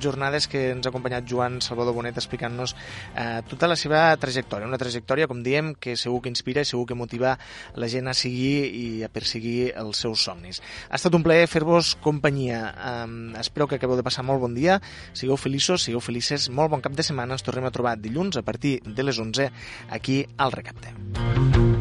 jornades 0.00 0.48
que 0.50 0.70
ens 0.72 0.86
ha 0.86 0.90
acompanyat 0.92 1.26
Joan 1.28 1.60
Salvador 1.64 1.94
Bonet 1.96 2.18
explicant-nos 2.18 2.74
eh, 3.16 3.40
tota 3.48 3.68
la 3.70 3.76
seva 3.78 4.04
trajectòria. 4.20 4.68
Una 4.68 4.80
trajectòria, 4.80 5.28
com 5.30 5.42
diem, 5.44 5.72
que 5.74 5.96
segur 5.96 6.22
que 6.22 6.32
inspira 6.32 6.62
i 6.62 6.68
segur 6.68 6.86
que 6.88 6.98
motiva 6.98 7.36
la 7.76 7.88
gent 7.88 8.10
a 8.10 8.16
seguir 8.16 8.68
i 8.68 8.86
a 9.04 9.10
perseguir 9.12 9.72
els 9.78 10.02
seus 10.04 10.24
somnis. 10.28 10.62
Ha 10.90 10.98
estat 11.00 11.14
un 11.14 11.24
plaer 11.26 11.48
fer-vos 11.50 11.94
companyia. 12.02 12.62
Eh, 12.72 13.40
espero 13.40 13.68
que 13.68 13.80
acabeu 13.80 13.98
de 13.98 14.06
passar 14.06 14.26
molt 14.26 14.42
bon 14.42 14.56
dia, 14.58 14.80
sigueu 15.12 15.38
feliços, 15.40 15.86
sigueu 15.88 16.02
felices, 16.04 16.50
molt 16.50 16.72
bon 16.72 16.84
cap 16.84 16.96
de 16.96 17.06
setmana. 17.06 17.38
Ens 17.38 17.46
tornem 17.46 17.68
a 17.68 17.74
trobar 17.74 17.96
dilluns 18.00 18.36
a 18.36 18.46
partir 18.46 18.80
de 18.84 19.06
les 19.06 19.18
11 19.18 19.50
aquí 19.90 20.24
al 20.36 20.52
Recapte. 20.52 21.71